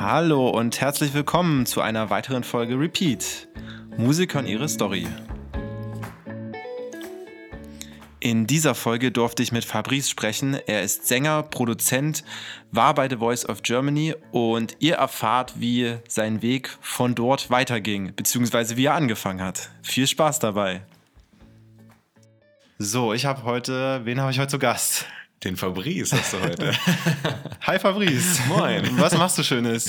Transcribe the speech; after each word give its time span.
Hallo 0.00 0.48
und 0.48 0.80
herzlich 0.80 1.12
willkommen 1.12 1.66
zu 1.66 1.80
einer 1.80 2.08
weiteren 2.08 2.44
Folge 2.44 2.78
Repeat. 2.78 3.48
Musiker 3.96 4.38
und 4.38 4.46
ihre 4.46 4.68
Story. 4.68 5.08
In 8.20 8.46
dieser 8.46 8.76
Folge 8.76 9.10
durfte 9.10 9.42
ich 9.42 9.50
mit 9.50 9.64
Fabrice 9.64 10.08
sprechen. 10.08 10.54
Er 10.68 10.82
ist 10.82 11.08
Sänger, 11.08 11.42
Produzent, 11.42 12.22
war 12.70 12.94
bei 12.94 13.08
The 13.08 13.16
Voice 13.16 13.48
of 13.48 13.62
Germany 13.62 14.14
und 14.30 14.76
ihr 14.78 14.94
erfahrt, 14.94 15.54
wie 15.56 15.96
sein 16.06 16.42
Weg 16.42 16.70
von 16.80 17.16
dort 17.16 17.50
weiterging, 17.50 18.14
beziehungsweise 18.14 18.76
wie 18.76 18.84
er 18.84 18.94
angefangen 18.94 19.42
hat. 19.42 19.70
Viel 19.82 20.06
Spaß 20.06 20.38
dabei. 20.38 20.82
So, 22.78 23.12
ich 23.12 23.26
habe 23.26 23.42
heute, 23.42 24.02
wen 24.04 24.20
habe 24.20 24.30
ich 24.30 24.38
heute 24.38 24.52
zu 24.52 24.60
Gast? 24.60 25.06
Den 25.44 25.56
Fabrice 25.56 26.12
hast 26.12 26.32
du 26.32 26.40
heute. 26.40 26.72
Hi 27.62 27.78
Fabrice. 27.78 28.40
Moin. 28.48 28.98
Was 28.98 29.16
machst 29.16 29.38
du 29.38 29.44
Schönes? 29.44 29.88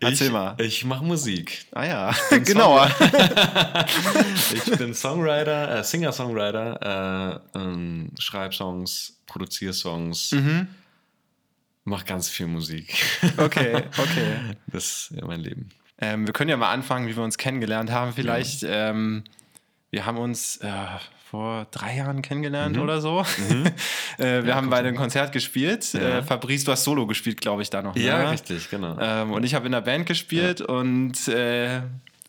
Erzähl 0.00 0.28
ich, 0.28 0.32
mal. 0.32 0.56
Ich 0.58 0.86
mache 0.86 1.04
Musik. 1.04 1.66
Ah 1.72 1.84
ja, 1.84 2.14
genauer. 2.44 2.90
ich 4.54 4.78
bin 4.78 4.94
Songwriter, 4.94 5.80
äh, 5.80 5.84
Singer-Songwriter, 5.84 7.42
äh, 7.54 7.58
ähm, 7.58 8.10
schreibe 8.18 8.54
Songs, 8.54 9.20
produziere 9.26 9.74
Songs, 9.74 10.32
mhm. 10.32 10.68
mache 11.84 12.06
ganz 12.06 12.30
viel 12.30 12.46
Musik. 12.46 12.94
Okay, 13.36 13.82
okay. 13.98 14.36
Das 14.72 14.84
ist 14.84 15.12
ja 15.14 15.26
mein 15.26 15.40
Leben. 15.40 15.68
Ähm, 15.98 16.26
wir 16.26 16.32
können 16.32 16.48
ja 16.48 16.56
mal 16.56 16.72
anfangen, 16.72 17.06
wie 17.06 17.14
wir 17.14 17.22
uns 17.22 17.36
kennengelernt 17.36 17.90
haben. 17.90 18.14
Vielleicht, 18.14 18.62
ja. 18.62 18.90
ähm, 18.90 19.24
wir 19.90 20.06
haben 20.06 20.16
uns 20.16 20.56
äh, 20.58 20.70
vor 21.30 21.68
drei 21.70 21.96
Jahren 21.96 22.22
kennengelernt 22.22 22.74
mhm. 22.74 22.82
oder 22.82 23.00
so. 23.00 23.24
Mhm. 23.48 23.66
äh, 24.18 24.42
wir 24.42 24.48
ja, 24.48 24.54
haben 24.56 24.68
beide 24.68 24.88
ein 24.88 24.96
Konzert 24.96 25.30
gespielt. 25.30 25.92
Ja. 25.92 26.18
Äh, 26.18 26.22
Fabrice, 26.24 26.64
du 26.64 26.72
hast 26.72 26.82
Solo 26.82 27.06
gespielt, 27.06 27.40
glaube 27.40 27.62
ich, 27.62 27.70
da 27.70 27.82
noch. 27.82 27.94
Ja, 27.94 28.24
ne? 28.24 28.30
richtig, 28.32 28.68
genau. 28.68 28.96
Ähm, 29.00 29.30
und 29.30 29.44
ich 29.44 29.54
habe 29.54 29.66
in 29.66 29.72
der 29.72 29.80
Band 29.80 30.06
gespielt 30.06 30.58
ja. 30.58 30.66
und 30.66 31.28
äh, 31.28 31.82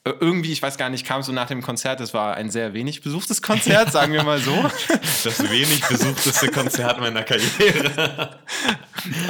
irgendwie, 0.03 0.51
ich 0.51 0.63
weiß 0.63 0.79
gar 0.79 0.89
nicht, 0.89 1.05
kam 1.05 1.21
so 1.21 1.31
nach 1.31 1.45
dem 1.45 1.61
Konzert, 1.61 2.01
es 2.01 2.11
war 2.11 2.33
ein 2.33 2.49
sehr 2.49 2.73
wenig 2.73 3.03
besuchtes 3.03 3.43
Konzert, 3.43 3.91
sagen 3.91 4.13
wir 4.13 4.23
mal 4.23 4.39
so. 4.39 4.51
Das 5.23 5.47
wenig 5.51 5.81
besuchteste 5.87 6.47
Konzert 6.47 6.99
meiner 6.99 7.23
Karriere. 7.23 8.39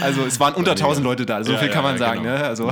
Also 0.01 0.25
es 0.25 0.37
waren 0.37 0.53
unter 0.55 0.71
1000 0.71 1.05
Leute 1.05 1.25
da, 1.25 1.45
so 1.45 1.53
ja, 1.53 1.57
viel 1.57 1.69
kann 1.69 1.83
man 1.83 1.93
ja, 1.93 1.99
sagen. 1.99 2.23
Genau. 2.23 2.35
Ne? 2.35 2.43
Also 2.43 2.71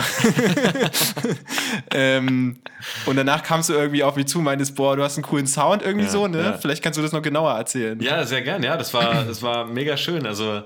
ähm, 1.93 2.59
und 3.05 3.15
danach 3.15 3.41
kamst 3.41 3.69
du 3.69 3.73
irgendwie 3.73 4.03
auf 4.03 4.17
mich 4.17 4.25
zu, 4.27 4.39
meintest, 4.39 4.75
boah, 4.75 4.97
du 4.97 5.03
hast 5.03 5.15
einen 5.15 5.23
coolen 5.23 5.47
Sound 5.47 5.81
irgendwie 5.81 6.07
ja, 6.07 6.11
so, 6.11 6.27
ne? 6.27 6.57
Vielleicht 6.59 6.83
kannst 6.83 6.97
du 6.97 7.01
das 7.01 7.13
noch 7.13 7.21
genauer 7.21 7.53
erzählen. 7.53 8.01
Ja, 8.01 8.25
sehr 8.25 8.41
gern, 8.41 8.63
ja, 8.63 8.75
das 8.75 8.93
war, 8.93 9.23
das 9.23 9.41
war 9.41 9.65
mega 9.65 9.95
schön. 9.95 10.25
Also 10.25 10.63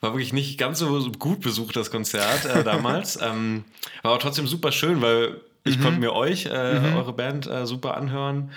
war 0.00 0.12
wirklich 0.12 0.32
nicht 0.32 0.56
ganz 0.56 0.78
so 0.78 1.10
gut 1.18 1.40
besucht, 1.40 1.74
das 1.74 1.90
Konzert 1.90 2.44
äh, 2.44 2.62
damals. 2.62 3.20
ähm, 3.20 3.64
war 4.02 4.12
aber 4.12 4.20
trotzdem 4.20 4.46
super 4.46 4.70
schön, 4.70 5.02
weil 5.02 5.40
ich 5.64 5.78
mhm. 5.78 5.82
konnte 5.82 6.00
mir 6.00 6.12
euch, 6.12 6.46
äh, 6.46 6.80
mhm. 6.80 6.96
eure 6.96 7.12
Band, 7.12 7.46
äh, 7.46 7.66
super 7.66 7.96
anhören 7.96 8.50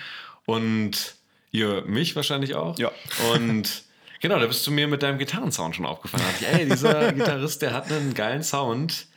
und 0.46 1.16
ihr 1.52 1.84
mich 1.86 2.16
wahrscheinlich 2.16 2.56
auch. 2.56 2.78
Ja. 2.80 2.92
Und 3.34 3.84
genau, 4.22 4.40
da 4.40 4.48
bist 4.48 4.66
du 4.68 4.72
mir 4.72 4.88
mit 4.88 5.04
deinem 5.04 5.18
Gitarrensound 5.18 5.76
schon 5.76 5.86
aufgefallen. 5.86 6.24
Da 6.24 6.32
dachte 6.32 6.46
ich, 6.46 6.60
ey, 6.62 6.70
dieser 6.70 7.14
Gitarrist, 7.14 7.62
der 7.62 7.74
hat 7.74 7.92
einen 7.92 8.14
geilen 8.14 8.44
Sound. 8.44 9.08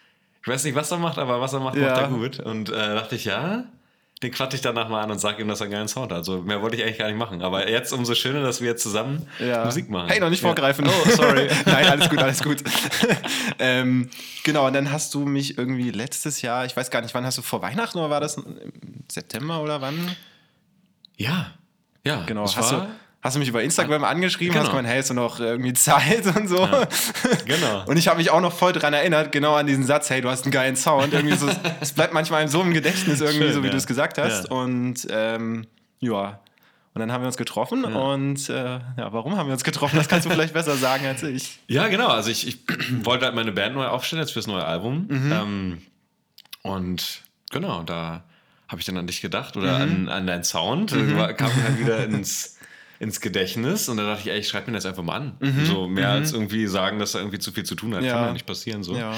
Ich 0.43 0.49
weiß 0.49 0.65
nicht, 0.65 0.75
was 0.75 0.91
er 0.91 0.99
macht, 0.99 1.19
aber 1.19 1.41
was 1.41 1.53
er 1.53 1.61
macht, 1.61 1.77
ja. 1.77 1.89
macht 1.89 2.01
er 2.01 2.09
gut. 2.09 2.41
Und 2.41 2.71
äh, 2.71 2.73
dachte 2.73 3.17
ich, 3.17 3.25
ja, 3.25 3.65
den 4.23 4.33
quatsche 4.33 4.57
ich 4.57 4.63
danach 4.63 4.89
mal 4.89 5.03
an 5.03 5.11
und 5.11 5.21
sage 5.21 5.43
ihm, 5.43 5.49
dass 5.49 5.61
er 5.61 5.65
einen 5.65 5.73
geilen 5.73 5.89
Sound 5.89 6.11
hat. 6.11 6.19
Also 6.19 6.43
mehr 6.43 6.61
wollte 6.61 6.77
ich 6.77 6.83
eigentlich 6.83 6.99
gar 6.99 7.07
nicht 7.07 7.19
machen. 7.19 7.41
Aber 7.41 7.69
jetzt 7.69 7.93
umso 7.93 8.15
schöner, 8.15 8.43
dass 8.43 8.61
wir 8.61 8.69
jetzt 8.69 8.83
zusammen 8.83 9.29
ja. 9.39 9.65
Musik 9.65 9.91
machen. 9.91 10.09
Hey, 10.09 10.19
noch 10.19 10.31
nicht 10.31 10.43
vorgreifen. 10.43 10.87
Ja. 10.87 10.93
Oh, 10.99 11.11
sorry. 11.11 11.49
Nein, 11.65 11.87
alles 11.87 12.09
gut, 12.11 12.19
alles 12.19 12.43
gut. 12.43 12.63
ähm, 13.59 14.11
genau, 14.43 14.67
und 14.67 14.73
dann 14.73 14.91
hast 14.91 15.15
du 15.15 15.21
mich 15.21 15.57
irgendwie 15.57 15.91
letztes 15.91 16.43
Jahr, 16.43 16.67
ich 16.67 16.77
weiß 16.77 16.91
gar 16.91 17.03
nicht, 17.03 17.15
wann 17.15 17.25
hast 17.25 17.39
du 17.39 17.43
vor 17.43 17.63
Weihnachten 17.63 17.99
oder 17.99 18.11
war 18.11 18.21
das 18.21 18.37
im 18.37 19.05
September 19.11 19.63
oder 19.63 19.81
wann? 19.81 20.17
Ja. 21.17 21.53
Ja, 22.05 22.25
genau. 22.25 22.43
Hast 22.43 22.73
du, 22.73 22.87
hast 23.21 23.35
du 23.35 23.41
mich 23.41 23.49
über 23.49 23.63
Instagram 23.63 24.05
angeschrieben, 24.05 24.53
genau. 24.53 24.65
hast 24.65 24.71
gemeint, 24.71 24.89
hey, 24.89 25.01
ist 25.01 25.13
noch 25.13 25.41
irgendwie 25.41 25.73
Zeit 25.73 26.25
und 26.37 26.49
so. 26.49 26.59
Ja, 26.59 26.89
genau. 27.45 27.85
Und 27.87 27.97
ich 27.97 28.09
habe 28.09 28.19
mich 28.19 28.31
auch 28.31 28.41
noch 28.41 28.53
voll 28.53 28.73
daran 28.73 28.95
erinnert, 28.95 29.33
genau 29.33 29.55
an 29.55 29.67
diesen 29.67 29.85
Satz, 29.85 30.09
hey, 30.11 30.21
du 30.21 30.29
hast 30.29 30.45
einen 30.45 30.53
geilen 30.53 30.77
Sound. 30.77 31.13
Irgendwie 31.13 31.37
so, 31.37 31.49
es 31.81 31.93
bleibt 31.93 32.15
manchmal 32.15 32.47
so 32.49 32.63
im 32.63 32.73
Gedächtnis 32.73 33.21
irgendwie, 33.21 33.47
Schön, 33.47 33.55
so 33.55 33.63
wie 33.63 33.67
ja. 33.67 33.73
du 33.73 33.77
es 33.77 33.87
gesagt 33.87 34.19
hast. 34.19 34.49
Ja. 34.49 34.57
Und 34.57 35.07
ähm, 35.11 35.67
ja. 36.01 36.41
Und 36.95 37.01
dann 37.01 37.13
haben 37.13 37.23
wir 37.23 37.27
uns 37.27 37.37
getroffen 37.37 37.85
ja. 37.85 37.97
und 37.97 38.49
äh, 38.49 38.55
ja, 38.55 39.13
warum 39.13 39.37
haben 39.37 39.47
wir 39.47 39.53
uns 39.53 39.63
getroffen? 39.63 39.97
Das 39.97 40.09
kannst 40.09 40.27
du 40.27 40.31
vielleicht 40.31 40.55
besser 40.55 40.77
sagen 40.77 41.07
als 41.07 41.23
ich. 41.23 41.61
Ja, 41.69 41.87
genau. 41.89 42.09
Also 42.09 42.31
ich, 42.31 42.47
ich 42.47 42.59
wollte 43.05 43.25
halt 43.25 43.35
meine 43.35 43.53
Band 43.53 43.75
neu 43.75 43.87
aufstellen 43.87 44.23
jetzt 44.23 44.33
fürs 44.33 44.47
neue 44.47 44.65
Album. 44.65 45.07
Mhm. 45.09 45.33
Ähm, 45.33 45.83
und 46.63 47.23
genau, 47.51 47.83
da 47.83 48.25
habe 48.69 48.81
ich 48.81 48.87
dann 48.87 48.97
an 48.97 49.07
dich 49.07 49.21
gedacht 49.21 49.57
oder 49.57 49.79
mhm. 49.79 50.09
an, 50.09 50.09
an 50.09 50.27
deinen 50.27 50.45
Sound. 50.45 50.93
Mhm. 50.93 51.17
Kam 51.37 51.51
halt 51.63 51.79
wieder 51.79 52.05
ins 52.05 52.58
ins 53.01 53.21
Gedächtnis 53.21 53.89
und 53.89 53.97
da 53.99 54.05
dachte 54.05 54.23
ich, 54.23 54.31
ey, 54.33 54.39
ich 54.41 54.49
schreibe 54.49 54.71
mir 54.71 54.77
das 54.77 54.87
einfach 54.87 55.03
mal 55.03 55.17
an. 55.17 55.37
Mhm. 55.41 55.67
So 55.67 55.89
mehr 55.89 56.09
mhm. 56.09 56.15
als 56.15 56.33
irgendwie 56.33 56.67
sagen, 56.67 56.99
dass 56.99 57.15
er 57.15 57.21
irgendwie 57.21 57.39
zu 57.39 57.53
viel 57.53 57.65
zu 57.65 57.75
tun 57.75 57.95
hat. 57.95 58.03
Ja. 58.03 58.15
Kann 58.15 58.25
ja 58.27 58.33
nicht 58.33 58.47
passieren 58.47 58.83
so. 58.83 58.97
Ja. 58.97 59.15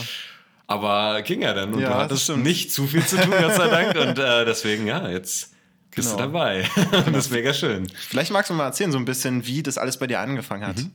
Aber 0.67 1.23
ging 1.23 1.43
ja 1.43 1.53
dann 1.53 1.75
und 1.75 1.81
ja, 1.81 1.89
du 1.89 1.95
hattest 1.97 2.29
nicht 2.37 2.73
zu 2.73 2.87
viel 2.87 3.05
zu 3.05 3.17
tun, 3.17 3.31
Gott 3.31 3.55
sei 3.55 3.69
Dank. 3.69 3.97
Und 3.97 4.19
äh, 4.19 4.45
deswegen, 4.45 4.87
ja, 4.87 5.09
jetzt 5.09 5.53
bist 5.95 6.11
genau. 6.11 6.27
du 6.27 6.33
dabei. 6.33 6.69
und 6.93 7.13
das 7.13 7.27
ist 7.27 7.33
mega 7.33 7.53
schön. 7.53 7.89
Vielleicht 7.93 8.31
magst 8.31 8.51
du 8.51 8.55
mal 8.55 8.67
erzählen, 8.67 8.93
so 8.93 8.99
ein 8.99 9.05
bisschen, 9.05 9.47
wie 9.47 9.63
das 9.63 9.79
alles 9.79 9.99
bei 9.99 10.07
dir 10.07 10.21
angefangen 10.21 10.65
hat. 10.67 10.77
Mhm. 10.77 10.93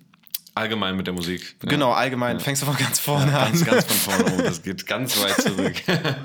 Allgemein 0.53 0.96
mit 0.96 1.07
der 1.07 1.13
Musik. 1.13 1.57
Genau, 1.59 1.91
allgemein. 1.91 2.40
Fängst 2.40 2.62
du 2.62 2.66
von 2.66 2.78
ganz 2.78 3.00
vorne 3.00 3.29
ja, 3.29 3.44
ganz, 3.44 3.62
an. 3.62 3.67
Ganz 3.67 3.85
von 3.85 4.13
vorne 4.13 4.35
um. 4.35 4.44
Das 4.44 4.63
geht 4.63 4.88
ganz 4.88 5.22
weit 5.22 5.41
zurück. 5.41 5.75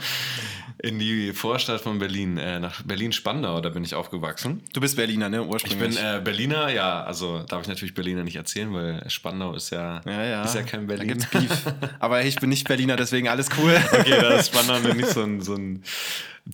in 0.82 0.98
die 0.98 1.32
Vorstadt 1.32 1.80
von 1.80 1.98
Berlin, 1.98 2.38
äh, 2.38 2.58
nach 2.58 2.82
Berlin-Spandau, 2.82 3.60
da 3.60 3.68
bin 3.68 3.84
ich 3.84 3.94
aufgewachsen. 3.94 4.62
Du 4.72 4.80
bist 4.80 4.96
Berliner, 4.96 5.28
ne? 5.28 5.44
Ursprünglich. 5.44 5.90
Ich 5.90 5.96
bin 5.96 6.04
äh, 6.04 6.20
Berliner, 6.22 6.70
ja, 6.70 7.02
also 7.02 7.42
darf 7.42 7.62
ich 7.62 7.68
natürlich 7.68 7.94
Berliner 7.94 8.24
nicht 8.24 8.36
erzählen, 8.36 8.72
weil 8.72 9.08
Spandau 9.10 9.54
ist 9.54 9.70
ja, 9.70 10.00
ja, 10.06 10.24
ja. 10.24 10.44
Ist 10.44 10.54
ja 10.54 10.62
kein 10.62 10.86
Berlin. 10.86 11.08
Da 11.08 11.14
gibt's 11.14 11.30
Beef. 11.30 11.74
Aber 11.98 12.22
ich 12.22 12.36
bin 12.36 12.48
nicht 12.48 12.66
Berliner, 12.66 12.96
deswegen 12.96 13.28
alles 13.28 13.48
cool. 13.58 13.78
okay, 13.92 14.18
da 14.20 14.34
ist 14.34 14.54
Spandau 14.54 14.78
nicht 14.92 15.08
so 15.08 15.22
ein, 15.22 15.40
so 15.42 15.54
ein 15.54 15.82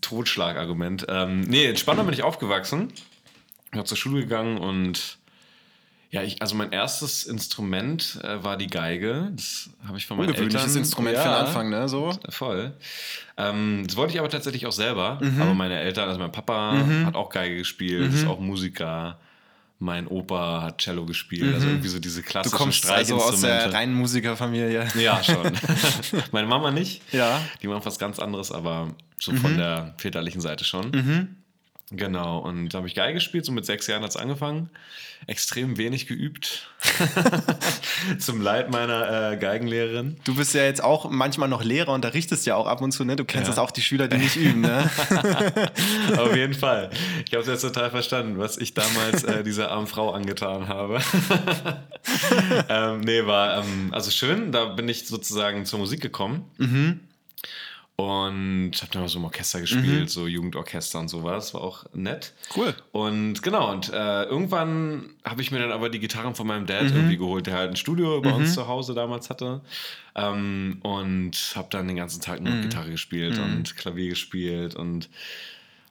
Totschlagargument. 0.00 1.06
Ähm, 1.08 1.42
nee, 1.42 1.66
in 1.66 1.76
Spandau 1.76 2.04
bin 2.04 2.14
ich 2.14 2.22
aufgewachsen, 2.22 2.92
bin 3.70 3.84
zur 3.84 3.96
Schule 3.96 4.22
gegangen 4.22 4.58
und 4.58 5.18
ja, 6.16 6.22
ich, 6.22 6.40
also 6.40 6.54
mein 6.54 6.72
erstes 6.72 7.24
Instrument 7.24 8.18
äh, 8.22 8.42
war 8.42 8.56
die 8.56 8.68
Geige. 8.68 9.30
Das 9.36 9.68
habe 9.86 9.98
ich 9.98 10.06
von 10.06 10.16
meinen 10.16 10.30
Ungewöhnliches 10.30 10.62
Eltern. 10.62 10.78
Instrument 10.78 11.14
ja, 11.14 11.22
für 11.22 11.28
den 11.28 11.34
Anfang, 11.34 11.68
ne? 11.68 11.88
So. 11.90 12.10
Voll. 12.30 12.72
Ähm, 13.36 13.84
das 13.86 13.96
wollte 13.96 14.14
ich 14.14 14.18
aber 14.18 14.30
tatsächlich 14.30 14.66
auch 14.66 14.72
selber. 14.72 15.18
Mhm. 15.20 15.42
Aber 15.42 15.52
meine 15.52 15.78
Eltern, 15.78 16.08
also 16.08 16.18
mein 16.18 16.32
Papa 16.32 16.72
mhm. 16.72 17.04
hat 17.04 17.16
auch 17.16 17.28
Geige 17.28 17.58
gespielt, 17.58 18.10
mhm. 18.10 18.16
ist 18.16 18.26
auch 18.26 18.40
Musiker. 18.40 19.18
Mein 19.78 20.06
Opa 20.06 20.62
hat 20.62 20.78
Cello 20.78 21.04
gespielt, 21.04 21.52
also 21.52 21.66
mhm. 21.66 21.74
irgendwie 21.74 21.90
so 21.90 21.98
diese 21.98 22.22
klassischen 22.22 22.56
du 22.56 22.64
kommst 22.64 22.88
Also 22.88 23.16
aus 23.16 23.42
der 23.42 23.74
reinen 23.74 23.92
Musikerfamilie. 23.92 24.88
Ja, 24.98 25.22
schon. 25.22 25.52
Meine 26.32 26.46
Mama 26.46 26.70
nicht. 26.70 27.02
Ja. 27.12 27.42
Die 27.60 27.66
macht 27.66 27.84
was 27.84 27.98
ganz 27.98 28.18
anderes, 28.18 28.52
aber 28.52 28.94
so 29.18 29.34
von 29.34 29.52
mhm. 29.52 29.58
der 29.58 29.94
väterlichen 29.98 30.40
Seite 30.40 30.64
schon. 30.64 30.92
Mhm. 30.92 31.36
Genau, 31.92 32.38
und 32.40 32.70
da 32.70 32.78
habe 32.78 32.88
ich 32.88 32.96
Geige 32.96 33.14
gespielt, 33.14 33.44
so 33.44 33.52
mit 33.52 33.64
sechs 33.64 33.86
Jahren 33.86 34.02
hat 34.02 34.10
es 34.10 34.16
angefangen. 34.16 34.70
Extrem 35.28 35.78
wenig 35.78 36.08
geübt. 36.08 36.68
Zum 38.18 38.40
Leid 38.40 38.72
meiner 38.72 39.32
äh, 39.32 39.36
Geigenlehrerin. 39.36 40.16
Du 40.24 40.34
bist 40.34 40.52
ja 40.52 40.64
jetzt 40.64 40.82
auch 40.82 41.08
manchmal 41.08 41.48
noch 41.48 41.62
Lehrer, 41.62 41.92
unterrichtest 41.92 42.44
ja 42.44 42.56
auch 42.56 42.66
ab 42.66 42.82
und 42.82 42.90
zu, 42.90 43.04
ne? 43.04 43.14
Du 43.14 43.24
kennst 43.24 43.46
ja. 43.46 43.54
das 43.54 43.58
auch, 43.60 43.70
die 43.70 43.82
Schüler, 43.82 44.08
die 44.08 44.16
nicht 44.16 44.34
üben, 44.36 44.62
ne? 44.62 44.90
Auf 46.18 46.34
jeden 46.34 46.54
Fall. 46.54 46.90
Ich 47.24 47.32
habe 47.32 47.42
es 47.42 47.48
jetzt 47.48 47.62
total 47.62 47.90
verstanden, 47.90 48.36
was 48.38 48.58
ich 48.58 48.74
damals 48.74 49.22
äh, 49.22 49.44
dieser 49.44 49.70
armen 49.70 49.86
Frau 49.86 50.10
angetan 50.10 50.66
habe. 50.66 51.00
ähm, 52.68 53.00
nee, 53.00 53.24
war 53.26 53.58
ähm, 53.58 53.90
also 53.92 54.10
schön, 54.10 54.50
da 54.50 54.64
bin 54.64 54.88
ich 54.88 55.06
sozusagen 55.06 55.64
zur 55.64 55.78
Musik 55.78 56.00
gekommen. 56.00 56.50
Mhm. 56.58 57.00
Und 57.98 58.72
habe 58.82 58.92
dann 58.92 59.02
mal 59.02 59.08
so 59.08 59.18
im 59.18 59.24
Orchester 59.24 59.60
gespielt, 59.60 60.02
mhm. 60.02 60.08
so 60.08 60.26
Jugendorchester 60.26 60.98
und 60.98 61.08
sowas. 61.08 61.54
War 61.54 61.62
auch 61.62 61.86
nett. 61.94 62.34
Cool. 62.54 62.74
Und 62.92 63.42
genau, 63.42 63.72
und 63.72 63.90
äh, 63.90 64.24
irgendwann 64.24 65.14
habe 65.24 65.40
ich 65.40 65.50
mir 65.50 65.60
dann 65.60 65.72
aber 65.72 65.88
die 65.88 65.98
Gitarren 65.98 66.34
von 66.34 66.46
meinem 66.46 66.66
Dad 66.66 66.84
mhm. 66.84 66.96
irgendwie 66.96 67.16
geholt, 67.16 67.46
der 67.46 67.54
halt 67.54 67.70
ein 67.70 67.76
Studio 67.76 68.20
bei 68.20 68.30
mhm. 68.30 68.36
uns 68.36 68.52
zu 68.52 68.68
Hause 68.68 68.92
damals 68.92 69.30
hatte. 69.30 69.62
Ähm, 70.14 70.78
und 70.82 71.52
habe 71.54 71.68
dann 71.70 71.88
den 71.88 71.96
ganzen 71.96 72.20
Tag 72.20 72.42
nur 72.42 72.52
mhm. 72.52 72.62
Gitarre 72.62 72.90
gespielt 72.90 73.38
mhm. 73.38 73.44
und 73.44 73.76
Klavier 73.78 74.10
gespielt 74.10 74.74
und 74.74 75.08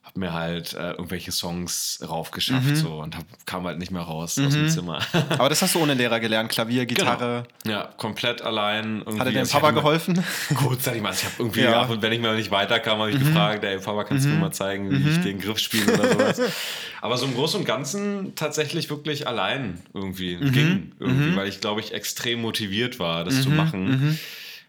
habe 0.06 0.20
mir 0.20 0.34
halt 0.34 0.74
äh, 0.74 0.92
irgendwelche 0.92 1.32
Songs 1.32 2.00
raufgeschafft 2.08 2.68
mhm. 2.68 2.76
so 2.76 3.02
und 3.02 3.18
hab, 3.18 3.26
kam 3.46 3.66
halt 3.66 3.80
nicht 3.80 3.92
mehr 3.92 4.04
raus 4.04 4.38
mhm. 4.38 4.48
aus 4.48 4.54
dem 4.54 4.64
mhm. 4.64 4.70
Zimmer. 4.70 5.00
Aber 5.30 5.50
das 5.50 5.62
hast 5.64 5.74
du 5.74 5.80
ohne 5.80 5.96
Lehrer 5.96 6.20
gelernt, 6.20 6.50
Klavier, 6.50 6.86
genau. 6.86 7.02
Gitarre. 7.02 7.44
Genau. 7.64 7.76
Ja, 7.76 7.90
komplett 7.98 8.42
allein. 8.44 9.00
Irgendwie. 9.00 9.20
Hat 9.20 9.28
er 9.28 9.34
deinem 9.34 9.50
Papa 9.50 9.72
geholfen? 9.72 10.24
Kurzzeitig 10.56 11.02
mal, 11.02 11.12
ich 11.12 11.26
habe 11.26 11.34
irgendwie, 11.40 11.62
ja. 11.62 11.84
und 11.86 12.02
wenn 12.02 12.14
ich 12.14 12.22
mal 12.22 12.36
nicht 12.36 12.52
weiterkam, 12.52 13.00
habe 13.00 13.10
ich 13.10 13.20
mhm. 13.20 13.26
gefragt, 13.26 13.64
ey 13.64 13.80
Papa, 13.80 14.04
kannst 14.04 14.26
du 14.26 14.30
mir 14.30 14.36
mhm. 14.36 14.42
mal 14.42 14.52
zeigen, 14.52 14.92
wie 14.92 15.10
ich 15.10 15.18
mhm. 15.18 15.24
den 15.24 15.40
Griff 15.40 15.58
spiele 15.58 15.94
oder 15.94 16.12
sowas. 16.12 16.42
Aber 17.02 17.18
so 17.18 17.26
im 17.26 17.34
Großen 17.34 17.60
und 17.60 17.66
Ganzen 17.66 18.36
tatsächlich 18.36 18.90
wirklich 18.90 19.28
allein 19.28 19.82
irgendwie 19.94 20.38
ging 20.38 20.94
irgendwie, 21.00 21.36
weil 21.36 21.48
ich 21.48 21.62
glaube 21.62 21.82
ich 21.82 21.94
extrem 21.94 22.42
motiviert 22.42 23.00
war, 23.00 23.24
das 23.24 23.42
zu 23.42 23.50
machen 23.50 24.18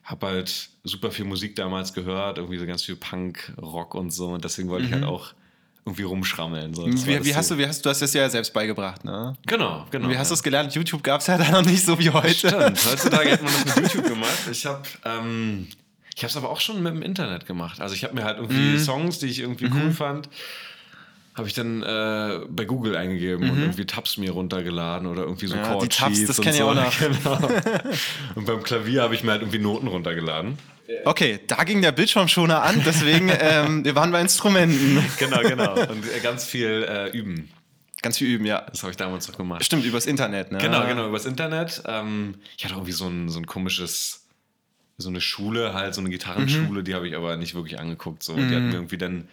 habe 0.07 0.27
halt 0.27 0.71
super 0.85 1.11
viel 1.11 1.25
Musik 1.25 1.57
damals 1.57 1.93
gehört, 1.93 2.39
irgendwie 2.39 2.59
so 2.59 2.67
ganz 2.67 2.83
viel 2.85 2.97
Punk, 2.97 3.53
Rock 3.61 3.95
und 3.95 4.11
so. 4.11 4.29
Und 4.29 4.45
deswegen 4.45 4.69
wollte 4.69 4.85
mhm. 4.85 4.89
ich 4.89 4.93
halt 4.95 5.05
mhm. 5.05 5.11
auch 5.11 5.35
irgendwie 5.85 6.05
rumschrammeln. 6.05 6.75
So. 6.75 6.87
Wie, 6.87 7.25
wie 7.25 7.35
hast 7.35 7.51
du, 7.51 7.59
wie 7.59 7.67
hast 7.67 7.85
du 7.85 7.91
hast 7.91 8.03
das 8.03 8.15
ja 8.15 8.29
selbst 8.29 8.53
beigebracht, 8.53 9.05
ne? 9.05 9.37
Genau, 9.47 9.87
genau. 9.91 10.07
Und 10.07 10.13
wie 10.13 10.19
hast 10.19 10.29
ja. 10.29 10.35
du 10.35 10.35
es 10.35 10.43
gelernt? 10.43 10.75
YouTube 10.75 11.03
gab 11.03 11.21
es 11.21 11.27
ja 11.27 11.39
da 11.39 11.51
noch 11.51 11.65
nicht 11.65 11.85
so 11.85 11.99
wie 11.99 12.11
heute. 12.11 12.49
Stimmt, 12.49 12.85
heutzutage 12.87 13.33
hat 13.33 13.43
man 13.43 13.53
das 13.53 13.77
mit 13.77 13.93
YouTube 13.93 14.09
gemacht. 14.09 14.49
Ich 14.51 14.65
habe 14.67 14.83
ähm, 15.05 15.69
ich 16.17 16.23
habe 16.23 16.31
es 16.31 16.37
aber 16.37 16.51
auch 16.51 16.61
schon 16.61 16.83
mit 16.83 16.95
dem 16.95 17.03
Internet 17.03 17.47
gemacht. 17.47 17.81
Also 17.81 17.95
ich 17.95 18.03
habe 18.03 18.15
mir 18.15 18.25
halt 18.25 18.39
irgendwie 18.39 18.79
mhm. 18.79 18.79
Songs, 18.79 19.19
die 19.19 19.27
ich 19.27 19.41
irgendwie 19.41 19.67
mhm. 19.67 19.77
cool 19.77 19.91
fand, 19.93 20.29
habe 21.37 21.49
ich 21.49 21.55
dann 21.55 21.83
äh, 21.83 22.41
bei 22.49 22.65
Google 22.65 22.97
eingegeben 22.97 23.45
mhm. 23.45 23.53
und 23.53 23.61
irgendwie 23.61 23.85
Tabs 23.85 24.17
mir 24.17 24.33
runtergeladen 24.33 25.07
oder 25.07 25.23
irgendwie 25.23 25.47
so 25.47 25.57
ja, 25.57 25.63
Chord 25.63 25.85
die 25.85 25.89
Tabs, 25.89 26.25
das 26.25 26.41
kenne 26.41 26.57
ich 26.57 26.63
auch 26.63 26.75
noch. 26.75 26.99
Genau. 26.99 27.51
und 28.35 28.47
beim 28.47 28.63
Klavier 28.63 29.03
habe 29.03 29.15
ich 29.15 29.23
mir 29.23 29.33
halt 29.33 29.43
irgendwie 29.43 29.59
Noten 29.59 29.87
runtergeladen. 29.87 30.59
Okay, 31.05 31.41
da 31.47 31.65
ging 31.65 31.83
der 31.83 31.93
Bildschirmschoner 31.93 32.63
an, 32.63 32.83
deswegen 32.87 33.31
ähm, 33.41 33.85
wir 33.85 33.95
waren 33.95 34.13
bei 34.13 34.21
Instrumenten. 34.21 35.05
genau, 35.19 35.41
genau. 35.41 35.75
Und 35.75 36.05
äh, 36.11 36.21
ganz 36.23 36.47
viel 36.47 36.87
äh, 36.89 37.11
üben. 37.11 37.51
Ganz 38.03 38.19
viel 38.19 38.29
üben, 38.29 38.47
ja. 38.47 38.65
Das 38.71 38.83
habe 38.83 38.93
ich 38.93 38.97
damals 38.97 39.29
noch 39.29 39.37
gemacht. 39.37 39.65
Stimmt, 39.65 39.85
übers 39.85 40.07
Internet, 40.07 40.53
ne? 40.53 40.59
Genau, 40.59 40.87
genau, 40.87 41.09
übers 41.09 41.27
Internet. 41.27 41.83
Ähm, 41.87 42.37
ich 42.57 42.65
hatte 42.65 42.75
irgendwie 42.75 42.93
so 42.93 43.09
ein, 43.09 43.29
so 43.29 43.39
ein 43.39 43.47
komisches 43.47 44.27
so 44.99 45.09
eine 45.11 45.21
Schule, 45.21 45.75
halt 45.75 45.95
so 45.95 46.01
eine 46.01 46.09
Gitarrenschule, 46.11 46.81
mhm. 46.81 46.85
die 46.85 46.95
habe 46.95 47.07
ich 47.07 47.15
aber 47.15 47.37
nicht 47.37 47.55
wirklich 47.55 47.79
angeguckt. 47.79 48.23
So. 48.23 48.35
Mhm. 48.35 48.49
Die 48.49 48.55
hat 48.55 48.63
mir 48.63 48.75
irgendwie 48.75 48.99
dann, 48.99 49.29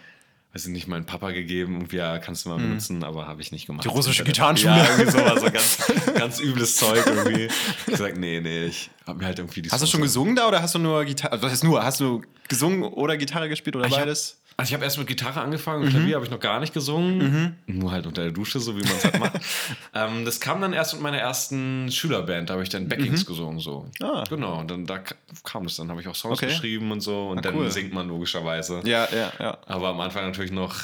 weiß 0.54 0.66
ich 0.68 0.72
nicht, 0.72 0.88
meinen 0.88 1.06
Papa 1.06 1.32
gegeben, 1.32 1.74
irgendwie, 1.74 1.96
ja, 1.98 2.20
kannst 2.20 2.46
du 2.46 2.50
mal 2.50 2.60
mhm. 2.60 2.70
benutzen, 2.70 3.04
aber 3.04 3.28
habe 3.28 3.42
ich 3.42 3.52
nicht 3.52 3.66
gemacht. 3.66 3.86
Die 3.86 3.90
russische 3.90 4.24
Gitarrenschule. 4.24 4.78
Ja, 4.78 4.86
irgendwie 4.98 5.12
sowas, 5.12 5.42
so 5.42 5.52
ganz, 5.52 6.14
ganz 6.20 6.40
übles 6.40 6.76
Zeug 6.76 7.04
irgendwie. 7.08 7.46
Ich 7.46 7.86
gesagt, 7.86 8.18
nee, 8.18 8.40
nee, 8.40 8.66
ich 8.66 8.92
habe 9.08 9.18
mir 9.18 9.26
halt 9.26 9.40
irgendwie 9.40 9.64
die 9.64 9.70
Hast 9.72 9.80
Songs 9.80 9.92
du 9.92 9.98
schon 9.98 10.04
gesungen 10.04 10.36
da 10.36 10.48
oder 10.48 10.62
hast 10.62 10.76
du 10.76 10.80
nur 10.80 11.04
Gitarre, 11.06 11.32
also 11.34 11.44
was 11.44 11.52
heißt 11.54 11.64
nur, 11.64 11.84
hast 11.84 12.00
du 12.00 12.22
gesungen 12.48 12.84
oder 12.84 13.18
Gitarre 13.18 13.50
gespielt 13.50 13.76
oder 13.76 13.88
ich 13.88 13.96
beides? 13.96 14.43
Also 14.56 14.70
ich 14.70 14.74
habe 14.74 14.84
erst 14.84 14.98
mit 14.98 15.08
Gitarre 15.08 15.42
angefangen, 15.42 15.86
mhm. 15.86 15.90
Klavier 15.90 16.16
habe 16.16 16.26
ich 16.26 16.32
noch 16.32 16.40
gar 16.40 16.60
nicht 16.60 16.74
gesungen, 16.74 17.56
mhm. 17.68 17.80
nur 17.80 17.92
halt 17.92 18.06
unter 18.06 18.24
der 18.24 18.32
Dusche, 18.32 18.60
so 18.60 18.76
wie 18.78 18.84
man 18.84 18.96
es 18.96 19.04
halt 19.04 19.20
macht. 19.20 19.34
ähm, 19.94 20.26
das 20.26 20.40
kam 20.40 20.62
dann 20.62 20.74
erst 20.74 20.94
mit 20.94 21.02
meiner 21.02 21.18
ersten 21.18 21.92
Schülerband, 21.92 22.50
da 22.50 22.54
habe 22.54 22.64
ich 22.64 22.70
dann 22.70 22.88
Backings 22.88 23.24
mhm. 23.24 23.28
gesungen, 23.28 23.60
so. 23.60 23.90
Ah. 24.02 24.24
Genau, 24.30 24.60
und 24.60 24.70
dann 24.70 24.86
da 24.86 25.00
kam 25.44 25.66
es 25.66 25.76
dann, 25.76 25.90
habe 25.90 26.02
ich 26.02 26.08
auch 26.08 26.16
Songs 26.16 26.38
okay. 26.38 26.48
geschrieben 26.48 26.92
und 26.92 27.02
so 27.02 27.30
und 27.30 27.40
ah, 27.40 27.42
dann 27.42 27.56
cool. 27.56 27.72
singt 27.72 27.94
man 27.94 28.08
logischerweise. 28.08 28.82
Ja, 28.84 29.08
ja, 29.12 29.32
ja. 29.40 29.58
Aber 29.66 29.90
am 29.90 30.00
Anfang 30.00 30.26
natürlich 30.26 30.52
noch 30.52 30.76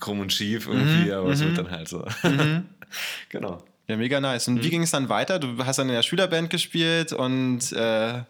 krumm 0.00 0.20
und 0.20 0.32
schief 0.32 0.66
irgendwie, 0.66 1.10
mhm. 1.10 1.12
aber 1.12 1.30
es 1.30 1.40
wird 1.40 1.52
mhm. 1.52 1.56
dann 1.56 1.70
halt 1.70 1.88
so. 1.88 2.06
Mhm. 2.22 2.64
genau. 3.28 3.62
Ja, 3.88 3.96
mega 3.96 4.20
nice. 4.20 4.48
Und 4.48 4.62
wie 4.62 4.70
ging 4.70 4.82
es 4.82 4.90
dann 4.90 5.08
weiter? 5.08 5.38
Du 5.38 5.64
hast 5.64 5.78
dann 5.78 5.88
in 5.88 5.94
der 5.94 6.02
Schülerband 6.02 6.50
gespielt 6.50 7.12
und 7.12 7.72
äh 7.72 8.22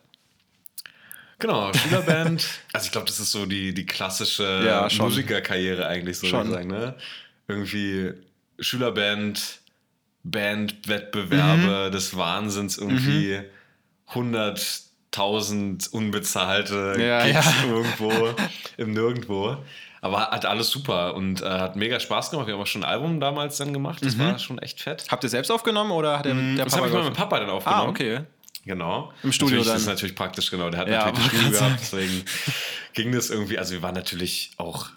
Genau, 1.39 1.73
Schülerband. 1.73 2.47
also 2.73 2.87
ich 2.87 2.93
glaube, 2.93 3.07
das 3.07 3.21
ist 3.21 3.31
so 3.31 3.47
die, 3.47 3.73
die 3.73 3.87
klassische 3.87 4.63
ja, 4.65 4.89
Musikerkarriere 5.03 5.87
eigentlich, 5.87 6.19
so 6.19 6.27
schon. 6.27 6.51
sagen. 6.51 6.69
Ne? 6.69 6.95
Irgendwie 7.47 8.13
Schülerband, 8.59 9.61
Bandwettbewerbe 10.25 11.89
mhm. 11.89 11.93
des 11.93 12.17
Wahnsinns, 12.17 12.77
irgendwie 12.79 13.41
mhm. 14.13 14.35
100.000 14.35 15.91
unbezahlte 15.91 16.97
ja, 16.99 17.25
Gigs 17.25 17.47
ja. 17.47 17.69
irgendwo 17.69 18.35
im 18.77 18.93
Nirgendwo. 18.93 19.59
Aber 20.01 20.31
hat 20.31 20.47
alles 20.47 20.71
super 20.71 21.15
und 21.15 21.43
äh, 21.43 21.49
hat 21.49 21.77
mega 21.77 21.99
Spaß 21.99 22.31
gemacht. 22.31 22.47
Wir 22.47 22.55
haben 22.55 22.61
auch 22.61 22.67
schon 22.67 22.85
ein 22.85 22.91
Album 22.91 23.19
damals 23.21 23.57
dann 23.57 23.73
gemacht. 23.73 24.05
Das 24.05 24.17
mhm. 24.17 24.21
war 24.21 24.39
schon 24.39 24.59
echt 24.59 24.81
fett. 24.81 25.07
Habt 25.11 25.25
ihr 25.25 25.31
selbst 25.31 25.51
aufgenommen 25.51 25.91
oder 25.91 26.19
hat 26.19 26.25
der, 26.25 26.35
mm, 26.35 26.57
der 26.57 26.65
das 26.65 26.75
Papa 26.75 26.87
Das 26.87 26.95
habe 26.95 27.03
ich 27.03 27.09
mit 27.09 27.19
Papa 27.19 27.41
dann 27.41 27.51
aufgenommen. 27.51 27.83
Ah, 27.83 27.89
okay. 27.89 28.21
Genau. 28.69 29.11
Im 29.23 29.33
Studio 29.33 29.57
natürlich, 29.57 29.67
dann. 29.67 29.75
Das 29.75 29.83
ist 29.83 29.89
natürlich 29.89 30.15
praktisch, 30.15 30.51
genau. 30.51 30.69
Der 30.69 30.81
hat 30.81 30.89
ja, 30.89 31.07
natürlich 31.07 31.25
ein 31.25 31.31
Studio 31.31 31.59
gehabt, 31.59 31.81
deswegen 31.81 32.25
ging 32.93 33.13
das 33.13 33.31
irgendwie. 33.31 33.59
Also 33.59 33.73
wir 33.73 33.83
waren 33.83 33.95
natürlich 33.95 34.51
auch 34.59 34.91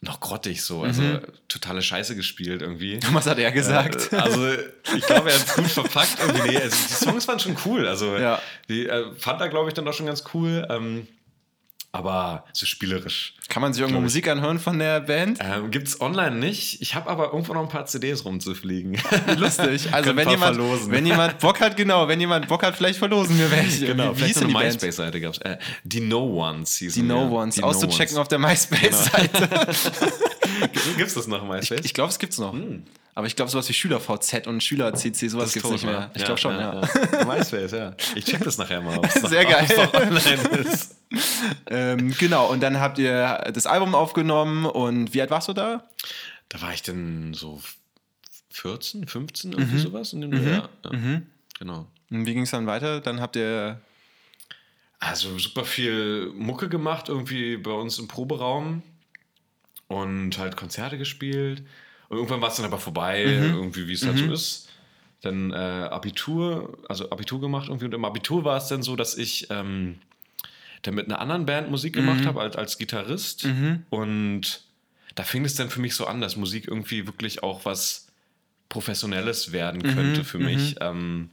noch 0.00 0.18
grottig 0.18 0.62
so, 0.64 0.82
also 0.82 1.00
mhm. 1.00 1.20
totale 1.46 1.80
Scheiße 1.80 2.16
gespielt 2.16 2.60
irgendwie. 2.60 2.98
Was 3.12 3.26
hat 3.26 3.38
er 3.38 3.52
gesagt? 3.52 4.12
Äh, 4.12 4.16
also 4.16 4.52
ich 4.96 5.06
glaube, 5.06 5.30
er 5.30 5.38
hat 5.38 5.46
es 5.46 5.54
gut 5.54 5.66
verpackt 5.66 6.18
irgendwie. 6.20 6.48
Nee, 6.48 6.58
also 6.58 6.76
die 6.76 6.92
Songs 6.92 7.28
waren 7.28 7.38
schon 7.38 7.56
cool. 7.64 7.86
Also 7.86 8.16
ja. 8.16 8.42
die 8.68 8.88
äh, 8.88 9.14
fand 9.16 9.40
er, 9.40 9.48
glaube 9.48 9.68
ich, 9.68 9.74
dann 9.74 9.86
auch 9.86 9.94
schon 9.94 10.06
ganz 10.06 10.24
cool. 10.34 10.66
Ähm, 10.68 11.06
aber 11.94 12.44
so 12.52 12.66
spielerisch. 12.66 13.34
Kann 13.48 13.62
man 13.62 13.72
sich 13.72 13.80
irgendwo 13.80 14.00
Musik 14.00 14.26
anhören 14.26 14.58
von 14.58 14.80
der 14.80 15.00
Band? 15.00 15.38
Ähm, 15.40 15.70
Gibt 15.70 15.86
es 15.86 16.00
online 16.00 16.34
nicht. 16.34 16.82
Ich 16.82 16.96
habe 16.96 17.08
aber 17.08 17.32
irgendwo 17.32 17.54
noch 17.54 17.62
ein 17.62 17.68
paar 17.68 17.86
CDs 17.86 18.24
rumzufliegen. 18.24 18.98
Lustig. 19.36 19.88
Also 19.94 20.16
wenn 20.16 20.28
jemand, 20.28 20.58
wenn 20.90 21.06
jemand 21.06 21.38
Bock 21.38 21.60
hat, 21.60 21.76
genau, 21.76 22.08
wenn 22.08 22.18
jemand 22.18 22.48
Bock 22.48 22.64
hat, 22.64 22.74
vielleicht 22.74 22.98
verlosen 22.98 23.38
wir 23.38 23.50
welche. 23.50 23.86
Genau, 23.94 24.16
wie 24.16 24.24
hieß 24.24 24.42
eine 24.42 24.52
MySpace-Seite 24.52 25.20
gab 25.20 25.34
es. 25.34 25.38
Äh, 25.38 25.58
die 25.84 26.00
No 26.00 26.24
Ones 26.24 26.76
hießen 26.78 27.00
Die 27.00 27.08
No 27.08 27.28
Ones, 27.28 27.54
die 27.54 27.62
auszuchecken 27.62 28.16
no 28.16 28.22
auf 28.22 28.28
der 28.28 28.40
MySpace-Seite. 28.40 29.48
Genau. 29.48 30.96
gibt 30.96 31.08
es 31.08 31.14
das 31.14 31.28
noch, 31.28 31.46
MySpace? 31.46 31.80
Ich, 31.80 31.86
ich 31.86 31.94
glaube, 31.94 32.10
es 32.10 32.18
gibt 32.18 32.32
es 32.32 32.38
noch. 32.40 32.54
Hm. 32.54 32.82
Aber 33.16 33.28
ich 33.28 33.36
glaube, 33.36 33.50
sowas 33.50 33.68
wie 33.68 33.72
SchülerVZ 33.72 34.46
und 34.48 34.62
SchülerCC, 34.62 35.28
sowas 35.28 35.52
gibt 35.52 35.64
es 35.64 35.70
nicht 35.70 35.84
mehr. 35.84 36.10
Ich 36.14 36.24
glaube 36.24 36.40
schon, 36.40 36.54
ja. 36.56 36.80
ja. 36.82 37.24
MySpace, 37.24 37.70
ja. 37.72 37.94
Ich 38.16 38.24
check 38.24 38.42
das 38.42 38.58
nachher 38.58 38.80
mal. 38.80 39.00
Sehr 39.28 39.44
geil. 39.44 39.68
ähm, 41.68 42.14
genau, 42.18 42.50
und 42.50 42.60
dann 42.60 42.80
habt 42.80 42.98
ihr 42.98 43.52
das 43.54 43.66
Album 43.66 43.94
aufgenommen 43.94 44.66
und 44.66 45.14
wie 45.14 45.20
alt 45.20 45.30
warst 45.30 45.48
du 45.48 45.52
da? 45.52 45.88
Da 46.48 46.60
war 46.60 46.74
ich 46.74 46.82
dann 46.82 47.34
so 47.34 47.62
14, 48.50 49.06
15, 49.06 49.52
irgendwie 49.52 49.76
mhm. 49.76 49.80
sowas 49.80 50.12
in 50.12 50.20
dem 50.20 50.30
mhm. 50.30 50.48
Jahr. 50.48 50.68
Ja. 50.84 50.92
Mhm. 50.92 51.26
Genau. 51.58 51.86
Und 52.10 52.26
wie 52.26 52.34
ging 52.34 52.42
es 52.42 52.50
dann 52.50 52.66
weiter? 52.66 53.00
Dann 53.00 53.20
habt 53.20 53.36
ihr. 53.36 53.80
Also 54.98 55.38
super 55.38 55.64
viel 55.64 56.32
Mucke 56.34 56.68
gemacht, 56.68 57.08
irgendwie 57.10 57.58
bei 57.58 57.72
uns 57.72 57.98
im 57.98 58.08
Proberaum 58.08 58.82
und 59.86 60.38
halt 60.38 60.56
Konzerte 60.56 60.96
gespielt. 60.96 61.62
Und 62.08 62.16
irgendwann 62.16 62.40
war 62.40 62.48
es 62.48 62.56
dann 62.56 62.66
aber 62.66 62.78
vorbei, 62.78 63.24
mhm. 63.26 63.54
irgendwie 63.54 63.88
wie 63.88 63.92
es 63.92 64.06
halt 64.06 64.18
so 64.18 64.24
mhm. 64.24 64.32
ist. 64.32 64.68
Dann 65.22 65.52
äh, 65.52 65.54
Abitur, 65.54 66.78
also 66.88 67.10
Abitur 67.10 67.40
gemacht 67.40 67.68
irgendwie. 67.68 67.86
Und 67.86 67.94
im 67.94 68.04
Abitur 68.04 68.44
war 68.44 68.56
es 68.56 68.68
dann 68.68 68.82
so, 68.82 68.94
dass 68.94 69.16
ich 69.16 69.48
ähm, 69.50 69.96
dann 70.82 70.94
mit 70.94 71.06
einer 71.06 71.18
anderen 71.18 71.46
Band 71.46 71.70
Musik 71.70 71.94
gemacht 71.94 72.20
mhm. 72.20 72.26
habe 72.26 72.40
als, 72.40 72.56
als 72.56 72.78
Gitarrist. 72.78 73.46
Mhm. 73.46 73.84
Und 73.90 74.62
da 75.14 75.22
fing 75.22 75.44
es 75.44 75.54
dann 75.54 75.70
für 75.70 75.80
mich 75.80 75.94
so 75.94 76.06
an, 76.06 76.20
dass 76.20 76.36
Musik 76.36 76.68
irgendwie 76.68 77.06
wirklich 77.06 77.42
auch 77.42 77.64
was 77.64 78.08
Professionelles 78.68 79.52
werden 79.52 79.80
mhm. 79.82 79.94
könnte 79.94 80.24
für 80.24 80.38
mich. 80.38 80.74
Mhm. 80.74 80.80
Ähm, 80.80 81.30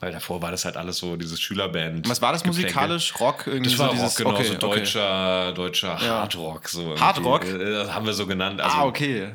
weil 0.00 0.12
davor 0.12 0.42
war 0.42 0.50
das 0.50 0.64
halt 0.64 0.76
alles 0.76 0.98
so 0.98 1.16
dieses 1.16 1.40
Schülerband. 1.40 2.08
Was 2.08 2.22
war 2.22 2.32
das 2.32 2.44
musikalisch? 2.44 3.18
Rock? 3.18 3.46
Irgendwie 3.46 3.70
das 3.70 3.78
war 3.78 3.88
so 3.88 3.94
dieses, 3.94 4.10
Rock, 4.10 4.16
genau, 4.18 4.38
okay, 4.38 4.48
so 4.48 4.54
deutscher, 4.54 5.46
okay. 5.46 5.54
deutscher. 5.54 6.00
Hardrock. 6.00 6.68
So 6.68 7.00
Hardrock? 7.00 7.44
Das 7.44 7.92
haben 7.92 8.06
wir 8.06 8.12
so 8.12 8.26
genannt. 8.26 8.60
Also, 8.60 8.76
ah, 8.76 8.84
okay. 8.84 9.32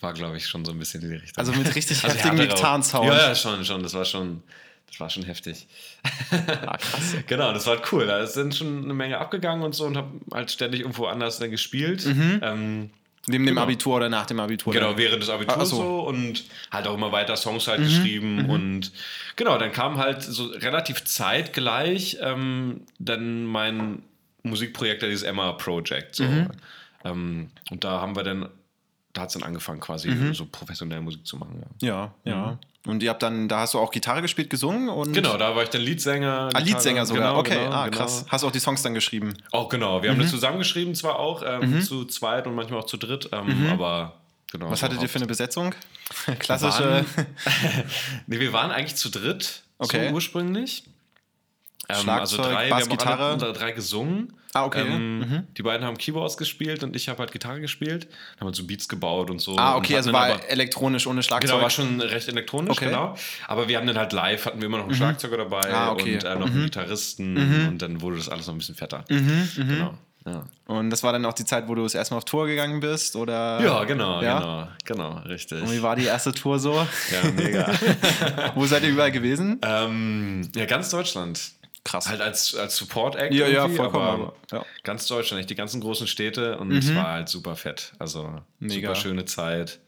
War, 0.00 0.12
glaube 0.12 0.36
ich, 0.36 0.46
schon 0.46 0.64
so 0.64 0.72
ein 0.72 0.78
bisschen 0.78 1.02
in 1.02 1.10
die 1.10 1.16
Richtung. 1.16 1.38
Also 1.38 1.52
mit 1.52 1.74
richtig 1.74 2.04
also 2.04 2.16
heftigem 2.16 2.48
Gitarrensound. 2.48 3.06
Ja, 3.06 3.28
ja, 3.28 3.34
schon, 3.34 3.64
schon. 3.64 3.82
Das 3.82 3.94
war 3.94 4.04
schon, 4.04 4.42
das 4.88 5.00
war 5.00 5.08
schon 5.08 5.24
heftig. 5.24 5.66
Ah, 6.66 6.76
krass. 6.76 7.16
genau, 7.26 7.52
das 7.52 7.66
war 7.66 7.76
halt 7.76 7.92
cool. 7.92 8.06
Da 8.06 8.26
sind 8.26 8.54
schon 8.54 8.84
eine 8.84 8.94
Menge 8.94 9.18
abgegangen 9.18 9.64
und 9.64 9.74
so 9.74 9.84
und 9.84 9.96
habe 9.96 10.08
halt 10.32 10.50
ständig 10.50 10.80
irgendwo 10.80 11.06
anders 11.06 11.38
dann 11.38 11.50
gespielt. 11.50 12.04
Mhm. 12.04 12.40
Ähm, 12.42 12.90
Neben 13.28 13.44
genau. 13.44 13.60
dem 13.60 13.64
Abitur 13.64 13.96
oder 13.96 14.08
nach 14.08 14.26
dem 14.26 14.38
Abitur? 14.38 14.72
Genau, 14.72 14.90
dann? 14.90 14.98
während 14.98 15.20
des 15.20 15.30
Abiturs 15.30 15.58
ah, 15.58 15.64
so. 15.64 15.76
so. 15.76 16.00
und 16.02 16.44
halt 16.70 16.86
auch 16.86 16.94
immer 16.94 17.10
weiter 17.10 17.36
Songs 17.36 17.66
halt 17.66 17.80
mhm. 17.80 17.84
geschrieben. 17.84 18.42
Mhm. 18.42 18.50
Und 18.50 18.92
genau, 19.34 19.58
dann 19.58 19.72
kam 19.72 19.98
halt 19.98 20.22
so 20.22 20.46
relativ 20.46 21.04
zeitgleich 21.04 22.18
ähm, 22.20 22.82
dann 22.98 23.44
mein 23.44 24.02
Musikprojekt, 24.44 25.02
dieses 25.02 25.24
Emma 25.24 25.52
Project. 25.52 26.14
So. 26.14 26.24
Mhm. 26.24 26.50
Ähm, 27.04 27.50
und 27.70 27.82
da 27.82 28.00
haben 28.00 28.14
wir 28.14 28.22
dann 28.22 28.48
da 29.16 29.22
hat 29.22 29.28
es 29.28 29.34
dann 29.34 29.42
angefangen, 29.42 29.80
quasi 29.80 30.08
mhm. 30.08 30.34
so 30.34 30.46
professionell 30.46 31.00
Musik 31.00 31.26
zu 31.26 31.36
machen. 31.36 31.62
Ja, 31.80 32.12
ja. 32.24 32.32
ja. 32.32 32.46
Mhm. 32.52 32.58
Und 32.90 33.02
ihr 33.02 33.10
habt 33.10 33.22
dann, 33.22 33.48
da 33.48 33.60
hast 33.60 33.74
du 33.74 33.78
auch 33.78 33.90
Gitarre 33.90 34.22
gespielt, 34.22 34.48
gesungen 34.48 34.88
und. 34.88 35.12
Genau, 35.12 35.36
da 35.36 35.56
war 35.56 35.62
ich 35.62 35.70
dann 35.70 35.80
Leadsänger. 35.80 36.50
Ah, 36.52 36.58
Leadsänger 36.60 37.04
sogar, 37.04 37.30
genau, 37.30 37.40
okay, 37.40 37.64
genau, 37.64 37.72
ah, 37.72 37.84
genau. 37.86 37.96
krass. 37.96 38.26
Hast 38.28 38.44
du 38.44 38.46
auch 38.46 38.52
die 38.52 38.60
Songs 38.60 38.82
dann 38.82 38.94
geschrieben? 38.94 39.34
Auch 39.50 39.68
genau, 39.68 40.02
wir 40.02 40.10
haben 40.10 40.18
mhm. 40.18 40.22
das 40.22 40.30
zusammengeschrieben, 40.30 40.94
zwar 40.94 41.18
auch 41.18 41.42
ähm, 41.44 41.76
mhm. 41.76 41.82
zu 41.82 42.04
zweit 42.04 42.46
und 42.46 42.54
manchmal 42.54 42.80
auch 42.80 42.86
zu 42.86 42.96
dritt, 42.96 43.30
ähm, 43.32 43.64
mhm. 43.64 43.70
aber 43.70 44.20
genau. 44.52 44.70
Was 44.70 44.82
hattet 44.82 45.02
ihr 45.02 45.08
für 45.08 45.18
eine 45.18 45.26
Besetzung? 45.26 45.74
Klassische. 46.38 46.84
Wir 46.84 46.90
waren, 46.92 47.84
nee, 48.26 48.38
wir 48.38 48.52
waren 48.52 48.70
eigentlich 48.70 48.96
zu 48.96 49.08
dritt, 49.08 49.62
okay. 49.78 50.08
so 50.08 50.14
ursprünglich. 50.14 50.84
Ähm, 51.88 52.08
also 52.08 52.36
drei, 52.36 52.68
Bass, 52.68 52.88
wir 52.88 52.96
haben 52.98 53.42
alle 53.42 53.52
drei 53.52 53.72
gesungen. 53.72 54.32
Ah, 54.56 54.64
okay. 54.64 54.86
Ähm, 54.86 55.18
mhm. 55.18 55.46
Die 55.56 55.62
beiden 55.62 55.86
haben 55.86 55.98
Keyboards 55.98 56.36
gespielt 56.36 56.82
und 56.82 56.96
ich 56.96 57.08
habe 57.08 57.18
halt 57.18 57.32
Gitarre 57.32 57.60
gespielt. 57.60 58.04
Dann 58.04 58.40
haben 58.40 58.52
wir 58.52 58.54
so 58.54 58.66
Beats 58.66 58.88
gebaut 58.88 59.30
und 59.30 59.40
so. 59.40 59.56
Ah, 59.56 59.76
okay, 59.76 59.96
also 59.96 60.12
war 60.12 60.26
aber, 60.26 60.48
elektronisch 60.48 61.06
ohne 61.06 61.22
Schlagzeug. 61.22 61.50
Genau, 61.50 61.62
war 61.62 61.70
schon 61.70 62.00
recht 62.00 62.28
elektronisch, 62.28 62.76
okay. 62.76 62.86
genau. 62.86 63.14
Aber 63.46 63.68
wir 63.68 63.76
haben 63.76 63.86
dann 63.86 63.98
halt 63.98 64.12
live, 64.12 64.46
hatten 64.46 64.60
wir 64.60 64.66
immer 64.66 64.78
noch 64.78 64.84
einen 64.84 64.92
mhm. 64.92 64.96
Schlagzeuger 64.96 65.36
dabei 65.36 65.72
ah, 65.72 65.92
okay. 65.92 66.14
und 66.14 66.24
äh, 66.24 66.34
noch 66.34 66.46
mhm. 66.46 66.52
einen 66.52 66.64
Gitarristen 66.64 67.34
mhm. 67.34 67.68
und 67.68 67.82
dann 67.82 68.00
wurde 68.00 68.16
das 68.16 68.28
alles 68.28 68.46
noch 68.46 68.54
ein 68.54 68.58
bisschen 68.58 68.74
fetter. 68.74 69.04
Mhm, 69.08 69.48
mhm. 69.56 69.68
Genau. 69.68 69.98
Ja. 70.26 70.44
Und 70.66 70.90
das 70.90 71.04
war 71.04 71.12
dann 71.12 71.24
auch 71.24 71.34
die 71.34 71.44
Zeit, 71.44 71.68
wo 71.68 71.76
du 71.76 71.84
das 71.84 71.94
erstmal 71.94 72.18
auf 72.18 72.24
Tour 72.24 72.48
gegangen 72.48 72.80
bist, 72.80 73.14
oder? 73.14 73.60
Ja, 73.62 73.84
genau, 73.84 74.20
ja? 74.20 74.40
genau, 74.84 75.12
genau, 75.12 75.18
richtig. 75.28 75.62
Und 75.62 75.70
wie 75.70 75.82
war 75.82 75.94
die 75.94 76.06
erste 76.06 76.32
Tour 76.32 76.58
so? 76.58 76.74
Ja, 76.74 77.30
mega. 77.36 77.70
wo 78.56 78.66
seid 78.66 78.82
ihr 78.82 78.88
überall 78.88 79.12
gewesen? 79.12 79.60
Ähm, 79.62 80.48
ja, 80.56 80.66
ganz 80.66 80.90
Deutschland. 80.90 81.40
Krass. 81.86 82.08
Halt 82.08 82.20
als, 82.20 82.54
als 82.56 82.76
Support-Act. 82.76 83.32
Ja, 83.32 83.46
ja, 83.46 83.68
vollkommen. 83.68 84.04
aber 84.04 84.34
ja. 84.50 84.64
Ganz 84.82 85.06
Deutschland, 85.06 85.40
echt 85.40 85.50
die 85.50 85.54
ganzen 85.54 85.80
großen 85.80 86.08
Städte 86.08 86.58
und 86.58 86.72
es 86.72 86.92
war 86.94 87.12
halt 87.12 87.28
super 87.28 87.54
fett. 87.54 87.92
Also 88.00 88.40
Mega. 88.58 88.88
super 88.88 89.00
schöne 89.00 89.24
Zeit. 89.24 89.78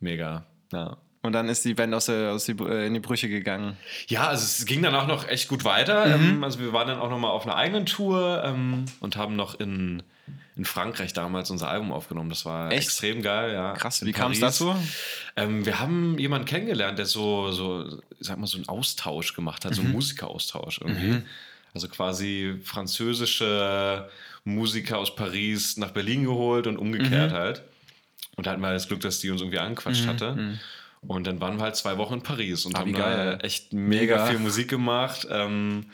Mega. 0.00 0.44
Ja. 0.72 0.96
Und 1.22 1.32
dann 1.32 1.48
ist 1.48 1.64
die 1.64 1.74
Band 1.74 1.94
aus, 1.94 2.06
der, 2.06 2.32
aus 2.32 2.44
die, 2.44 2.52
äh, 2.52 2.86
in 2.86 2.94
die 2.94 3.00
Brüche 3.00 3.28
gegangen. 3.28 3.76
Ja, 4.08 4.28
also 4.28 4.44
es 4.44 4.66
ging 4.66 4.82
dann 4.82 4.94
auch 4.94 5.06
noch 5.06 5.28
echt 5.28 5.48
gut 5.48 5.64
weiter. 5.64 6.06
Ähm, 6.06 6.42
also 6.42 6.58
wir 6.58 6.72
waren 6.72 6.88
dann 6.88 6.98
auch 6.98 7.10
noch 7.10 7.18
mal 7.18 7.30
auf 7.30 7.44
einer 7.44 7.56
eigenen 7.56 7.86
Tour 7.86 8.42
ähm, 8.44 8.84
und 9.00 9.16
haben 9.16 9.36
noch 9.36 9.58
in, 9.58 10.02
in 10.56 10.64
Frankreich 10.64 11.12
damals 11.12 11.50
unser 11.50 11.68
Album 11.68 11.92
aufgenommen. 11.92 12.30
Das 12.30 12.44
war 12.46 12.72
Echt? 12.72 12.84
extrem 12.88 13.20
geil, 13.22 13.52
ja. 13.52 13.72
Krass, 13.74 14.04
wie 14.04 14.12
kam 14.12 14.32
es 14.32 14.40
dazu? 14.40 14.74
Ähm, 15.36 15.66
wir 15.66 15.80
haben 15.80 16.18
jemanden 16.18 16.46
kennengelernt, 16.46 16.98
der 16.98 17.04
so, 17.06 17.52
so, 17.52 18.00
sag 18.20 18.38
mal, 18.38 18.46
so 18.46 18.56
einen 18.56 18.68
Austausch 18.68 19.34
gemacht 19.34 19.64
hat, 19.66 19.74
so 19.74 19.82
Mhm. 19.82 19.88
einen 19.88 19.94
Musikeraustausch 19.96 20.80
irgendwie. 20.80 21.22
Also 21.74 21.88
quasi 21.88 22.58
französische 22.64 24.08
Musiker 24.44 24.98
aus 24.98 25.14
Paris 25.14 25.76
nach 25.76 25.90
Berlin 25.90 26.24
geholt 26.24 26.66
und 26.66 26.76
umgekehrt 26.78 27.32
Mhm. 27.32 27.36
halt. 27.36 27.62
Und 28.36 28.46
da 28.46 28.52
hatten 28.52 28.60
wir 28.60 28.72
das 28.72 28.88
Glück, 28.88 29.00
dass 29.00 29.20
die 29.20 29.30
uns 29.30 29.40
irgendwie 29.40 29.58
angequatscht 29.58 30.06
hatte. 30.06 30.58
Und 31.02 31.26
dann 31.26 31.40
waren 31.40 31.56
wir 31.56 31.62
halt 31.64 31.76
zwei 31.76 31.98
Wochen 31.98 32.14
in 32.14 32.22
Paris 32.22 32.64
und 32.64 32.74
Ah, 32.76 32.80
haben 32.80 32.92
da 32.94 33.34
echt 33.38 33.72
mega, 33.72 34.16
Mega. 34.16 34.26
viel 34.26 34.38
Musik 34.38 34.68
gemacht. 34.68 35.26
Ähm, 35.30 35.86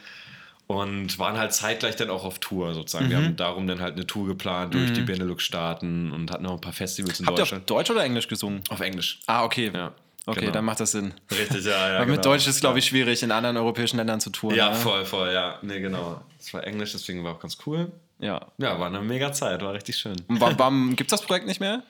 und 0.66 1.18
waren 1.18 1.36
halt 1.36 1.52
zeitgleich 1.52 1.96
dann 1.96 2.08
auch 2.10 2.24
auf 2.24 2.38
Tour 2.38 2.72
sozusagen. 2.74 3.10
Wir 3.10 3.18
Mhm. 3.18 3.24
haben 3.24 3.36
darum 3.36 3.66
dann 3.66 3.80
halt 3.80 3.94
eine 3.94 4.06
Tour 4.06 4.26
geplant 4.26 4.74
durch 4.74 4.92
die 4.92 5.02
Benelux-Staaten 5.02 6.12
und 6.12 6.30
hatten 6.30 6.44
noch 6.44 6.52
ein 6.54 6.60
paar 6.60 6.72
Festivals 6.72 7.20
in 7.20 7.26
Habt 7.26 7.38
ihr 7.38 7.42
auf 7.42 7.48
Deutschland. 7.50 7.70
Deutsch 7.70 7.90
oder 7.90 8.04
Englisch 8.04 8.28
gesungen? 8.28 8.62
Auf 8.70 8.80
Englisch. 8.80 9.20
Ah, 9.26 9.44
okay. 9.44 9.70
Ja, 9.74 9.92
okay, 10.26 10.40
genau. 10.40 10.52
dann 10.52 10.64
macht 10.64 10.80
das 10.80 10.92
Sinn. 10.92 11.12
Richtig, 11.30 11.64
ja, 11.64 11.70
ja. 11.88 11.94
Weil 11.98 12.06
mit 12.06 12.16
genau. 12.22 12.22
Deutsch 12.22 12.46
ist, 12.46 12.60
glaube 12.60 12.78
ich, 12.78 12.86
schwierig, 12.86 13.22
in 13.22 13.30
anderen 13.32 13.56
europäischen 13.58 13.96
Ländern 13.98 14.20
zu 14.20 14.30
touren. 14.30 14.56
Ja, 14.56 14.70
ne? 14.70 14.74
voll, 14.76 15.04
voll, 15.04 15.32
ja. 15.32 15.58
Nee, 15.62 15.80
genau. 15.80 16.22
Es 16.40 16.54
war 16.54 16.64
Englisch, 16.66 16.92
deswegen 16.92 17.22
war 17.24 17.34
auch 17.34 17.40
ganz 17.40 17.58
cool. 17.66 17.92
Ja. 18.18 18.46
Ja, 18.58 18.78
war 18.78 18.86
eine 18.86 19.00
mega 19.00 19.32
Zeit, 19.32 19.60
war 19.62 19.74
richtig 19.74 19.96
schön. 19.96 20.16
Und 20.28 20.40
wa- 20.40 20.54
warum 20.56 20.96
gibt 20.96 21.12
es 21.12 21.18
das 21.18 21.26
Projekt 21.26 21.46
nicht 21.46 21.60
mehr? 21.60 21.82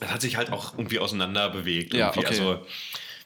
Das 0.00 0.10
hat 0.10 0.20
sich 0.20 0.36
halt 0.36 0.52
auch 0.52 0.76
irgendwie 0.76 0.98
auseinander 0.98 1.48
bewegt. 1.50 1.94
Ja, 1.94 2.06
irgendwie. 2.08 2.20
okay. 2.20 2.28
Also 2.28 2.66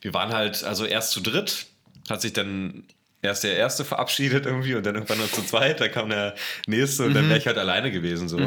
wir 0.01 0.15
waren 0.15 0.33
halt, 0.33 0.65
also 0.65 0.85
erst 0.85 1.11
zu 1.13 1.21
dritt, 1.21 1.67
hat 2.09 2.21
sich 2.23 2.33
dann 2.33 2.85
erst 3.23 3.45
der 3.45 3.57
erste 3.57 3.85
verabschiedet 3.85 4.47
irgendwie 4.47 4.75
und 4.75 4.85
dann 4.87 4.95
irgendwann 4.95 5.19
noch 5.19 5.31
zu 5.31 5.43
zweit, 5.45 5.81
da 5.81 5.89
kam 5.89 6.11
der 6.11 6.35
nächste 6.67 7.05
und 7.05 7.15
dann 7.15 7.29
wäre 7.29 7.39
ich 7.39 7.47
halt 7.47 7.59
alleine 7.59 7.91
gewesen 7.91 8.29
so. 8.29 8.39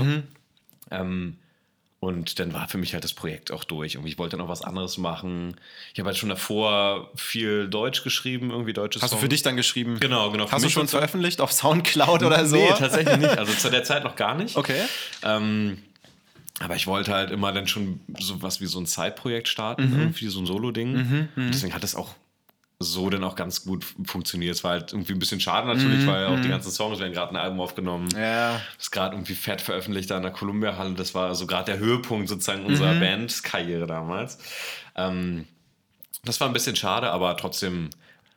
Ähm, 0.91 1.37
und 1.99 2.37
dann 2.39 2.53
war 2.53 2.67
für 2.67 2.77
mich 2.77 2.93
halt 2.93 3.05
das 3.05 3.13
Projekt 3.13 3.49
auch 3.51 3.63
durch. 3.63 3.97
Und 3.97 4.05
ich 4.05 4.17
wollte 4.17 4.35
dann 4.35 4.45
auch 4.45 4.49
was 4.49 4.61
anderes 4.61 4.97
machen. 4.97 5.55
Ich 5.93 5.99
habe 5.99 6.07
halt 6.07 6.17
schon 6.17 6.27
davor 6.27 7.09
viel 7.15 7.69
Deutsch 7.69 8.03
geschrieben, 8.03 8.51
irgendwie 8.51 8.73
deutsches 8.73 9.01
Hast 9.01 9.13
du 9.13 9.17
für 9.17 9.29
dich 9.29 9.41
dann 9.41 9.55
geschrieben? 9.55 10.01
Genau, 10.01 10.29
genau. 10.29 10.51
Hast 10.51 10.65
du 10.65 10.69
schon 10.69 10.87
so. 10.87 10.97
veröffentlicht 10.97 11.39
auf 11.39 11.53
Soundcloud 11.53 12.23
oder 12.23 12.45
so? 12.45 12.57
Nee, 12.57 12.67
tatsächlich 12.77 13.17
nicht. 13.17 13.37
Also 13.37 13.53
zu 13.53 13.69
der 13.71 13.85
Zeit 13.85 14.03
noch 14.03 14.17
gar 14.17 14.35
nicht. 14.35 14.57
Okay. 14.57 14.81
Ähm, 15.23 15.77
aber 16.59 16.75
ich 16.75 16.87
wollte 16.87 17.13
halt 17.13 17.31
immer 17.31 17.53
dann 17.53 17.67
schon 17.67 18.01
sowas 18.19 18.59
wie 18.59 18.65
so 18.65 18.79
ein 18.81 18.85
Side-Projekt 18.85 19.47
starten, 19.47 19.89
Mhm. 19.93 19.99
irgendwie 19.99 20.27
so 20.27 20.41
ein 20.41 20.45
Solo-Ding. 20.45 21.29
Und 21.37 21.51
deswegen 21.53 21.73
hat 21.73 21.85
es 21.85 21.95
auch 21.95 22.15
so 22.83 23.09
dann 23.09 23.23
auch 23.23 23.35
ganz 23.35 23.63
gut 23.65 23.85
funktioniert. 24.05 24.55
Es 24.55 24.63
war 24.63 24.71
halt 24.71 24.93
irgendwie 24.93 25.13
ein 25.13 25.19
bisschen 25.19 25.39
schade 25.39 25.67
natürlich, 25.67 26.05
weil 26.05 26.25
auch 26.27 26.39
die 26.39 26.49
ganzen 26.49 26.71
Songs 26.71 26.99
werden 26.99 27.13
gerade 27.13 27.31
ein 27.31 27.37
Album 27.37 27.59
aufgenommen. 27.61 28.09
Mhm, 28.13 28.19
Ja. 28.19 28.51
Das 28.77 28.85
ist 28.85 28.91
gerade 28.91 29.15
irgendwie 29.15 29.35
fett 29.35 29.61
veröffentlicht 29.61 30.11
da 30.11 30.17
in 30.17 30.23
der 30.23 30.31
Columbia-Halle. 30.31 30.93
Das 30.93 31.15
war 31.15 31.33
so 31.35 31.47
gerade 31.47 31.71
der 31.71 31.79
Höhepunkt 31.79 32.29
sozusagen 32.29 32.65
unserer 32.65 32.93
Bandkarriere 32.99 33.87
damals. 33.87 34.37
Ähm, 34.95 35.45
das 36.25 36.39
war 36.39 36.47
ein 36.47 36.53
bisschen 36.53 36.75
schade, 36.75 37.09
aber 37.09 37.35
trotzdem 37.37 37.89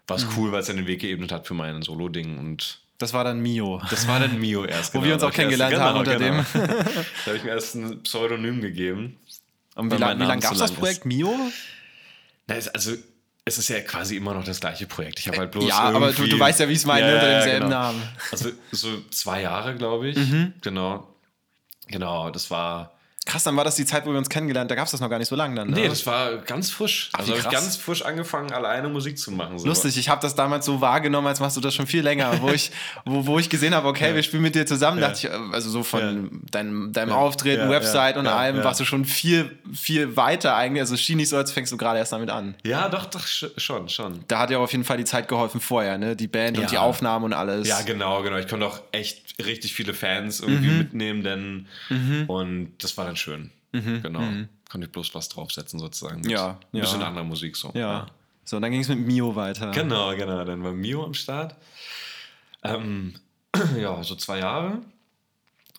war 0.06 0.16
es 0.16 0.26
cool, 0.36 0.52
weil 0.52 0.60
es 0.60 0.66
dann 0.66 0.76
den 0.76 0.86
Weg 0.86 1.00
geebnet 1.00 1.32
hat 1.32 1.46
für 1.46 1.54
mein 1.54 1.82
Solo-Ding 1.82 2.38
und 2.38 2.80
Das 2.98 3.12
war 3.12 3.24
dann 3.24 3.40
Mio. 3.40 3.80
das 3.90 4.08
war 4.08 4.20
dann 4.20 4.38
Mio 4.40 4.64
erst. 4.64 4.94
Wo 4.94 5.02
wir 5.04 5.14
uns 5.14 5.22
auch 5.22 5.30
ich 5.30 5.38
erst- 5.38 5.50
kennengelernt 5.50 5.76
haben 5.78 5.98
unter 5.98 6.16
dem. 6.18 6.44
da 6.54 7.26
habe 7.26 7.36
ich 7.36 7.44
mir 7.44 7.50
erst 7.50 7.74
ein 7.74 8.02
Pseudonym 8.02 8.60
gegeben. 8.60 9.16
Und 9.74 9.92
wie 9.92 9.96
lange 9.98 10.24
lang 10.24 10.40
gab 10.40 10.52
es 10.52 10.58
das 10.58 10.72
Projekt 10.72 11.04
Mio? 11.04 11.34
Na, 12.46 12.54
also, 12.72 12.92
es 13.48 13.58
ist 13.58 13.68
ja 13.68 13.80
quasi 13.80 14.16
immer 14.16 14.34
noch 14.34 14.44
das 14.44 14.58
gleiche 14.58 14.86
Projekt. 14.86 15.20
Ich 15.20 15.28
habe 15.28 15.38
halt 15.38 15.52
bloß. 15.52 15.64
Äh, 15.64 15.68
ja, 15.68 15.78
aber 15.78 16.12
du, 16.12 16.26
du 16.26 16.38
weißt 16.38 16.58
ja, 16.58 16.68
wie 16.68 16.72
ich 16.72 16.80
es 16.80 16.84
meine, 16.84 17.08
Ja, 17.08 17.14
unter 17.14 17.28
ja, 17.28 17.34
demselben 17.38 17.66
genau. 17.66 17.80
Namen. 17.80 18.02
Also, 18.32 18.50
so 18.72 19.00
zwei 19.10 19.42
Jahre, 19.42 19.76
glaube 19.76 20.08
ich. 20.08 20.16
Mhm. 20.16 20.54
Genau. 20.62 21.06
Genau, 21.86 22.30
das 22.30 22.50
war. 22.50 22.95
Krass, 23.26 23.42
dann 23.42 23.56
war 23.56 23.64
das 23.64 23.74
die 23.74 23.84
Zeit, 23.84 24.06
wo 24.06 24.12
wir 24.12 24.18
uns 24.18 24.28
kennengelernt 24.30 24.70
Da 24.70 24.74
gab 24.76 24.86
es 24.86 24.92
das 24.92 25.00
noch 25.00 25.10
gar 25.10 25.18
nicht 25.18 25.28
so 25.28 25.34
lange 25.36 25.54
dann. 25.56 25.68
Ne? 25.68 25.80
Nee, 25.80 25.88
das 25.88 26.06
war 26.06 26.36
ganz 26.38 26.70
frisch. 26.70 27.10
Ach, 27.12 27.18
also 27.18 27.34
krass. 27.34 27.52
ganz 27.52 27.76
frisch 27.76 28.02
angefangen, 28.02 28.52
alleine 28.52 28.88
Musik 28.88 29.18
zu 29.18 29.32
machen. 29.32 29.58
So. 29.58 29.66
Lustig, 29.66 29.98
ich 29.98 30.08
habe 30.08 30.22
das 30.22 30.34
damals 30.36 30.64
so 30.64 30.80
wahrgenommen, 30.80 31.26
als 31.26 31.40
machst 31.40 31.56
du 31.56 31.60
das 31.60 31.74
schon 31.74 31.86
viel 31.88 32.02
länger, 32.02 32.40
wo 32.40 32.50
ich, 32.50 32.70
wo, 33.04 33.26
wo 33.26 33.38
ich 33.40 33.50
gesehen 33.50 33.74
habe, 33.74 33.88
okay, 33.88 34.14
wir 34.14 34.22
spielen 34.22 34.42
mit 34.42 34.54
dir 34.54 34.64
zusammen, 34.64 35.00
Ja. 35.00 35.08
dachte 35.08 35.26
ich, 35.26 35.32
äh, 35.32 35.38
also 35.52 35.68
so 35.70 35.82
von 35.82 36.00
Ja. 36.00 36.38
deinem, 36.52 36.92
deinem 36.92 37.08
Ja. 37.10 37.16
Auftreten, 37.16 37.62
Ja, 37.64 37.70
Website 37.70 38.14
ja, 38.14 38.20
und 38.20 38.26
ja, 38.26 38.36
allem, 38.36 38.56
ja. 38.58 38.64
warst 38.64 38.78
du 38.78 38.84
schon 38.84 39.04
viel, 39.04 39.58
viel 39.74 40.16
weiter 40.16 40.54
eigentlich. 40.54 40.80
Also 40.82 40.94
es 40.94 41.00
schien 41.02 41.16
nicht 41.16 41.28
so, 41.28 41.36
als 41.36 41.50
fängst 41.50 41.72
du 41.72 41.76
gerade 41.76 41.98
erst 41.98 42.12
damit 42.12 42.30
an. 42.30 42.54
Ja, 42.64 42.88
doch, 42.88 43.06
doch, 43.06 43.24
sch- 43.26 43.50
schon, 43.58 43.88
schon. 43.88 44.20
Da 44.28 44.38
hat 44.38 44.50
ja 44.50 44.58
auf 44.58 44.70
jeden 44.70 44.84
Fall 44.84 44.98
die 44.98 45.04
Zeit 45.04 45.26
geholfen 45.26 45.60
vorher, 45.60 45.98
ne? 45.98 46.14
Die 46.14 46.28
Band 46.28 46.56
Ja. 46.58 46.62
und 46.62 46.70
die 46.70 46.78
Aufnahmen 46.78 47.24
und 47.24 47.32
alles. 47.32 47.66
Ja, 47.66 47.80
genau, 47.82 48.22
genau. 48.22 48.36
Ich 48.36 48.46
konnte 48.46 48.66
auch 48.66 48.80
echt 48.92 49.44
richtig 49.44 49.74
viele 49.74 49.94
Fans 49.94 50.38
irgendwie 50.40 50.68
Mhm. 50.70 50.78
mitnehmen, 50.78 51.22
denn 51.24 51.66
und 52.28 52.72
das 52.78 52.96
war 52.96 53.04
dann 53.04 53.15
schön. 53.16 53.50
Genau. 53.72 54.20
Konnte 54.70 54.86
ich 54.86 54.92
bloß 54.92 55.14
was 55.14 55.28
draufsetzen 55.28 55.78
sozusagen. 55.78 56.16
Mit 56.16 56.26
Mhm. 56.26 56.30
Ja, 56.32 56.58
Ein 56.72 56.80
bisschen 56.80 57.00
ja. 57.00 57.08
anderer 57.08 57.24
Musik 57.24 57.56
so. 57.56 57.70
Ja. 57.74 58.06
So, 58.44 58.56
und 58.56 58.62
dann 58.62 58.70
ging 58.70 58.80
es 58.80 58.88
mit 58.88 59.00
Mio 59.00 59.34
weiter. 59.36 59.70
Genau, 59.72 60.14
genau. 60.16 60.44
Dann 60.44 60.62
war 60.62 60.72
Mio 60.72 61.04
am 61.04 61.14
Start. 61.14 61.56
Ähm, 62.62 63.14
ja, 63.78 64.02
so 64.02 64.14
zwei 64.14 64.38
Jahre. 64.38 64.78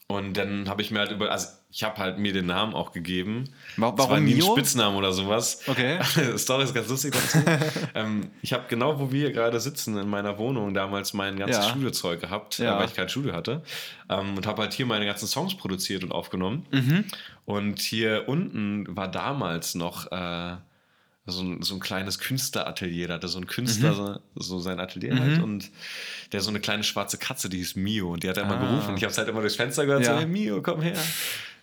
Und 0.07 0.35
dann 0.35 0.69
habe 0.69 0.81
ich 0.81 0.91
mir 0.91 0.99
halt 0.99 1.11
über, 1.11 1.31
also 1.31 1.47
ich 1.77 1.83
habe 1.83 1.97
halt 1.97 2.17
mir 2.17 2.33
den 2.33 2.47
Namen 2.47 2.73
auch 2.73 2.91
gegeben. 2.91 3.43
Wa- 3.75 3.89
Es 3.89 3.97
war 3.99 4.09
warum 4.09 4.25
nie 4.25 4.31
ein 4.33 4.37
Mio? 4.39 4.51
Spitznamen 4.53 4.97
oder 4.97 5.11
sowas. 5.13 5.61
Okay. 5.67 5.99
Story 6.37 6.63
ist 6.63 6.73
ganz 6.73 6.89
lustig 6.89 7.13
dazu. 7.13 7.37
ähm, 7.93 8.31
ich 8.41 8.51
habe 8.51 8.63
genau, 8.67 8.99
wo 8.99 9.11
wir 9.11 9.31
gerade 9.31 9.59
sitzen, 9.59 9.95
in 9.95 10.09
meiner 10.09 10.39
Wohnung 10.39 10.73
damals 10.73 11.13
mein 11.13 11.37
ganzes 11.37 11.57
Ja. 11.63 11.69
Studiozeug 11.69 12.19
gehabt, 12.19 12.57
Ja. 12.57 12.75
äh, 12.75 12.79
weil 12.79 12.87
ich 12.87 12.95
kein 12.95 13.07
Studio 13.09 13.33
hatte. 13.33 13.61
Ähm, 14.09 14.35
und 14.35 14.47
habe 14.47 14.63
halt 14.63 14.73
hier 14.73 14.87
meine 14.87 15.05
ganzen 15.05 15.27
Songs 15.27 15.55
produziert 15.55 16.03
und 16.03 16.11
aufgenommen. 16.11 16.65
Mhm. 16.71 17.05
Und 17.45 17.79
hier 17.79 18.23
unten 18.27 18.85
war 18.97 19.07
damals 19.11 19.75
noch 19.75 20.11
äh, 20.11 20.55
so, 21.27 21.43
ein, 21.43 21.61
so 21.61 21.75
ein 21.75 21.79
kleines 21.79 22.17
Künstleratelier. 22.17 23.07
Da 23.07 23.13
hatte 23.13 23.27
so 23.27 23.37
ein 23.37 23.45
Künstler 23.45 23.91
Mhm. 23.91 23.95
so, 23.95 24.19
so 24.55 24.59
sein 24.59 24.79
Atelier 24.79 25.19
halt. 25.19 25.43
Und 25.43 25.69
der 26.31 26.41
so 26.41 26.49
eine 26.49 26.59
kleine 26.59 26.83
schwarze 26.83 27.19
Katze, 27.19 27.49
die 27.49 27.57
hieß 27.57 27.75
Mio. 27.75 28.13
Und 28.13 28.23
die 28.23 28.29
hat 28.29 28.37
er 28.37 28.43
immer 28.45 28.55
Ah. 28.59 28.65
berufen. 28.65 28.89
Und 28.89 28.97
ich 28.97 29.03
habe 29.03 29.11
es 29.11 29.17
halt 29.19 29.27
immer 29.29 29.41
durchs 29.41 29.57
Fenster 29.57 29.85
gehört, 29.85 30.05
so, 30.05 30.11
Ja. 30.13 30.17
hey 30.17 30.25
Mio, 30.25 30.59
komm 30.63 30.81
her. 30.81 30.97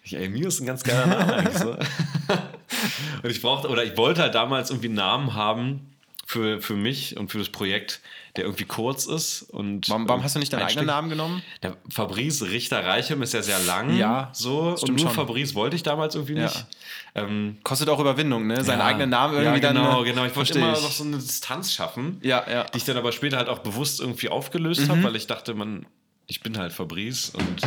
Ich, 0.05 0.15
ey, 0.15 0.29
Mio 0.29 0.49
ist 0.49 0.61
ein 0.61 0.67
ganz 0.67 0.83
geiler 0.85 1.07
Name 1.07 1.35
eigentlich 1.35 1.59
so. 1.59 1.71
Und 3.23 3.31
ich 3.31 3.41
brauchte, 3.41 3.69
oder 3.69 3.85
ich 3.85 3.97
wollte 3.97 4.21
halt 4.23 4.35
damals 4.35 4.71
irgendwie 4.71 4.89
einen 4.89 4.97
Namen 4.97 5.35
haben 5.35 5.91
für, 6.27 6.61
für 6.61 6.75
mich 6.75 7.17
und 7.19 7.31
für 7.31 7.39
das 7.39 7.49
Projekt, 7.51 8.01
der 8.37 8.45
irgendwie 8.45 8.65
kurz 8.65 9.07
ist. 9.07 9.43
Und 9.43 9.89
Warum, 9.91 10.09
warum 10.09 10.23
hast 10.23 10.35
du 10.35 10.39
nicht 10.39 10.53
deinen 10.53 10.63
eigenen. 10.65 10.87
Namen 10.87 11.09
genommen? 11.11 11.43
Der 11.63 11.77
Fabrice 11.91 12.43
Richter 12.51 12.85
Reichem 12.85 13.21
ist 13.23 13.35
ja 13.35 13.43
sehr 13.43 13.59
lang. 13.61 13.97
Ja, 13.97 14.31
so. 14.33 14.75
Und 14.81 14.89
nur 14.89 14.99
schon. 14.99 15.11
Fabrice 15.11 15.55
wollte 15.55 15.77
ich 15.77 15.83
damals 15.83 16.15
irgendwie 16.15 16.35
Ja. 16.35 16.43
nicht. 16.45 16.67
Ähm, 17.15 17.59
Kostet 17.63 17.89
auch 17.91 18.01
Überwindung, 18.01 18.47
ne? 18.47 18.65
Seinen 18.65 18.81
ja. 18.81 18.87
eigenen 18.87 19.11
Namen 19.11 19.35
irgendwie 19.35 19.63
ja, 19.63 19.73
genau, 19.73 19.97
dann. 19.97 20.05
genau. 20.05 20.25
Ich 20.27 20.35
wollte 20.37 20.59
immer 20.59 20.73
ich. 20.73 20.83
noch 20.83 20.91
so 20.93 21.05
eine 21.05 21.17
Distanz 21.19 21.73
schaffen, 21.73 22.19
Ja, 22.23 22.45
ja. 22.51 22.65
die 22.65 22.79
ich 22.79 22.85
dann 22.85 22.97
aber 22.97 23.13
später 23.13 23.37
halt 23.37 23.49
auch 23.49 23.61
bewusst 23.61 24.01
irgendwie 24.01 24.29
aufgelöst 24.31 24.81
Mhm. 24.83 24.89
habe, 24.91 25.03
weil 25.05 25.17
ich 25.17 25.27
dachte, 25.27 25.55
man, 25.55 25.87
ich 26.27 26.41
bin 26.43 26.57
halt 26.59 26.73
Fabrice 26.73 27.31
und 27.35 27.63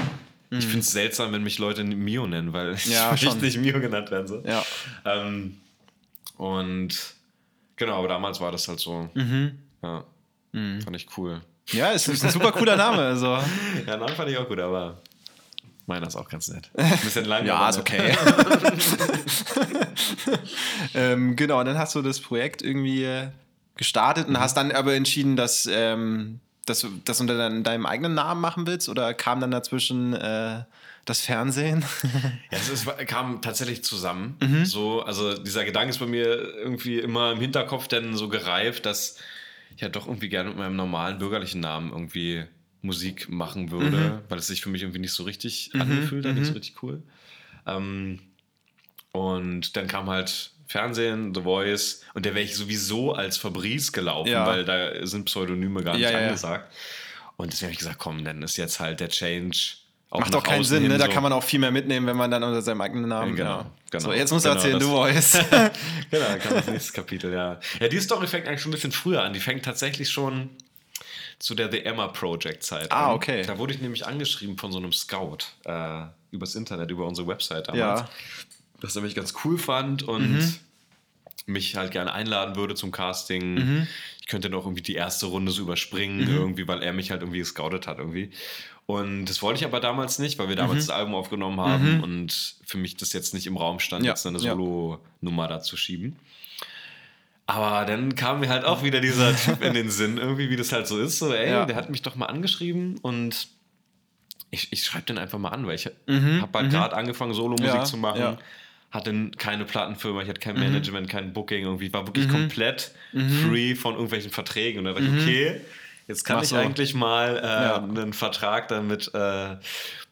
ich 0.49 0.65
finde 0.65 0.79
es 0.79 0.91
seltsam, 0.91 1.31
wenn 1.33 1.43
mich 1.43 1.59
Leute 1.59 1.83
Mio 1.83 2.25
nennen, 2.27 2.53
weil 2.53 2.71
Mhm. 2.73 2.79
Ja, 2.85 3.13
ich 3.13 3.21
schon. 3.21 3.39
nicht 3.39 3.57
Mio 3.57 3.79
genannt 3.81 4.09
werden. 4.11 4.27
So. 4.27 4.41
Ja. 4.45 4.63
Ähm, 5.05 5.57
und 6.37 6.97
genau, 7.75 7.99
aber 7.99 8.07
damals 8.07 8.39
war 8.39 8.51
das 8.51 8.67
halt 8.67 8.79
so. 8.79 9.09
Mhm. 9.13 9.57
Ja, 9.83 10.03
fand 10.53 10.95
ich 10.95 11.07
cool. 11.17 11.41
Ja, 11.71 11.91
es 11.91 12.07
ist 12.07 12.23
ein 12.23 12.31
super 12.31 12.51
cooler 12.53 12.75
Name. 12.77 12.99
Also. 13.01 13.37
Ja, 13.87 13.97
Namen 13.97 14.15
fand 14.15 14.29
ich 14.29 14.37
auch 14.37 14.47
gut, 14.47 14.59
aber 14.59 15.01
meiner 15.85 16.07
ist 16.07 16.15
auch 16.15 16.29
ganz 16.29 16.47
nett. 16.49 16.69
Ein 16.75 16.97
bisschen 16.99 17.25
lang. 17.25 17.45
Ja, 17.45 17.69
ist 17.69 17.77
nett. 17.77 17.89
okay. 17.89 18.17
ähm, 20.93 21.35
genau, 21.35 21.59
und 21.59 21.65
dann 21.65 21.77
hast 21.77 21.95
du 21.95 22.01
das 22.01 22.19
Projekt 22.19 22.61
irgendwie 22.61 23.27
gestartet 23.75 24.27
und 24.27 24.39
hast 24.39 24.55
dann 24.57 24.71
aber 24.71 24.93
entschieden, 24.95 25.35
dass, 25.35 25.67
ähm, 25.71 26.39
dass 26.67 26.81
du 26.81 26.89
das 27.05 27.19
unter 27.21 27.37
dein, 27.37 27.63
deinem 27.63 27.85
eigenen 27.85 28.13
Namen 28.13 28.41
machen 28.41 28.67
willst 28.67 28.89
oder 28.89 29.13
kam 29.13 29.39
dann 29.39 29.51
dazwischen 29.51 30.13
äh, 30.13 30.63
das 31.05 31.21
Fernsehen? 31.21 31.83
Ja, 32.51 32.57
es 32.59 32.69
ist, 32.69 32.85
kam 33.07 33.41
tatsächlich 33.41 33.83
zusammen. 33.83 34.37
Mhm. 34.41 34.65
So, 34.65 35.01
also 35.01 35.37
dieser 35.37 35.65
Gedanke 35.65 35.89
ist 35.89 35.97
bei 35.99 36.05
mir 36.05 36.25
irgendwie 36.27 36.99
immer 36.99 37.31
im 37.31 37.39
Hinterkopf 37.39 37.87
dann 37.87 38.15
so 38.15 38.29
gereift, 38.29 38.85
dass 38.85 39.17
ich 39.75 39.81
ja 39.81 39.89
doch 39.89 40.07
irgendwie 40.07 40.29
gerne 40.29 40.49
mit 40.49 40.57
meinem 40.59 40.75
normalen 40.75 41.17
bürgerlichen 41.17 41.59
Namen 41.61 41.91
irgendwie 41.91 42.45
Musik 42.81 43.27
machen 43.29 43.71
würde, 43.71 43.97
Mhm. 43.97 44.19
weil 44.29 44.37
es 44.39 44.47
sich 44.47 44.61
für 44.61 44.69
mich 44.69 44.81
irgendwie 44.83 44.99
nicht 44.99 45.13
so 45.13 45.23
richtig 45.23 45.71
angefühlt 45.73 46.25
hat, 46.25 46.35
nicht 46.35 46.47
so 46.47 46.53
richtig 46.53 46.81
cool. 46.83 47.01
Ähm, 47.65 48.19
und 49.11 49.75
dann 49.75 49.87
kam 49.87 50.07
halt 50.09 50.51
Fernsehen, 50.67 51.33
The 51.33 51.41
Voice 51.41 52.01
und 52.13 52.25
der 52.25 52.35
wäre 52.35 52.45
ich 52.45 52.55
sowieso 52.55 53.13
als 53.13 53.37
Fabrice 53.37 53.91
gelaufen, 53.91 54.29
Ja. 54.31 54.45
weil 54.45 54.65
da 54.65 55.05
sind 55.05 55.25
Pseudonyme 55.25 55.83
gar 55.83 55.93
nicht 55.97 56.09
Ja, 56.09 56.17
angesagt. 56.17 56.71
Und 57.37 57.51
deswegen 57.53 57.67
habe 57.67 57.73
ich 57.73 57.79
gesagt, 57.79 57.99
komm, 57.99 58.23
dann 58.25 58.41
ist 58.43 58.57
jetzt 58.57 58.79
halt 58.79 58.99
der 58.99 59.09
Change. 59.09 59.57
Macht 60.09 60.33
auch 60.35 60.43
keinen 60.43 60.63
Sinn, 60.63 60.87
ne? 60.87 60.97
Da 60.97 61.05
so. 61.05 61.11
kann 61.11 61.21
man 61.21 61.33
auch 61.33 61.43
viel 61.43 61.59
mehr 61.59 61.69
mitnehmen, 61.71 62.07
wenn 62.07 62.15
man 62.15 62.31
dann 62.31 62.41
unter 62.41 62.61
seinem 62.61 62.79
eigenen 62.81 63.09
Namen. 63.09 63.35
Genau, 63.35 63.49
ja. 63.59 63.71
genau. 63.91 64.03
So, 64.05 64.13
jetzt 64.13 64.31
musst 64.31 64.45
du 64.45 64.49
Genau, 64.49 64.61
erzählen, 64.61 64.79
du 64.79 64.87
Voice. 64.87 65.33
Genau, 66.09 66.25
dann 66.27 66.39
kam 66.39 66.53
das 66.55 66.67
nächste 66.67 66.93
Kapitel, 66.93 67.33
ja. 67.33 67.59
Ja, 67.79 67.87
die 67.89 67.99
Story 67.99 68.25
fängt 68.25 68.47
eigentlich 68.47 68.61
schon 68.61 68.71
ein 68.71 68.75
bisschen 68.75 68.93
früher 68.93 69.21
an. 69.23 69.33
Die 69.33 69.39
fängt 69.41 69.65
tatsächlich 69.65 70.09
schon 70.09 70.49
zu 71.39 71.53
der 71.55 71.69
The 71.69 71.83
Emma 71.85 72.07
Project 72.07 72.63
Zeit 72.63 72.91
Ah, 72.91 73.09
an. 73.09 73.15
okay. 73.15 73.43
Da 73.45 73.57
wurde 73.59 73.73
ich 73.73 73.81
nämlich 73.81 74.07
angeschrieben 74.07 74.57
von 74.57 74.71
so 74.71 74.77
einem 74.79 74.93
Scout 74.93 75.39
äh, 75.65 76.03
übers 76.31 76.55
Internet, 76.55 76.89
über 76.89 77.05
unsere 77.05 77.27
Website 77.27 77.67
damals. 77.67 77.99
Ja. 78.01 78.09
Mhm. 78.77 78.81
Das 78.81 78.95
er 78.95 79.01
mich 79.01 79.15
ganz 79.15 79.33
cool 79.43 79.57
fand 79.57 80.03
und 80.03 80.59
mich 81.45 81.75
halt 81.75 81.91
gerne 81.91 82.11
einladen 82.13 82.55
würde 82.55 82.75
zum 82.75 82.91
Casting. 82.91 83.53
Mhm. 83.55 83.87
Ich 84.21 84.27
könnte 84.27 84.49
noch 84.49 84.65
irgendwie 84.65 84.81
die 84.81 84.95
erste 84.95 85.27
Runde 85.27 85.51
so 85.51 85.61
überspringen, 85.61 86.27
irgendwie, 86.27 86.67
weil 86.67 86.83
er 86.83 86.91
mich 86.93 87.11
halt 87.11 87.21
irgendwie 87.21 87.39
gescoutet 87.39 87.87
hat 87.87 87.99
irgendwie. 87.99 88.31
Und 88.85 89.25
das 89.25 89.41
wollte 89.41 89.59
ich 89.59 89.65
aber 89.65 89.79
damals 89.79 90.19
nicht, 90.19 90.37
weil 90.39 90.47
wir 90.49 90.55
Mhm. 90.55 90.59
damals 90.59 90.85
das 90.87 90.95
Album 90.95 91.15
aufgenommen 91.15 91.59
haben 91.59 91.99
und 92.01 92.55
für 92.65 92.77
mich 92.77 92.95
das 92.97 93.13
jetzt 93.13 93.33
nicht 93.33 93.47
im 93.47 93.57
Raum 93.57 93.79
stand, 93.79 94.05
Ja, 94.05 94.11
jetzt 94.11 94.25
eine. 94.27 94.39
Solo-Nummer 94.39 95.47
da 95.47 95.61
zu 95.61 95.75
schieben. 95.77 96.17
Aber 97.45 97.85
dann 97.85 98.15
kam 98.15 98.41
mir 98.41 98.49
halt 98.49 98.65
auch 98.65 98.83
wieder 98.83 98.99
dieser 98.99 99.33
Typ 99.35 99.61
in 99.61 99.73
den 99.73 99.89
Sinn, 99.89 100.17
irgendwie, 100.17 100.49
wie 100.49 100.55
das 100.57 100.71
halt 100.71 100.87
so 100.87 100.99
ist. 100.99 101.17
So, 101.19 101.33
ey, 101.33 101.49
Ja. 101.49 101.65
der 101.65 101.75
hat 101.77 101.89
mich 101.89 102.01
doch 102.01 102.15
mal 102.15 102.25
angeschrieben 102.25 102.97
und 103.01 103.47
ich, 104.51 104.71
ich 104.71 104.83
schreibe 104.83 105.05
den 105.05 105.17
einfach 105.17 105.39
mal 105.39 105.49
an, 105.49 105.65
weil 105.67 105.75
ich 105.75 105.89
Mhm, 106.07 106.41
habe 106.41 106.59
halt 106.59 106.71
gerade 106.71 106.95
angefangen, 106.95 107.33
Solo-Musik 107.33 107.65
Ja, 107.67 107.83
zu 107.83 107.97
machen. 107.97 108.19
ja. 108.19 108.37
Mhm. 108.89 108.93
Hatte 108.97 109.31
keine 109.37 109.65
Plattenfirma, 109.65 110.21
ich 110.21 110.29
hatte 110.29 110.39
kein 110.39 110.55
Management, 110.59 111.09
kein 111.09 111.33
Booking, 111.33 111.63
irgendwie 111.63 111.91
war 111.93 112.07
wirklich 112.07 112.29
komplett 112.29 112.91
free 113.11 113.75
von 113.75 113.93
irgendwelchen 113.93 114.31
Verträgen. 114.31 114.79
Und 114.79 114.85
da 114.85 114.93
dachte 114.93 115.05
ich, 115.05 115.21
okay, 115.23 115.61
jetzt 116.07 116.23
kann 116.23 116.35
Mhm. 116.35 116.37
Mach 116.39 116.43
ich 116.43 116.49
so. 116.49 116.55
eigentlich 116.55 116.93
mal 116.93 117.37
äh, 117.37 117.41
Ja. 117.45 117.83
einen 117.83 118.13
Vertrag 118.13 118.69
dann 118.69 118.87
mit 118.87 119.11
äh, 119.13 119.57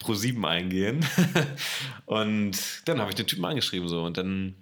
Pro7 0.03 0.45
eingehen. 0.45 1.05
und 2.05 2.57
dann 2.85 2.99
habe 2.99 3.09
ich 3.11 3.15
den 3.15 3.27
Typen 3.27 3.45
angeschrieben 3.45 3.87
so 3.87 4.03
und 4.03 4.17
dann 4.17 4.55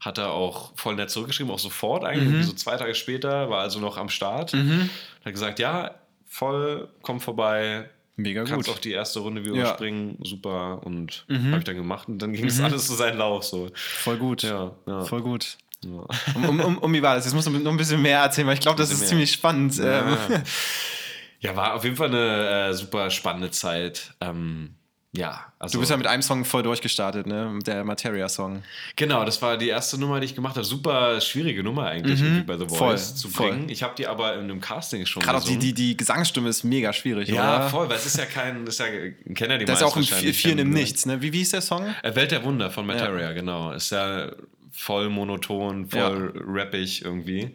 hat 0.00 0.16
er 0.18 0.30
auch 0.32 0.72
voll 0.76 0.94
nett 0.94 1.10
zurückgeschrieben, 1.10 1.52
auch 1.52 1.58
sofort 1.58 2.04
eigentlich, 2.04 2.28
Mhm. 2.28 2.42
so 2.42 2.52
zwei 2.54 2.76
Tage 2.76 2.94
später, 2.94 3.50
war 3.50 3.60
also 3.60 3.80
noch 3.80 3.98
am 3.98 4.08
Start. 4.08 4.54
Hat 4.54 5.32
gesagt, 5.32 5.58
ja, 5.58 5.94
voll, 6.26 6.88
komm 7.02 7.20
vorbei, 7.20 7.90
Mega 8.16 8.44
kannst 8.44 8.66
gut. 8.66 8.74
auf 8.74 8.80
die 8.80 8.92
erste 8.92 9.20
Runde 9.20 9.44
wieder 9.44 9.54
Ja. 9.56 9.64
Mhm. 9.70 9.74
springen, 9.74 10.18
super. 10.22 10.82
Und 10.84 11.24
habe 11.28 11.58
ich 11.58 11.64
dann 11.64 11.76
gemacht 11.76 12.08
und 12.08 12.18
dann 12.20 12.32
ging 12.32 12.44
es 12.46 12.60
alles 12.60 12.86
so 12.86 12.94
seinen 12.94 13.18
Lauf 13.18 13.44
so. 13.44 13.70
Voll 13.74 14.18
gut. 14.18 14.42
Ja, 14.42 14.76
ja. 14.86 15.04
Voll 15.04 15.22
gut. 15.22 15.56
Ja. 15.82 16.04
Um, 16.34 16.44
um, 16.48 16.60
um, 16.60 16.78
um 16.78 16.92
wie 16.92 17.00
war 17.00 17.14
das? 17.14 17.24
Jetzt 17.24 17.32
musst 17.34 17.46
du 17.46 17.50
noch 17.52 17.70
ein 17.70 17.76
bisschen 17.78 18.02
mehr 18.02 18.18
erzählen, 18.20 18.46
weil 18.46 18.54
ich 18.54 18.60
glaube, 18.60 18.76
das 18.76 18.90
ist 18.92 18.98
mehr. 19.00 19.08
ziemlich 19.08 19.32
spannend. 19.32 19.80
Ähm, 19.82 20.16
ja, 21.40 21.56
war 21.56 21.74
auf 21.74 21.84
jeden 21.84 21.96
Fall 21.96 22.08
eine 22.08 22.68
äh, 22.68 22.72
super 22.74 23.08
spannende 23.08 23.50
Zeit. 23.50 24.12
Ähm, 24.20 24.74
ja, 25.12 25.52
also 25.58 25.72
Du 25.74 25.80
bist 25.80 25.90
ja 25.90 25.96
mit 25.96 26.06
einem 26.06 26.22
Song 26.22 26.44
voll 26.44 26.62
durchgestartet, 26.62 27.26
ne? 27.26 27.58
Der 27.66 27.82
Materia-Song. 27.84 28.62
genau, 28.94 29.24
das 29.24 29.42
war 29.42 29.56
die 29.58 29.68
erste 29.68 29.98
Nummer, 29.98 30.20
die 30.20 30.26
ich 30.26 30.34
gemacht 30.36 30.54
habe. 30.54 30.64
Super 30.64 31.20
schwierige 31.20 31.64
Nummer 31.64 31.86
eigentlich 31.86 32.20
irgendwie 32.22 32.42
bei 32.42 32.56
The 32.56 32.66
Voice 32.66 32.70
Mhm. 32.70 32.76
Voll, 32.78 32.96
zu 32.98 33.28
voll. 33.28 33.50
bringen. 33.50 33.68
Ich 33.68 33.82
habe 33.82 33.94
die 33.96 34.06
aber 34.06 34.34
in 34.34 34.42
einem 34.44 34.60
Casting 34.60 35.04
schon 35.06 35.22
Gerade 35.22 35.38
auch 35.38 35.44
die, 35.44 35.58
die, 35.58 35.74
die 35.74 35.96
Gesangsstimme 35.96 36.48
ist 36.48 36.62
mega 36.62 36.92
schwierig, 36.92 37.28
ja, 37.28 37.56
oder? 37.56 37.68
voll, 37.70 37.88
weil 37.88 37.96
es 37.96 38.06
ist 38.06 38.18
ja 38.18 38.26
kein, 38.26 38.64
das 38.64 38.74
ist 38.74 38.80
ja, 38.80 38.86
kennen 39.34 39.50
ja 39.50 39.58
die 39.58 39.64
Das 39.64 39.78
ist 39.80 39.84
auch 39.84 39.96
in 39.96 40.04
vielen 40.04 40.58
im? 40.58 40.70
Nichts, 40.70 41.06
ne? 41.06 41.20
Wie, 41.20 41.32
wie 41.32 41.38
hieß 41.38 41.50
der 41.50 41.62
Song? 41.62 41.86
Äh, 42.02 42.14
Welt 42.14 42.30
der 42.30 42.44
Wunder 42.44 42.70
von 42.70 42.86
Materia, 42.86 43.32
genau. 43.32 43.72
Ist 43.72 43.90
ja 43.90 44.30
voll 44.70 45.08
monoton, 45.08 45.88
voll 45.90 46.32
rappig 46.46 47.04
irgendwie. 47.04 47.50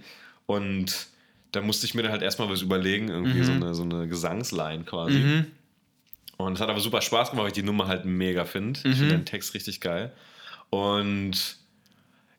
Und 0.45 1.07
da 1.53 1.61
musste 1.61 1.85
ich 1.87 1.95
mir 1.95 2.03
dann 2.03 2.11
halt 2.11 2.21
erstmal 2.21 2.49
was 2.49 2.61
überlegen, 2.61 3.07
irgendwie 3.07 3.39
Mhm. 3.39 3.43
so, 3.45 3.51
eine, 3.53 3.73
so 3.73 3.83
eine 3.83 4.07
Gesangsline 4.09 4.83
quasi. 4.83 5.45
Und 6.37 6.53
es 6.53 6.59
hat 6.61 6.69
aber 6.69 6.79
super 6.79 7.01
Spaß 7.01 7.31
gemacht, 7.31 7.43
weil 7.43 7.47
ich 7.49 7.53
die 7.53 7.63
Nummer 7.63 7.87
halt 7.87 8.05
mega 8.05 8.45
finde. 8.45 8.79
Ich 8.79 8.85
Mhm. 8.85 8.93
finde 8.95 9.17
den 9.17 9.25
Text 9.25 9.53
richtig 9.53 9.79
geil. 9.81 10.11
Und 10.69 11.57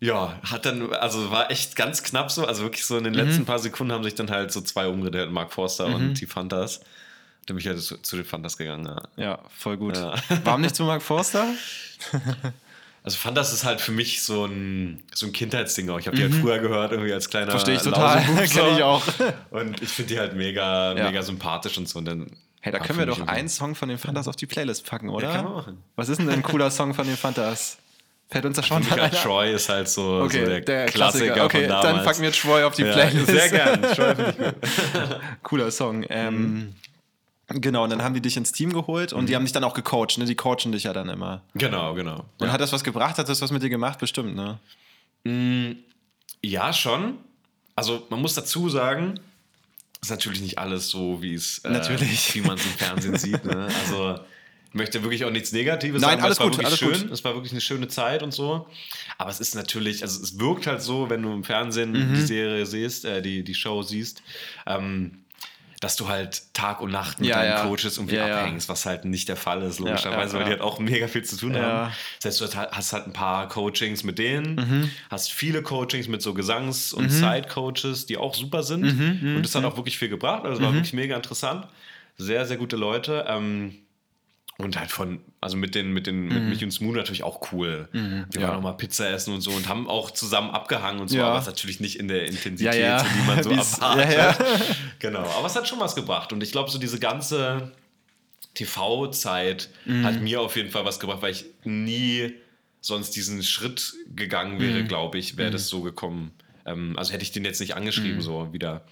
ja, 0.01 0.39
hat 0.43 0.67
dann, 0.67 0.93
also 0.93 1.31
war 1.31 1.51
echt 1.51 1.75
ganz 1.77 2.03
knapp 2.03 2.31
so. 2.31 2.47
Also 2.47 2.63
wirklich 2.63 2.85
so 2.85 2.99
in 2.99 3.05
den 3.05 3.15
Mhm. 3.15 3.19
letzten 3.21 3.45
paar 3.47 3.59
Sekunden 3.59 3.93
haben 3.93 4.05
sich 4.05 4.15
dann 4.15 4.31
halt 4.31 4.53
so 4.53 4.61
zwei 4.61 4.87
umgedreht, 4.89 5.31
Mark 5.31 5.53
Forster 5.53 5.87
und 5.87 6.15
die 6.21 6.27
Fantas. 6.27 6.81
Dann 7.47 7.57
bin 7.57 7.59
ich 7.59 7.67
halt 7.69 7.81
zu, 7.81 7.97
zu 8.03 8.17
den 8.17 8.25
Fantas 8.27 8.57
gegangen, 8.59 8.87
ja. 8.87 9.03
Ja, 9.17 9.39
voll 9.57 9.77
gut. 9.77 9.97
Ja. 9.97 10.15
Warum 10.45 10.61
nicht 10.61 10.77
zu 10.77 10.85
Mark 10.85 11.03
Forster? 11.03 11.47
Also 13.03 13.19
Fantas 13.19 13.53
ist 13.53 13.63
halt 13.65 13.81
für 13.81 13.93
mich 13.93 14.21
so 14.25 14.47
ein, 14.47 15.01
so 15.15 15.27
ein 15.27 15.33
Kindheitsding 15.33 15.89
auch. 15.91 16.01
Ich 16.01 16.09
habe 16.09 16.17
die 16.17 16.25
halt 16.25 16.35
früher 16.35 16.59
gehört, 16.59 16.91
irgendwie 16.91 17.13
als 17.13 17.29
kleiner 17.31 17.47
Mhm. 17.47 17.51
Verstehe 17.53 17.77
ich 17.77 17.83
total. 17.83 18.17
Lausebub 18.17 18.47
so. 18.49 18.61
Kenn 18.61 18.75
ich 18.77 18.83
auch. 18.83 19.03
Und 19.51 19.81
ich 19.81 19.91
finde 19.91 20.15
die 20.15 20.19
halt 20.19 20.35
mega, 20.35 20.93
Ja. 20.93 21.05
mega 21.05 21.23
sympathisch 21.23 21.79
und 21.79 21.89
so. 21.89 22.01
Und 22.01 22.07
dann 22.07 22.27
Hey, 22.67 22.73
da 22.73 22.81
war 22.81 22.87
können 22.89 22.99
wir 22.99 23.07
doch 23.07 23.25
einen 23.29 23.49
Song 23.49 23.77
von 23.77 23.89
den 23.89 23.97
Fantas 23.97 24.27
auf 24.27 24.35
die 24.35 24.47
Playlist 24.47 24.85
packen, 24.85 25.09
oder? 25.09 25.33
kann 25.33 25.45
man 25.45 25.53
machen. 25.53 25.83
Was 25.95 26.09
ist 26.09 26.19
denn 26.19 26.29
ein 26.29 26.43
cooler 26.43 26.69
Song 26.73 26.95
von 26.95 27.07
den 27.07 27.17
Fantas? 27.17 27.79
Fällt 28.29 28.45
uns 28.45 28.57
da 28.57 28.63
schon 28.65 28.83
mal 28.83 29.01
halt? 29.03 29.15
Troy 29.23 29.55
ist 29.55 29.69
halt 29.69 29.89
so, 29.89 30.23
Okay, 30.25 30.41
so 30.41 30.51
der, 30.51 30.61
der, 30.63 30.87
Klassiker, 30.87 31.35
Klassiker. 31.35 31.45
Okay, 31.45 31.61
von 31.61 31.69
damals. 31.69 31.87
dann 31.95 32.05
packen 32.05 32.23
wir 32.23 32.33
Troy 32.33 32.65
auf 32.65 32.75
die 32.75 32.83
ja, 32.83 32.93
Playlist. 32.93 33.27
Sehr 33.29 33.51
gern. 33.51 33.83
Troy 33.83 34.15
gut. 34.17 34.55
Cooler 35.45 35.71
Song. 35.71 36.05
Ähm, 36.09 36.75
Genau, 37.49 37.85
und 37.85 37.91
dann 37.91 38.03
haben 38.03 38.15
die 38.15 38.21
dich 38.21 38.37
ins 38.37 38.51
Team 38.51 38.73
geholt 38.73 39.13
und 39.13 39.29
die 39.29 39.37
haben 39.37 39.45
dich 39.45 39.53
dann 39.53 39.63
auch 39.63 39.75
gecoacht, 39.75 40.19
ne? 40.19 40.25
Die 40.25 40.35
coachen 40.35 40.73
dich 40.73 40.83
ja 40.83 40.93
dann 40.93 41.09
immer. 41.09 41.43
Genau, 41.55 41.95
genau. 41.95 42.25
Und 42.41 42.51
hat 42.51 42.61
das 42.61 42.73
was 42.73 42.83
gebracht? 42.83 43.19
Hat 43.19 43.29
das 43.29 43.41
was 43.41 43.53
mit 43.53 43.63
dir 43.63 43.71
gemacht? 43.71 44.01
Bestimmt, 44.01 44.35
ne? 44.35 44.59
Ja, 46.43 46.73
schon. 46.73 47.19
Also 47.77 48.05
man 48.11 48.21
muss 48.21 48.35
dazu 48.35 48.69
sagen, 48.69 49.21
ist 50.03 50.11
natürlich 50.11 50.41
nicht 50.41 50.59
alles 50.59 50.89
so, 50.89 51.23
wie 51.23 51.35
es 51.35 51.59
äh, 51.59 51.71
Natürlich. 51.71 52.35
wie 52.35 52.41
man 52.43 52.57
es 52.57 52.65
im 52.65 52.73
Fernsehen 52.73 53.17
sieht. 53.19 53.45
Ne? 53.45 53.69
Also 53.85 54.19
ich 54.69 54.75
möchte 54.75 55.03
wirklich 55.03 55.25
auch 55.25 55.31
nichts 55.31 55.53
Negatives 55.53 56.03
Nein, 56.03 56.11
sagen. 56.21 56.23
alles 56.23 56.35
es 56.37 56.41
war 56.41 56.47
gut, 56.49 56.59
wirklich 56.59 56.67
alles 56.67 56.79
schön. 56.79 57.03
gut. 57.09 57.11
Es 57.13 57.25
war 57.25 57.35
wirklich 57.35 57.53
eine 57.53 57.61
schöne 57.63 57.89
Zeit 57.89 58.23
und 58.23 58.33
so. 58.33 58.69
Aber 59.17 59.31
es 59.31 59.41
ist 59.41 59.55
natürlich, 59.55 60.03
also 60.03 60.23
es 60.23 60.39
wirkt 60.39 60.67
halt 60.67 60.83
so, 60.83 61.09
wenn 61.09 61.23
du 61.23 61.33
im 61.33 61.45
Fernsehen 61.45 61.93
Mhm. 61.93 62.15
die 62.15 62.21
Serie 62.23 62.67
siehst, 62.67 63.05
äh, 63.07 63.23
die, 63.23 63.43
die 63.43 63.55
Show 63.55 63.83
siehst, 63.83 64.23
ähm, 64.67 65.23
dass 65.87 65.95
du 65.95 66.09
halt 66.09 66.53
Tag 66.53 66.81
und 66.81 66.91
Nacht 66.91 67.21
mit 67.21 67.29
Ja, 67.29 67.37
deinen 67.37 67.51
ja. 67.53 67.63
Coaches 67.63 67.97
irgendwie 67.97 68.17
Ja, 68.17 68.25
abhängst, 68.41 68.69
was 68.69 68.87
halt 68.87 69.05
nicht 69.05 69.29
der 69.29 69.37
Fall 69.37 69.63
ist, 69.63 69.79
logischerweise, 69.79 70.37
weil 70.37 70.45
die 70.45 70.51
halt 70.51 70.61
auch 70.61 70.81
mega 70.81 71.07
viel 71.07 71.23
zu 71.23 71.37
tun 71.37 71.55
haben. 71.57 71.93
Das 72.21 72.41
heißt, 72.41 72.41
du 72.55 72.59
hast 72.73 72.93
halt 72.93 73.07
ein 73.07 73.13
paar 73.13 73.47
Coachings 73.49 74.03
mit 74.03 74.19
denen, 74.19 74.57
Mhm. 74.57 74.91
hast 75.11 75.31
viele 75.33 75.63
Coachings 75.63 76.09
mit 76.09 76.23
so 76.23 76.35
Gesangs- 76.35 76.93
und 76.93 77.11
Side-Coaches, 77.11 78.07
die 78.07 78.17
auch 78.17 78.35
super 78.35 78.65
sind. 78.65 78.83
und 79.37 79.43
das 79.45 79.55
hat 79.55 79.65
auch 79.65 79.77
wirklich 79.77 79.97
viel 79.97 80.09
gebracht. 80.09 80.45
Also 80.45 80.61
Mhm. 80.61 80.65
war 80.65 80.75
wirklich 80.75 80.93
mega 80.93 81.15
interessant. 81.15 81.69
Sehr, 82.19 82.47
sehr 82.47 82.57
gute 82.57 82.75
Leute. 82.77 83.25
Ähm, 83.29 83.77
und 84.59 84.79
halt 84.79 84.91
von, 84.91 85.21
also 85.41 85.57
mit 85.57 85.75
den, 85.75 85.93
mit 85.93 86.07
den, 86.07 86.29
mit 86.29 86.43
mich 86.45 86.65
und 86.65 86.71
Smooth 86.71 86.95
natürlich 86.97 87.23
auch 87.25 87.53
cool. 87.53 87.89
Wir 87.93 88.01
Mhm. 88.01 88.27
Ja. 88.35 88.43
waren 88.49 88.57
auch 88.57 88.63
mal 88.63 88.73
Pizza 88.73 89.11
essen 89.11 89.35
und 89.35 89.41
so 89.43 89.51
und 89.51 89.69
haben 89.69 89.87
auch 89.89 90.11
zusammen 90.11 90.51
abgehangen 90.51 91.01
und 91.01 91.09
so, 91.09 91.19
Ja. 91.19 91.29
aber 91.29 91.39
es 91.41 91.47
natürlich 91.47 91.79
nicht 91.81 91.99
in 91.99 92.09
der 92.09 92.27
Intensität, 92.27 92.75
Ja, 92.75 92.81
ja. 92.81 93.03
die 93.03 93.27
man 93.27 93.43
so 93.43 93.51
erwartet. 93.53 94.13
ja. 94.17 94.37
Genau, 94.99 95.21
aber 95.37 95.47
es 95.47 95.55
hat 95.57 95.69
schon 95.69 95.79
was 95.81 95.95
gebracht. 95.95 96.33
Und 96.33 96.43
ich 96.43 96.53
glaube, 96.53 96.71
so 96.71 96.79
diese 96.79 96.99
ganze 96.99 97.73
TV-Zeit 98.55 99.69
Mhm. 99.85 100.05
hat 100.05 100.21
mir 100.21 100.41
auf 100.41 100.57
jeden 100.57 100.71
Fall 100.71 100.85
was 100.85 100.99
gebracht, 101.01 101.23
weil 101.23 101.33
ich 101.33 101.45
nie 101.65 102.33
sonst 102.81 103.11
diesen 103.17 103.43
Schritt 103.43 103.95
gegangen 104.15 104.61
wäre, 104.61 104.81
Mhm. 104.83 104.89
glaube 104.89 105.19
ich, 105.19 105.37
wäre 105.37 105.51
das 105.51 105.69
so 105.69 105.83
gekommen. 105.83 106.33
Ähm, 106.65 106.95
also 106.97 107.13
hätte 107.13 107.23
ich 107.23 107.33
den 107.33 107.45
jetzt 107.45 107.61
nicht 107.61 107.71
Mhm. 107.73 107.79
angeschrieben, 107.79 108.21
so 108.23 108.53
wieder. 108.53 108.85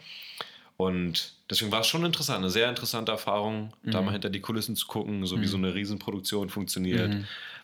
Und 0.77 1.33
deswegen 1.49 1.71
war 1.71 1.81
es 1.83 1.87
schon 1.87 2.05
interessant, 2.05 2.39
eine 2.39 2.51
sehr 2.51 2.69
interessante 2.69 3.13
Erfahrung, 3.13 3.73
da 3.85 4.01
Mhm. 4.01 4.07
mal 4.07 4.13
hinter 4.13 4.29
die 4.29 4.41
Kulissen 4.41 4.75
zu 4.75 4.87
gucken, 4.89 5.25
so 5.25 5.41
wie 5.41 5.47
so 5.47 5.57
eine 5.57 5.73
Riesenproduktion 5.75 6.51
funktioniert, 6.51 7.15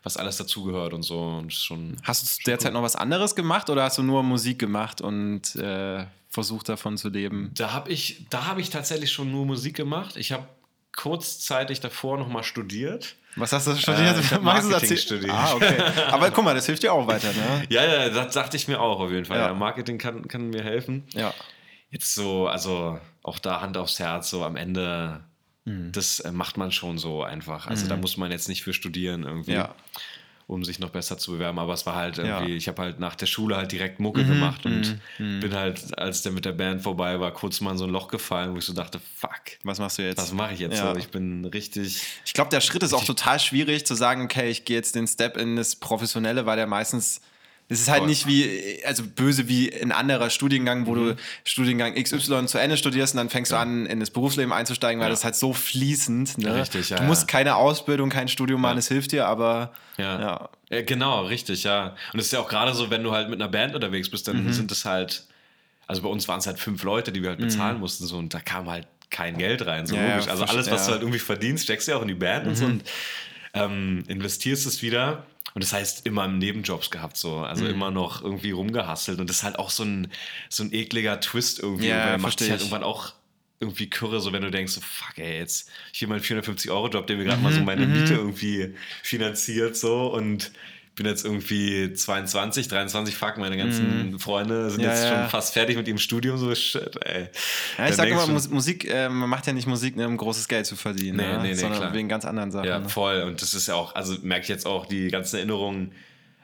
was 0.04 0.16
alles 0.16 0.36
dazugehört 0.36 0.92
und 0.92 1.02
so. 1.02 1.20
Und 1.20 1.52
schon. 1.52 1.92
Mhm. 1.92 1.96
Hast 2.04 2.38
du 2.38 2.42
derzeit 2.50 2.72
noch 2.72 2.82
was 2.82 2.94
anderes 2.96 3.34
gemacht 3.34 3.68
oder 3.68 3.82
hast 3.84 3.98
du 3.98 4.02
nur 4.04 4.22
Musik 4.22 4.58
gemacht 4.60 5.00
und 5.00 5.56
äh, 5.56 6.04
versucht 6.28 6.68
davon 6.68 6.96
zu 6.98 7.08
leben? 7.08 7.50
Da 7.54 7.72
habe 7.72 7.90
ich, 7.90 8.26
da 8.30 8.46
habe 8.46 8.60
ich 8.60 8.70
tatsächlich 8.70 9.10
schon 9.10 9.32
nur 9.32 9.44
Musik 9.44 9.74
gemacht. 9.76 10.16
Ich 10.16 10.30
habe 10.30 10.46
kurzzeitig 10.94 11.80
davor 11.80 12.18
noch 12.18 12.28
mal 12.28 12.42
studiert. 12.44 13.16
Was 13.36 13.52
hast 13.52 13.66
du 13.66 13.76
studiert? 13.76 14.16
Äh, 14.16 14.20
ich 14.20 14.30
hab 14.32 14.38
du 14.38 14.44
Marketing 14.44 14.72
erzählen? 14.72 14.98
studiert. 14.98 15.32
Ah, 15.32 15.54
okay. 15.54 15.78
Aber 16.10 16.30
guck 16.30 16.44
mal, 16.44 16.54
das 16.54 16.66
hilft 16.66 16.82
dir 16.82 16.92
auch 16.92 17.06
weiter, 17.06 17.32
ne? 17.32 17.64
Ja, 17.70 17.84
ja, 17.84 18.08
das 18.08 18.34
dachte 18.34 18.56
ich 18.56 18.66
mir 18.68 18.80
auch 18.80 18.98
auf 19.00 19.10
jeden 19.10 19.24
Fall. 19.24 19.38
Ja. 19.38 19.46
Ja. 19.48 19.54
Marketing 19.54 19.98
kann, 19.98 20.26
kann 20.28 20.50
mir 20.50 20.62
helfen. 20.62 21.04
Ja. 21.12 21.32
Jetzt 21.90 22.14
so, 22.14 22.46
also 22.46 22.98
auch 23.22 23.38
da 23.38 23.60
Hand 23.60 23.76
aufs 23.76 23.98
Herz, 23.98 24.30
so 24.30 24.44
am 24.44 24.56
Ende, 24.56 25.20
Mhm. 25.64 25.92
das 25.92 26.20
äh, 26.20 26.32
macht 26.32 26.56
man 26.56 26.72
schon 26.72 26.98
so 26.98 27.22
einfach. 27.22 27.66
Also 27.66 27.86
da 27.86 27.96
muss 27.96 28.16
man 28.16 28.30
jetzt 28.30 28.48
nicht 28.48 28.62
für 28.62 28.72
studieren 28.72 29.24
irgendwie, 29.24 29.52
Ja. 29.52 29.74
um 30.46 30.64
sich 30.64 30.78
noch 30.78 30.88
besser 30.90 31.18
zu 31.18 31.32
bewerben. 31.32 31.58
Aber 31.58 31.74
es 31.74 31.84
war 31.84 31.94
halt 31.96 32.16
Ja. 32.16 32.24
Mhm, 32.24 32.30
irgendwie, 32.30 32.56
ich 32.56 32.66
habe 32.68 32.80
halt 32.82 32.98
nach 32.98 33.14
der 33.14 33.26
Schule 33.26 33.56
halt 33.56 33.70
direkt 33.72 34.00
Mucke 34.00 34.24
gemacht 34.24 34.64
und 34.66 34.98
bin 35.18 35.54
halt, 35.54 35.98
als 35.98 36.22
der 36.22 36.32
mit 36.32 36.44
der 36.44 36.52
Band 36.52 36.82
vorbei 36.82 37.20
war, 37.20 37.32
kurz 37.32 37.60
mal 37.60 37.72
in 37.72 37.78
so 37.78 37.84
ein 37.84 37.90
Loch 37.90 38.08
gefallen, 38.08 38.54
wo 38.54 38.58
ich 38.58 38.64
so 38.64 38.72
dachte, 38.72 39.00
fuck, 39.16 39.30
Was 39.64 39.78
machst 39.78 39.98
du 39.98 40.02
jetzt? 40.02 40.16
was 40.18 40.32
mache 40.32 40.54
ich 40.54 40.60
jetzt 40.60 40.78
Ja. 40.78 40.92
so? 40.92 40.96
Ich 40.98 41.08
bin 41.10 41.44
richtig. 41.44 42.02
Ich 42.24 42.32
glaube, 42.32 42.50
der 42.50 42.60
Schritt 42.62 42.82
ist 42.82 42.94
auch 42.94 43.04
total 43.04 43.38
schwierig 43.38 43.84
zu 43.84 43.94
sagen, 43.94 44.22
okay, 44.24 44.48
ich 44.50 44.64
gehe 44.64 44.76
jetzt 44.76 44.94
den 44.94 45.06
Step 45.06 45.36
in 45.36 45.56
das 45.56 45.76
Professionelle, 45.76 46.46
weil 46.46 46.56
der 46.56 46.66
meistens 46.66 47.20
Es 47.70 47.82
ist 47.82 47.88
halt 47.88 48.00
Voll. 48.00 48.08
nicht 48.08 48.26
wie, 48.26 48.82
also 48.84 49.04
böse 49.04 49.48
wie 49.48 49.72
ein 49.72 49.92
anderer 49.92 50.28
Studiengang, 50.28 50.86
wo 50.86 50.94
mhm. 50.94 51.10
du 51.10 51.16
Studiengang 51.44 51.94
XY 51.94 52.46
zu 52.46 52.58
Ende 52.58 52.76
studierst 52.76 53.14
und 53.14 53.18
dann 53.18 53.30
fängst 53.30 53.52
ja. 53.52 53.58
du 53.58 53.62
an, 53.62 53.86
in 53.86 54.00
das 54.00 54.10
Berufsleben 54.10 54.52
einzusteigen, 54.52 55.00
weil 55.00 55.06
ja. 55.06 55.10
das 55.10 55.24
halt 55.24 55.36
so 55.36 55.52
fließend. 55.52 56.38
Ne? 56.38 56.52
Richtig, 56.56 56.90
ja. 56.90 56.96
Du 56.96 57.04
musst 57.04 57.28
keine 57.28 57.54
Ausbildung, 57.54 58.10
kein 58.10 58.26
Studium 58.26 58.60
machen, 58.60 58.78
es 58.78 58.88
hilft 58.88 59.12
dir, 59.12 59.26
aber 59.26 59.72
ja. 59.98 60.48
Genau, 60.68 61.26
richtig, 61.26 61.62
ja. 61.62 61.94
Und 62.12 62.18
es 62.18 62.26
ist 62.26 62.32
ja 62.32 62.40
auch 62.40 62.48
gerade 62.48 62.74
so, 62.74 62.90
wenn 62.90 63.04
du 63.04 63.12
halt 63.12 63.30
mit 63.30 63.40
einer 63.40 63.50
Band 63.50 63.76
unterwegs 63.76 64.10
bist, 64.10 64.26
dann 64.26 64.44
mhm. 64.44 64.52
sind 64.52 64.72
es 64.72 64.84
halt, 64.84 65.26
also 65.86 66.02
bei 66.02 66.08
uns 66.08 66.26
waren 66.26 66.40
es 66.40 66.48
halt 66.48 66.58
fünf 66.58 66.82
Leute, 66.82 67.12
die 67.12 67.22
wir 67.22 67.30
halt 67.30 67.40
bezahlen 67.40 67.74
mhm. 67.74 67.80
mussten, 67.80 68.04
so 68.04 68.18
und 68.18 68.34
da 68.34 68.40
kam 68.40 68.68
halt 68.68 68.88
kein 69.10 69.38
Geld 69.38 69.64
rein, 69.66 69.86
so 69.86 69.94
logisch. 69.94 70.26
also 70.26 70.44
alles, 70.44 70.70
was 70.70 70.86
du 70.86 70.92
halt 70.92 71.02
irgendwie 71.02 71.20
verdienst, 71.20 71.64
steckst 71.64 71.86
du 71.86 71.92
ja 71.92 71.98
auch 71.98 72.02
in 72.02 72.08
die 72.08 72.14
Band 72.14 72.48
und 72.48 72.56
so 72.56 72.64
mhm. 72.64 72.72
und 72.72 72.84
ähm, 73.54 74.04
investierst 74.08 74.66
es 74.66 74.82
wieder. 74.82 75.24
Und 75.54 75.64
das 75.64 75.72
heißt, 75.72 76.06
immer 76.06 76.24
im 76.24 76.38
Nebenjobs 76.38 76.90
gehabt, 76.90 77.16
so. 77.16 77.38
Also 77.38 77.64
mhm. 77.64 77.70
immer 77.70 77.90
noch 77.90 78.22
irgendwie 78.22 78.52
rumgehasselt. 78.52 79.18
Und 79.20 79.28
das 79.28 79.38
ist 79.38 79.42
halt 79.42 79.58
auch 79.58 79.70
so 79.70 79.84
ein, 79.84 80.10
so 80.48 80.62
ein 80.62 80.72
ekliger 80.72 81.20
Twist 81.20 81.60
irgendwie. 81.60 81.88
Ja, 81.88 82.10
weil 82.10 82.18
macht 82.18 82.40
dich 82.40 82.50
halt 82.50 82.60
irgendwann 82.60 82.82
auch 82.84 83.14
irgendwie 83.60 83.90
Kürre, 83.90 84.20
so 84.20 84.32
wenn 84.32 84.42
du 84.42 84.50
denkst, 84.50 84.72
so, 84.72 84.80
fuck, 84.80 85.18
ey, 85.18 85.38
jetzt 85.38 85.70
hier 85.92 86.08
mein 86.08 86.20
450-Euro-Job, 86.20 87.06
der 87.06 87.16
mir 87.16 87.24
gerade 87.24 87.36
mhm, 87.36 87.42
mal 87.42 87.52
so 87.52 87.60
meine 87.60 87.86
mhm. 87.86 87.92
Miete 87.92 88.14
irgendwie 88.14 88.74
finanziert, 89.02 89.76
so. 89.76 90.06
Und 90.12 90.50
bin 90.94 91.06
jetzt 91.06 91.24
irgendwie 91.24 91.92
22, 91.92 92.68
23, 92.68 93.14
fuck, 93.14 93.38
meine 93.38 93.56
ganzen 93.56 94.14
mm. 94.14 94.18
Freunde 94.18 94.70
sind 94.70 94.82
ja, 94.82 94.90
jetzt 94.90 95.04
ja. 95.04 95.20
schon 95.20 95.30
fast 95.30 95.54
fertig 95.54 95.76
mit 95.76 95.88
ihrem 95.88 95.98
Studium, 95.98 96.36
so 96.36 96.54
shit, 96.54 96.98
ey. 97.04 97.28
Ja, 97.78 97.88
ich 97.88 97.94
sage 97.94 98.10
immer, 98.10 98.26
Musik, 98.26 98.88
äh, 98.88 99.08
man 99.08 99.28
macht 99.28 99.46
ja 99.46 99.52
nicht 99.52 99.66
Musik, 99.66 99.96
ne, 99.96 100.06
um 100.06 100.16
großes 100.16 100.48
Geld 100.48 100.66
zu 100.66 100.76
verdienen, 100.76 101.16
nee, 101.16 101.22
ne? 101.22 101.38
nee, 101.38 101.48
nee, 101.48 101.54
sondern 101.54 101.78
klar. 101.78 101.94
wegen 101.94 102.08
ganz 102.08 102.24
anderen 102.24 102.50
Sachen. 102.50 102.68
Ja, 102.68 102.80
ne? 102.80 102.88
voll. 102.88 103.22
Und 103.22 103.40
das 103.40 103.54
ist 103.54 103.68
ja 103.68 103.74
auch, 103.74 103.94
also 103.94 104.16
merke 104.22 104.42
ich 104.42 104.48
jetzt 104.48 104.66
auch, 104.66 104.86
die 104.86 105.08
ganzen 105.08 105.36
Erinnerungen, 105.36 105.92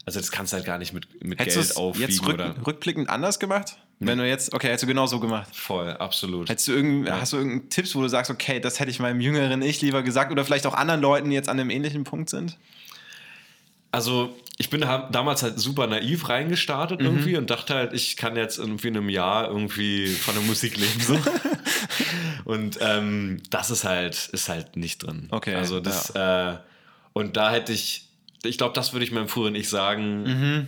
also 0.06 0.20
das 0.20 0.30
kannst 0.30 0.52
du 0.52 0.56
halt 0.56 0.66
gar 0.66 0.78
nicht 0.78 0.92
mit, 0.92 1.22
mit 1.24 1.38
Geld 1.38 1.76
aufwiegen. 1.76 2.08
jetzt 2.08 2.24
rück, 2.24 2.34
oder? 2.34 2.54
rückblickend 2.64 3.10
anders 3.10 3.38
gemacht? 3.38 3.76
Wenn 3.98 4.18
du 4.18 4.28
jetzt, 4.28 4.52
okay, 4.52 4.68
hättest 4.68 4.82
du 4.82 4.86
genau 4.86 5.06
so 5.06 5.20
gemacht. 5.20 5.56
Voll, 5.56 5.90
absolut. 5.90 6.50
Hättest 6.50 6.68
du 6.68 6.72
irgend, 6.72 7.08
ja. 7.08 7.18
Hast 7.20 7.32
du 7.32 7.38
irgendeinen 7.38 7.70
Tipps, 7.70 7.94
wo 7.94 8.02
du 8.02 8.08
sagst, 8.08 8.30
okay, 8.30 8.60
das 8.60 8.78
hätte 8.78 8.90
ich 8.90 9.00
meinem 9.00 9.20
jüngeren 9.20 9.62
Ich 9.62 9.80
lieber 9.80 10.02
gesagt 10.02 10.30
oder 10.30 10.44
vielleicht 10.44 10.66
auch 10.66 10.74
anderen 10.74 11.00
Leuten, 11.00 11.30
die 11.30 11.34
jetzt 11.34 11.48
an 11.48 11.58
einem 11.58 11.70
ähnlichen 11.70 12.04
Punkt 12.04 12.28
sind? 12.28 12.58
Also 13.96 14.36
ich 14.58 14.68
bin 14.68 14.82
damals 14.82 15.42
halt 15.42 15.58
super 15.58 15.86
naiv 15.86 16.28
reingestartet 16.28 17.00
mhm. 17.00 17.06
irgendwie 17.06 17.36
und 17.38 17.48
dachte 17.48 17.74
halt, 17.74 17.94
ich 17.94 18.18
kann 18.18 18.36
jetzt 18.36 18.58
irgendwie 18.58 18.88
in 18.88 18.96
einem 18.98 19.08
Jahr 19.08 19.48
irgendwie 19.48 20.08
von 20.08 20.34
der 20.34 20.42
Musik 20.42 20.76
leben. 20.76 21.00
So. 21.00 21.18
und 22.44 22.76
ähm, 22.82 23.40
das 23.48 23.70
ist 23.70 23.84
halt, 23.84 24.28
ist 24.32 24.50
halt 24.50 24.76
nicht 24.76 24.98
drin. 24.98 25.28
Okay. 25.30 25.54
Also 25.54 25.80
das, 25.80 26.12
ja. 26.14 26.52
äh, 26.52 26.58
und 27.14 27.38
da 27.38 27.50
hätte 27.50 27.72
ich, 27.72 28.10
ich 28.42 28.58
glaube, 28.58 28.74
das 28.74 28.92
würde 28.92 29.02
ich 29.02 29.12
meinem 29.12 29.28
früheren 29.28 29.54
Ich 29.54 29.70
sagen. 29.70 30.24
Mhm. 30.24 30.66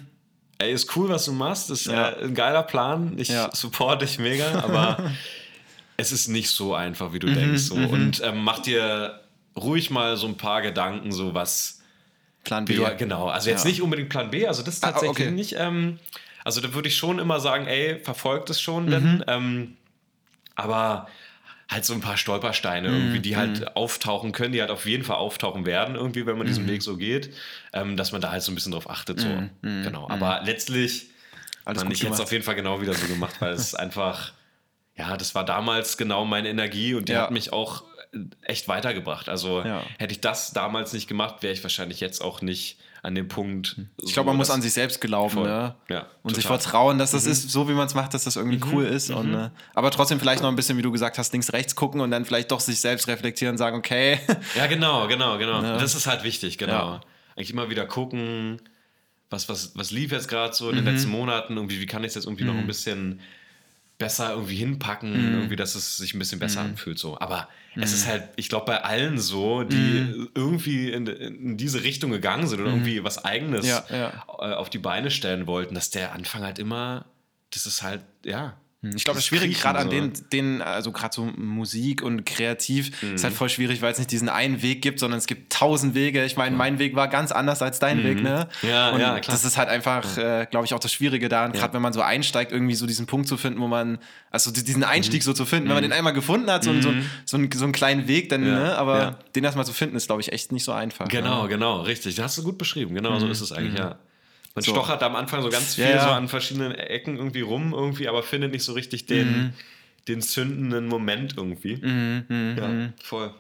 Ey, 0.57 0.73
ist 0.73 0.97
cool, 0.97 1.11
was 1.11 1.27
du 1.27 1.33
machst, 1.33 1.69
ist 1.69 1.85
ja. 1.85 2.09
äh, 2.09 2.25
ein 2.25 2.35
geiler 2.35 2.63
Plan. 2.63 3.13
Ich 3.19 3.29
ja. 3.29 3.51
supporte 3.55 4.07
dich 4.07 4.19
mega, 4.19 4.63
aber 4.63 5.13
es 5.99 6.13
ist 6.13 6.29
nicht 6.29 6.49
so 6.49 6.75
einfach, 6.75 7.13
wie 7.13 7.19
du 7.19 7.27
mhm, 7.27 7.35
denkst. 7.35 7.63
So. 7.65 7.77
Mhm. 7.77 7.91
Und 7.91 8.23
ähm, 8.25 8.39
mach 8.43 8.61
dir 8.61 9.21
ruhig 9.55 9.91
mal 9.91 10.17
so 10.17 10.27
ein 10.27 10.39
paar 10.39 10.63
Gedanken, 10.63 11.13
so 11.13 11.35
was 11.35 11.78
Plan 12.45 12.65
B. 12.65 12.77
Du, 12.77 12.97
genau, 12.97 13.29
also 13.29 13.51
jetzt 13.51 13.65
ja. 13.65 13.71
nicht 13.71 13.83
unbedingt 13.83 14.09
Plan 14.09 14.31
B, 14.31 14.47
also 14.47 14.63
das 14.63 14.75
ist 14.75 14.85
ah, 14.85 14.93
tatsächlich 14.93 15.27
ah, 15.27 15.29
okay. 15.29 15.31
nicht. 15.31 15.55
Ähm, 15.59 15.99
also 16.45 16.61
da 16.61 16.73
würde 16.73 16.89
ich 16.89 16.97
schon 16.97 17.19
immer 17.19 17.41
sagen, 17.41 17.67
ey, 17.67 18.01
verfolgt 18.01 18.51
es 18.51 18.61
schon, 18.61 18.87
mhm. 18.87 18.91
denn, 18.91 19.25
ähm, 19.27 19.77
aber 20.55 21.09
halt 21.71 21.85
so 21.85 21.93
ein 21.93 22.01
paar 22.01 22.17
Stolpersteine 22.17 22.89
mhm. 22.89 22.97
irgendwie, 22.97 23.21
die 23.21 23.37
halt 23.37 23.61
mhm. 23.61 23.69
auftauchen 23.75 24.33
können, 24.33 24.53
die 24.53 24.61
halt 24.61 24.71
auf 24.71 24.87
jeden 24.87 25.05
Fall 25.05 25.17
auftauchen 25.17 25.67
werden, 25.67 25.95
irgendwie, 25.95 26.27
wenn 26.27 26.39
man 26.39 26.47
diesen 26.47 26.65
mhm. 26.65 26.71
Weg 26.71 26.83
so 26.83 26.97
geht, 26.97 27.35
ähm, 27.73 27.97
dass 27.97 28.13
man 28.13 28.21
da 28.21 28.31
halt 28.31 28.43
so 28.43 28.51
ein 28.51 28.55
bisschen 28.55 28.73
drauf 28.73 28.89
achtet. 28.89 29.21
So. 29.21 29.29
Mhm. 29.29 29.51
Mhm. 29.61 29.83
Genau. 29.83 30.09
Aber 30.09 30.41
letztlich, 30.45 31.11
Alles 31.65 31.85
man, 31.85 31.93
ich 31.93 32.03
hätte 32.03 32.15
es 32.15 32.21
auf 32.21 32.33
jeden 32.33 32.45
Fall 32.45 32.55
genau 32.55 32.81
wieder 32.81 32.95
so 32.95 33.07
gemacht, 33.07 33.37
weil 33.41 33.53
es 33.53 33.75
einfach, 33.75 34.33
ja, 34.97 35.17
das 35.17 35.35
war 35.35 35.45
damals 35.45 35.99
genau 35.99 36.25
meine 36.25 36.49
Energie 36.49 36.95
und 36.95 37.09
die 37.09 37.13
ja. 37.13 37.23
hat 37.23 37.31
mich 37.31 37.53
auch 37.53 37.85
echt 38.43 38.69
weitergebracht. 38.69 39.29
Also 39.29 39.63
ja. 39.63 39.83
hätte 39.99 40.13
ich 40.13 40.21
das 40.21 40.53
damals 40.53 40.93
nicht 40.93 41.09
gemacht, 41.09 41.43
wäre 41.43 41.53
ich 41.53 41.63
wahrscheinlich 41.63 42.01
jetzt 42.01 42.23
auch 42.23 42.43
nicht 42.43 42.79
an 43.03 43.15
dem 43.15 43.29
Punkt. 43.29 43.77
Ich 44.03 44.13
glaube, 44.13 44.29
man 44.29 44.37
muss 44.37 44.51
an 44.51 44.61
sich 44.61 44.73
selbst 44.73 45.01
glauben 45.01 45.43
ne? 45.43 45.75
ja, 45.89 46.01
und 46.23 46.31
total. 46.31 46.35
sich 46.35 46.47
vertrauen, 46.47 46.99
dass 46.99 47.13
das 47.13 47.27
mhm. 47.27 47.33
ist, 47.33 47.51
so 47.51 47.69
wie 47.69 47.73
man 47.73 47.87
es 47.87 47.95
macht, 47.95 48.13
dass 48.15 48.25
das 48.25 48.37
irgendwie 48.37 48.59
mhm. 48.59 48.73
cool 48.73 48.85
ist. 48.85 49.11
Mhm. 49.11 49.17
Und, 49.17 49.35
äh, 49.35 49.51
aber 49.75 49.91
trotzdem 49.91 50.19
vielleicht 50.19 50.43
noch 50.43 50.49
ein 50.49 50.57
bisschen, 50.57 50.77
wie 50.79 50.83
du 50.83 50.91
gesagt 50.91 51.19
hast, 51.19 51.33
links, 51.33 51.53
rechts 51.53 51.75
gucken 51.75 52.01
und 52.01 52.11
dann 52.11 52.25
vielleicht 52.25 52.51
doch 52.51 52.61
sich 52.61 52.81
selbst 52.81 53.07
reflektieren 53.09 53.55
und 53.55 53.59
sagen, 53.59 53.77
okay. 53.77 54.21
Ja, 54.57 54.67
genau, 54.67 55.07
genau, 55.07 55.39
genau. 55.39 55.63
Ja. 55.63 55.79
Das 55.79 55.95
ist 55.95 56.07
halt 56.07 56.25
wichtig, 56.25 56.59
genau. 56.59 56.73
Ja. 56.73 57.01
Eigentlich 57.37 57.51
immer 57.51 57.71
wieder 57.71 57.87
gucken, 57.87 58.61
was, 59.31 59.49
was, 59.49 59.77
was 59.77 59.91
lief 59.91 60.11
jetzt 60.11 60.29
gerade 60.29 60.55
so 60.55 60.71
in 60.71 60.77
den 60.77 60.85
mhm. 60.85 60.93
letzten 60.93 61.11
Monaten, 61.11 61.57
irgendwie, 61.57 61.81
wie 61.81 61.87
kann 61.87 62.03
ich 62.03 62.09
es 62.09 62.15
jetzt 62.17 62.25
irgendwie 62.25 62.45
noch 62.45 62.55
ein 62.55 62.63
mhm. 62.63 62.67
bisschen 62.67 63.21
besser 63.99 64.31
irgendwie 64.31 64.55
hinpacken, 64.55 65.11
mhm. 65.11 65.35
irgendwie, 65.35 65.57
dass 65.57 65.75
es 65.75 65.97
sich 65.97 66.15
ein 66.15 66.21
bisschen 66.21 66.39
besser 66.39 66.63
mhm. 66.63 66.71
anfühlt. 66.71 66.99
So. 66.99 67.19
Aber 67.19 67.49
mhm. 67.75 67.83
es 67.83 67.93
ist 67.93 68.07
halt, 68.07 68.29
ich 68.37 68.49
glaube, 68.49 68.67
bei 68.67 68.83
allen 68.83 69.19
so, 69.19 69.65
die 69.65 69.77
mhm. 69.77 70.29
irgendwie 70.35 70.91
in, 70.91 71.07
in, 71.09 71.57
diese 71.57 71.83
Richtung 71.83 72.13
gegangen 72.13 72.47
sind 72.47 72.61
oder 72.61 72.71
mhm. 72.71 72.77
irgendwie 72.77 73.05
was 73.05 73.25
Eigenes 73.25 73.67
ja, 73.67 73.85
ja. 73.91 74.25
Äh, 74.39 74.55
auf 74.55 74.71
die 74.71 74.79
Beine 74.79 75.11
stellen 75.11 75.49
wollten, 75.49 75.75
dass 75.75 75.91
der 75.91 76.13
Anfang 76.13 76.45
halt 76.45 76.61
immer, 76.61 77.07
das 77.53 77.67
ist 77.67 77.83
halt, 77.83 78.03
ja, 78.25 78.57
ich 78.81 79.03
glaube, 79.03 79.19
das 79.19 79.27
Schwierige 79.27 79.55
gerade 79.55 79.81
an 79.81 79.91
den, 79.91 80.13
den 80.33 80.63
also 80.63 80.93
gerade 80.93 81.13
so 81.13 81.25
Musik 81.25 82.01
und 82.01 82.25
kreativ, 82.25 83.03
mhm. 83.03 83.17
ist 83.17 83.25
halt 83.25 83.35
voll 83.35 83.49
schwierig, 83.49 83.83
weil 83.83 83.91
es 83.91 83.99
nicht 83.99 84.13
diesen 84.13 84.29
einen 84.29 84.63
Weg 84.63 84.83
gibt, 84.83 85.01
sondern 85.01 85.19
es 85.19 85.27
gibt 85.27 85.53
tausend 85.53 85.97
Wege. 85.97 86.25
Ich 86.25 86.37
meine, 86.37 86.55
mein 86.55 86.79
Weg 86.79 86.95
war 86.95 87.09
ganz 87.09 87.33
anders 87.33 87.61
als 87.61 87.81
dein 87.81 87.99
mhm. 87.99 88.05
Weg, 88.05 88.23
ne? 88.23 88.49
Ja, 88.63 88.91
und 88.91 89.01
ja, 89.01 89.19
klar. 89.19 89.35
Das 89.35 89.45
ist 89.45 89.57
halt 89.57 89.69
einfach, 89.69 90.17
äh, 90.17 90.47
glaube 90.49 90.65
ich, 90.65 90.75
auch 90.75 90.79
das 90.79 90.93
Schwierige 90.93 91.29
daran, 91.29 91.55
ja. 91.55 91.61
gerade 91.61 91.75
wenn 91.75 91.83
man 91.83 91.93
so 91.93 92.03
einsteigt, 92.03 92.53
irgendwie 92.53 92.77
so 92.77 92.87
diesen 92.87 93.07
Punkt 93.07 93.27
zu 93.27 93.37
finden, 93.37 93.61
wo 93.61 93.67
man, 93.67 93.99
also 94.31 94.53
diesen 94.53 94.85
Einstieg 94.85 95.23
mhm. 95.23 95.25
so 95.25 95.33
zu 95.33 95.45
finden, 95.45 95.69
wenn 95.69 95.75
man 95.75 95.83
mhm. 95.83 95.89
den 95.89 95.99
einmal 95.99 96.13
gefunden 96.13 96.49
hat, 96.49 96.63
so, 96.63 96.73
so, 96.81 96.93
mhm. 96.93 97.05
so, 97.25 97.37
einen, 97.37 97.51
so 97.51 97.65
einen 97.65 97.73
kleinen 97.73 98.07
Weg, 98.07 98.29
dann, 98.29 98.47
ja. 98.47 98.55
ne? 98.55 98.79
Aber 98.79 98.99
ja. 99.01 99.19
den 99.35 99.43
erstmal 99.43 99.67
zu 99.67 99.73
finden, 99.73 99.97
ist, 99.97 100.07
glaube 100.07 100.23
ich, 100.23 100.33
echt 100.33 100.53
nicht 100.53 100.63
so 100.63 100.71
einfach. 100.71 101.09
Genau, 101.09 101.43
ne? 101.43 101.49
genau, 101.49 101.81
richtig. 101.81 102.15
Das 102.15 102.27
hast 102.27 102.39
du 102.39 102.45
gut 102.45 102.59
beschrieben. 102.59 102.95
Genau 102.95 103.19
so 103.19 103.27
ist 103.27 103.41
es 103.41 103.51
eigentlich, 103.51 103.77
ja. 103.77 103.99
Man 104.59 104.65
so. 104.65 104.73
stochert 104.73 105.03
am 105.05 105.15
Anfang 105.15 105.43
so 105.43 105.51
ganz 105.51 105.77
viel 105.77 105.85
ja, 105.85 105.91
ja. 105.91 106.03
so 106.03 106.11
an 106.11 106.27
verschiedenen 106.27 106.73
Ecken 106.75 107.17
irgendwie 107.17 107.43
rum, 107.43 107.73
irgendwie, 107.73 108.09
aber 108.09 108.25
findet 108.25 108.53
nicht 108.53 108.65
so 108.65 108.73
richtig 108.73 109.07
den, 109.07 109.29
mhm. 109.29 109.53
den 110.09 110.21
zündenden 110.21 110.89
Moment 110.89 111.35
irgendwie. 111.37 111.77
Mhm, 111.77 112.25
mhm, 112.29 112.57
ja, 112.59 112.69
mhm. 112.69 112.93
voll. 113.01 113.33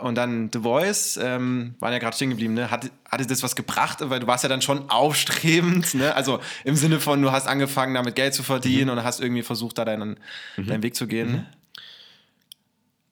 Und 0.00 0.14
dann 0.14 0.50
The 0.52 0.60
Voice, 0.60 1.18
ähm, 1.20 1.74
waren 1.80 1.92
ja 1.92 1.98
gerade 1.98 2.14
stehen 2.14 2.30
geblieben, 2.30 2.54
ne? 2.54 2.70
Hat, 2.70 2.88
hatte 3.10 3.26
das 3.26 3.42
was 3.42 3.56
gebracht? 3.56 3.98
Weil 4.00 4.20
du 4.20 4.28
warst 4.28 4.44
ja 4.44 4.48
dann 4.48 4.62
schon 4.62 4.88
aufstrebend, 4.88 5.94
ne? 5.94 6.14
Also 6.14 6.38
im 6.62 6.76
Sinne 6.76 7.00
von, 7.00 7.20
du 7.20 7.32
hast 7.32 7.48
angefangen, 7.48 7.94
damit 7.94 8.14
Geld 8.14 8.34
zu 8.34 8.44
verdienen 8.44 8.84
mhm. 8.84 8.98
und 8.98 9.04
hast 9.04 9.20
irgendwie 9.20 9.42
versucht, 9.42 9.78
da 9.78 9.84
deinen, 9.84 10.20
mhm. 10.56 10.66
deinen 10.66 10.82
Weg 10.84 10.94
zu 10.94 11.08
gehen. 11.08 11.46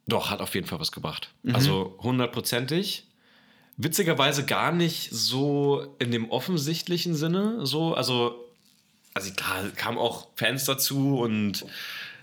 Doch, 0.07 0.31
hat 0.31 0.41
auf 0.41 0.55
jeden 0.55 0.69
Fall 0.69 0.79
was 0.79 0.93
gebracht. 0.93 1.31
Also 1.53 1.99
hundertprozentig 2.01 3.07
witzigerweise 3.77 4.45
gar 4.45 4.73
nicht 4.73 5.11
so 5.11 5.95
in 5.99 6.11
dem 6.11 6.31
offensichtlichen 6.31 7.15
Sinne. 7.15 7.67
So, 7.67 7.95
also, 7.95 8.49
also 9.15 9.33
klar, 9.33 9.65
kamen 9.77 9.99
auch 9.99 10.29
Fans 10.37 10.65
dazu 10.65 11.19
und 11.19 11.65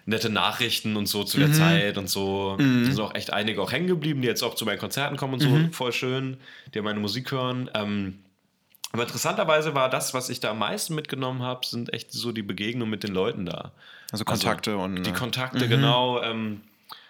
nette 0.05 0.29
Nachrichten 0.29 0.97
und 0.97 1.07
so 1.07 1.23
zu 1.23 1.37
der 1.37 1.49
mhm. 1.49 1.53
Zeit 1.53 1.97
und 1.97 2.09
so. 2.09 2.57
Mhm. 2.59 2.85
sind 2.85 2.99
auch 2.99 3.15
echt 3.15 3.31
einige 3.31 3.61
auch 3.61 3.71
hängen 3.71 3.87
geblieben, 3.87 4.21
die 4.21 4.27
jetzt 4.27 4.43
auch 4.43 4.55
zu 4.55 4.65
meinen 4.65 4.79
Konzerten 4.79 5.17
kommen 5.17 5.35
und 5.35 5.39
so. 5.41 5.49
Mhm. 5.49 5.71
Voll 5.71 5.93
schön, 5.93 6.37
die 6.73 6.81
meine 6.81 6.99
Musik 6.99 7.31
hören. 7.31 7.69
Ähm, 7.73 8.19
aber 8.91 9.03
interessanterweise 9.03 9.75
war 9.75 9.89
das, 9.89 10.15
was 10.15 10.29
ich 10.29 10.39
da 10.39 10.51
am 10.51 10.59
meisten 10.59 10.95
mitgenommen 10.95 11.43
habe, 11.43 11.65
sind 11.65 11.93
echt 11.93 12.11
so 12.11 12.31
die 12.31 12.41
Begegnungen 12.41 12.89
mit 12.89 13.03
den 13.03 13.13
Leuten 13.13 13.45
da. 13.45 13.71
Also 14.11 14.25
Kontakte 14.25 14.71
also 14.71 14.83
und. 14.83 15.03
Die 15.03 15.11
Kontakte, 15.11 15.65
mhm. 15.65 15.69
genau. 15.69 16.23
Ähm, 16.23 16.61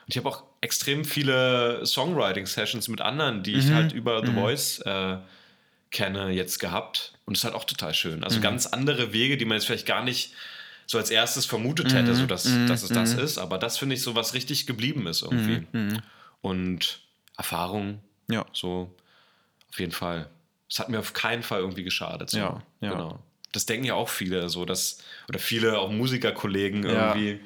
und 0.10 0.16
ich 0.16 0.18
habe 0.18 0.30
auch 0.30 0.44
extrem 0.62 1.06
viele 1.06 1.86
Songwriting-Sessions 1.86 2.88
mit 2.88 3.00
anderen, 3.00 3.44
die 3.44 3.54
mhm. 3.54 3.60
ich 3.60 3.70
halt 3.70 3.92
über 3.92 4.26
The 4.26 4.32
mhm. 4.32 4.38
Voice 4.38 4.80
äh, 4.80 5.18
kenne, 5.92 6.32
jetzt 6.32 6.58
gehabt. 6.58 7.14
Und 7.26 7.38
es 7.38 7.42
ist 7.42 7.44
halt 7.44 7.54
auch 7.54 7.64
total 7.64 7.94
schön. 7.94 8.24
Also 8.24 8.40
mhm. 8.40 8.42
ganz 8.42 8.66
andere 8.66 9.14
Wege, 9.14 9.38
die 9.38 9.46
man 9.46 9.58
jetzt 9.58 9.68
vielleicht 9.68 9.86
gar 9.86 10.04
nicht 10.04 10.34
so 10.88 10.98
als 10.98 11.12
erstes 11.12 11.46
vermutet 11.46 11.94
hätte, 11.94 12.16
so 12.16 12.26
dass, 12.26 12.46
mhm. 12.46 12.66
dass 12.66 12.82
es 12.82 12.90
das 12.90 13.14
mhm. 13.14 13.20
ist. 13.20 13.38
Aber 13.38 13.60
das 13.60 13.78
finde 13.78 13.94
ich 13.94 14.02
so, 14.02 14.16
was 14.16 14.34
richtig 14.34 14.66
geblieben 14.66 15.06
ist 15.06 15.22
irgendwie. 15.22 15.68
Mhm. 15.74 16.00
Und 16.42 17.02
Erfahrung, 17.38 18.00
ja. 18.32 18.48
so 18.52 18.92
auf 19.70 19.80
jeden 19.80 19.92
Fall. 19.92 20.28
Es 20.68 20.80
hat 20.80 20.90
mir 20.90 20.98
auf 20.98 21.14
keinen 21.14 21.44
Fall 21.44 21.60
irgendwie 21.60 21.84
geschadet. 21.84 22.32
So. 22.32 22.40
Ja, 22.40 22.64
ja. 22.82 22.94
Genau. 22.94 23.20
Das 23.52 23.68
denken 23.68 23.86
ja 23.86 23.94
auch 23.94 24.10
viele, 24.10 24.50
so 24.50 24.66
dass, 24.66 25.04
oder 25.28 25.38
viele 25.38 25.78
auch 25.78 25.92
Musikerkollegen 25.92 26.84
irgendwie. 26.84 27.30
Ja 27.34 27.38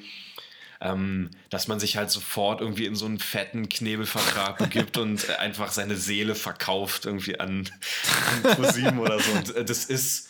ähm, 0.84 1.30
dass 1.48 1.66
man 1.66 1.80
sich 1.80 1.96
halt 1.96 2.10
sofort 2.10 2.60
irgendwie 2.60 2.84
in 2.84 2.94
so 2.94 3.06
einen 3.06 3.18
fetten 3.18 3.68
Knebelvertrag 3.68 4.58
begibt 4.58 4.98
und 4.98 5.28
einfach 5.40 5.72
seine 5.72 5.96
Seele 5.96 6.34
verkauft 6.34 7.06
irgendwie 7.06 7.40
an, 7.40 7.68
an 8.44 8.54
ProSieben 8.54 8.98
oder 8.98 9.18
so. 9.18 9.32
Und 9.32 9.56
äh, 9.56 9.64
das 9.64 9.86
ist, 9.86 10.28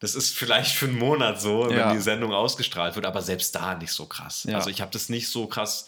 das 0.00 0.16
ist 0.16 0.36
vielleicht 0.36 0.74
für 0.74 0.86
einen 0.86 0.98
Monat 0.98 1.40
so, 1.40 1.68
wenn 1.70 1.78
ja. 1.78 1.92
die 1.92 2.00
Sendung 2.00 2.32
ausgestrahlt 2.32 2.96
wird, 2.96 3.06
aber 3.06 3.22
selbst 3.22 3.54
da 3.54 3.76
nicht 3.76 3.92
so 3.92 4.06
krass. 4.06 4.44
Ja. 4.48 4.56
Also 4.56 4.68
ich 4.68 4.80
habe 4.80 4.90
das 4.90 5.08
nicht 5.08 5.28
so 5.28 5.46
krass 5.46 5.86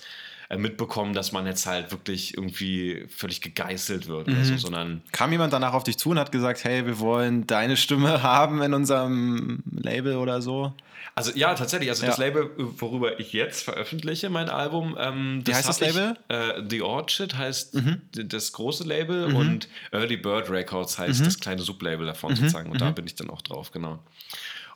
mitbekommen, 0.55 1.13
dass 1.13 1.33
man 1.33 1.47
jetzt 1.47 1.67
halt 1.67 1.91
wirklich 1.91 2.37
irgendwie 2.37 3.05
völlig 3.09 3.41
gegeißelt 3.41 4.07
wird, 4.07 4.29
mhm. 4.29 4.45
so, 4.45 4.57
sondern. 4.57 5.03
Kam 5.13 5.33
jemand 5.33 5.53
danach 5.53 5.73
auf 5.73 5.85
dich 5.85 5.99
zu 5.99 6.11
und 6.11 6.19
hat 6.19 6.33
gesagt, 6.33 6.65
hey, 6.65 6.87
wir 6.87 6.99
wollen 7.01 7.47
deine 7.47 7.77
Stimme 7.77 8.23
haben 8.23 8.63
in 8.63 8.75
unserem 8.75 9.63
Label 9.71 10.17
oder 10.17 10.41
so? 10.41 10.73
Also 11.15 11.33
ja, 11.35 11.55
tatsächlich. 11.55 11.89
Also 11.89 12.03
ja. 12.03 12.11
das 12.11 12.19
Label, 12.19 12.51
worüber 12.57 13.19
ich 13.19 13.33
jetzt 13.33 13.65
veröffentliche, 13.65 14.29
mein 14.29 14.51
Album. 14.51 14.97
Ähm, 15.01 15.43
Wie 15.45 15.55
heißt 15.55 15.69
das 15.69 15.81
Label? 15.81 16.17
Ich, 16.29 16.35
äh, 16.35 16.63
The 16.69 16.83
Orchid 16.83 17.39
heißt 17.39 17.75
mhm. 17.75 18.03
das 18.13 18.53
große 18.53 18.85
Label 18.85 19.29
mhm. 19.29 19.37
und 19.37 19.69
Early 19.93 20.19
Bird 20.19 20.51
Records 20.51 20.99
heißt 20.99 21.21
mhm. 21.21 21.25
das 21.25 21.41
kleine 21.41 21.63
Sublabel 21.63 22.07
davon 22.07 22.33
mhm. 22.33 22.37
sozusagen. 22.37 22.71
Und 22.71 22.83
da 22.83 22.91
mhm. 22.91 22.97
bin 22.97 23.07
ich 23.07 23.15
dann 23.15 23.31
auch 23.31 23.41
drauf, 23.41 23.71
genau. 23.71 23.99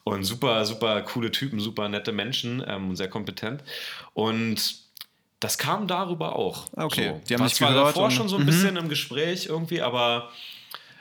Und 0.02 0.24
super, 0.24 0.64
super 0.64 1.02
coole 1.02 1.30
Typen, 1.30 1.60
super 1.60 1.90
nette 1.90 2.10
Menschen 2.10 2.64
ähm, 2.66 2.96
sehr 2.96 3.08
kompetent. 3.08 3.62
Und 4.14 4.89
das 5.40 5.58
kam 5.58 5.86
darüber 5.86 6.36
auch. 6.36 6.66
Okay, 6.76 7.14
so. 7.14 7.20
die 7.28 7.34
haben 7.34 7.48
zwar 7.48 7.74
davor 7.74 8.10
schon 8.10 8.28
so 8.28 8.36
ein 8.36 8.46
bisschen 8.46 8.76
im 8.76 8.88
Gespräch 8.88 9.46
irgendwie, 9.46 9.82
aber 9.82 10.30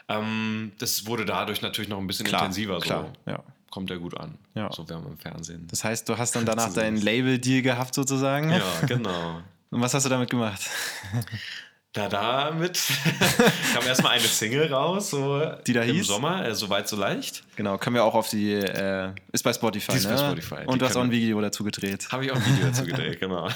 ähm, 0.07 0.71
das 0.79 1.05
wurde 1.05 1.25
dadurch 1.25 1.61
natürlich 1.61 1.89
noch 1.89 1.99
ein 1.99 2.07
bisschen 2.07 2.25
klar, 2.25 2.41
intensiver. 2.41 2.79
Klar, 2.79 3.13
so. 3.25 3.31
ja 3.31 3.43
kommt 3.69 3.89
ja 3.89 3.97
gut 3.97 4.17
an. 4.17 4.37
Ja. 4.55 4.71
So 4.71 4.87
wären 4.89 5.03
wir 5.03 5.11
im 5.11 5.17
Fernsehen. 5.17 5.67
Das 5.69 5.83
heißt, 5.83 6.07
du 6.09 6.17
hast 6.17 6.35
dann 6.35 6.45
danach 6.45 6.73
deinen 6.73 6.97
Label-Deal 6.97 7.61
gehabt 7.61 7.93
sozusagen? 7.93 8.51
Ja, 8.51 8.63
genau. 8.85 9.41
Und 9.71 9.81
was 9.81 9.93
hast 9.93 10.05
du 10.05 10.09
damit 10.09 10.29
gemacht? 10.29 10.61
Da 11.93 12.07
damit 12.07 12.83
kam 13.73 13.83
erstmal 13.87 14.11
eine 14.11 14.21
Single 14.21 14.71
raus, 14.71 15.09
so 15.09 15.43
die 15.65 15.73
da 15.73 15.81
im 15.81 15.95
hieß? 15.95 16.05
Sommer, 16.05 16.45
äh, 16.45 16.53
so 16.53 16.69
weit 16.69 16.87
so 16.87 16.95
leicht. 16.95 17.43
Genau, 17.55 17.79
können 17.79 17.95
wir 17.95 18.03
auch 18.03 18.13
auf 18.13 18.29
die, 18.29 18.53
äh, 18.53 19.11
ist 19.31 19.41
bei 19.41 19.51
Spotify, 19.53 19.93
ist 19.93 20.05
ne? 20.05 20.11
bei 20.11 20.17
Spotify. 20.17 20.65
Und 20.67 20.75
die 20.75 20.79
du 20.79 20.85
hast 20.85 20.95
auch 20.95 21.01
ein 21.01 21.09
Video 21.09 21.41
dazu 21.41 21.63
gedreht. 21.63 22.07
Habe 22.11 22.25
ich 22.25 22.31
auch 22.31 22.35
ein 22.35 22.45
Video 22.45 22.67
dazu 22.67 22.83
gedreht, 22.85 23.19
genau. 23.19 23.49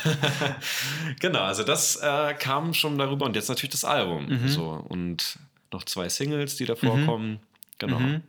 genau, 1.19 1.41
also 1.41 1.63
das 1.63 1.97
äh, 1.97 2.33
kam 2.33 2.73
schon 2.73 2.97
darüber 2.97 3.27
und 3.27 3.35
jetzt 3.35 3.49
natürlich 3.49 3.73
das 3.73 3.85
Album. 3.85 4.25
Mhm. 4.25 4.47
So, 4.47 4.83
und 4.89 5.37
noch 5.71 5.83
zwei 5.83 6.09
Singles, 6.09 6.55
die 6.55 6.65
da 6.65 6.75
vorkommen. 6.75 7.33
Mhm. 7.33 7.39
Genau. 7.77 7.99
Mhm. 7.99 8.21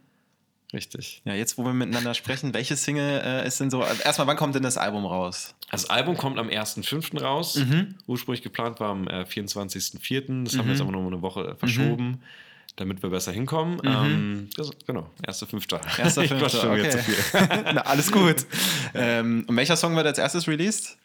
Richtig. 0.75 1.23
Ja, 1.25 1.35
jetzt, 1.35 1.57
wo 1.57 1.65
wir 1.65 1.73
miteinander 1.73 2.15
sprechen, 2.15 2.53
welche 2.53 2.75
Single 2.75 3.23
äh, 3.25 3.47
ist 3.47 3.61
denn 3.61 3.71
so? 3.71 3.83
Also 3.83 4.03
erstmal, 4.03 4.27
wann 4.27 4.37
kommt 4.37 4.57
denn 4.57 4.65
das 4.65 4.77
Album 4.77 5.07
raus? 5.07 5.55
Das 5.71 5.89
Album 5.89 6.17
kommt 6.17 6.39
am 6.39 6.49
1.5. 6.49 7.21
raus. 7.21 7.57
Mhm. 7.57 7.95
Ursprünglich 8.09 8.43
geplant 8.43 8.81
war 8.81 8.91
am 8.91 9.07
äh, 9.07 9.23
24.4. 9.23 10.43
Das 10.45 10.55
mhm. 10.55 10.59
haben 10.59 10.67
wir 10.67 10.73
jetzt 10.73 10.83
mhm. 10.83 10.89
aber 10.89 10.99
nur 10.99 11.07
eine 11.07 11.23
Woche 11.23 11.55
verschoben. 11.57 12.07
Mhm. 12.07 12.19
Damit 12.77 13.05
wir 13.05 13.11
besser 13.11 13.31
hinkommen. 13.31 13.77
Mhm. 13.77 13.89
Ähm, 13.89 14.51
das, 14.57 14.71
genau, 14.85 15.09
1.5. 15.25 15.81
1.5. 15.81 16.67
Okay. 17.39 17.73
Na, 17.73 17.83
alles 17.83 18.11
gut. 18.11 18.45
ähm, 18.95 19.45
und 19.47 19.57
welcher 19.57 19.77
Song 19.77 19.95
wird 19.95 20.07
als 20.07 20.19
erstes 20.19 20.49
released? 20.49 20.99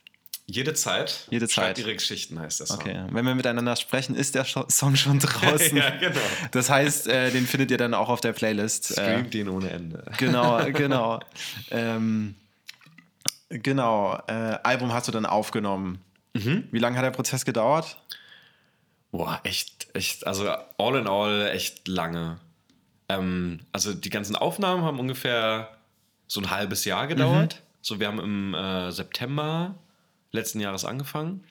Jede 0.52 0.74
Zeit. 0.74 1.28
Jede 1.30 1.48
Zeit. 1.48 1.78
ihre 1.78 1.94
Geschichten 1.94 2.40
heißt 2.40 2.60
das. 2.60 2.72
Okay. 2.72 3.04
Wenn 3.12 3.26
wir 3.26 3.36
miteinander 3.36 3.76
sprechen, 3.76 4.16
ist 4.16 4.34
der 4.34 4.46
Song 4.46 4.96
schon 4.96 5.20
draußen. 5.20 5.78
ja, 5.78 5.92
genau. 5.92 6.20
Das 6.52 6.72
heißt, 6.72 7.08
äh, 7.08 7.30
den 7.30 7.46
findet 7.46 7.70
ihr 7.70 7.78
dann 7.78 7.94
auch 7.94 8.10
auf 8.10 8.20
der 8.20 8.34
Playlist. 8.34 8.92
Äh, 8.92 8.94
Streamt 8.94 9.36
äh, 9.36 9.42
ihn 9.42 9.50
ohne 9.50 9.70
Ende. 9.70 10.04
Genau, 10.18 10.66
genau. 10.74 11.20
ähm, 11.70 12.34
genau. 13.50 14.20
Äh, 14.28 14.58
Album 14.64 14.92
hast 14.92 15.08
du 15.08 15.12
dann 15.12 15.28
aufgenommen. 15.28 16.00
Mhm. 16.34 16.68
Wie 16.72 16.80
lange 16.80 16.98
hat 16.98 17.06
der 17.06 17.12
Prozess 17.12 17.46
gedauert? 17.46 17.98
Boah, 19.12 19.40
echt, 19.44 19.88
echt, 19.94 20.26
also 20.26 20.50
all 20.78 20.96
in 20.96 21.08
all 21.08 21.48
echt 21.54 21.88
lange. 21.88 22.40
Ähm, 23.08 23.60
also 23.72 23.94
die 23.94 24.10
ganzen 24.10 24.36
Aufnahmen 24.36 24.84
haben 24.84 25.00
ungefähr 25.00 25.70
so 26.28 26.42
ein 26.42 26.50
halbes 26.50 26.86
Jahr 26.86 27.06
gedauert. 27.06 27.56
Mhm. 27.56 27.66
So, 27.82 28.00
wir 28.00 28.08
haben 28.08 28.20
im 28.20 28.54
äh, 28.56 28.92
September 28.92 29.76
letzten 30.32 30.60
Jahres 30.60 30.86
angefangen, 30.86 31.44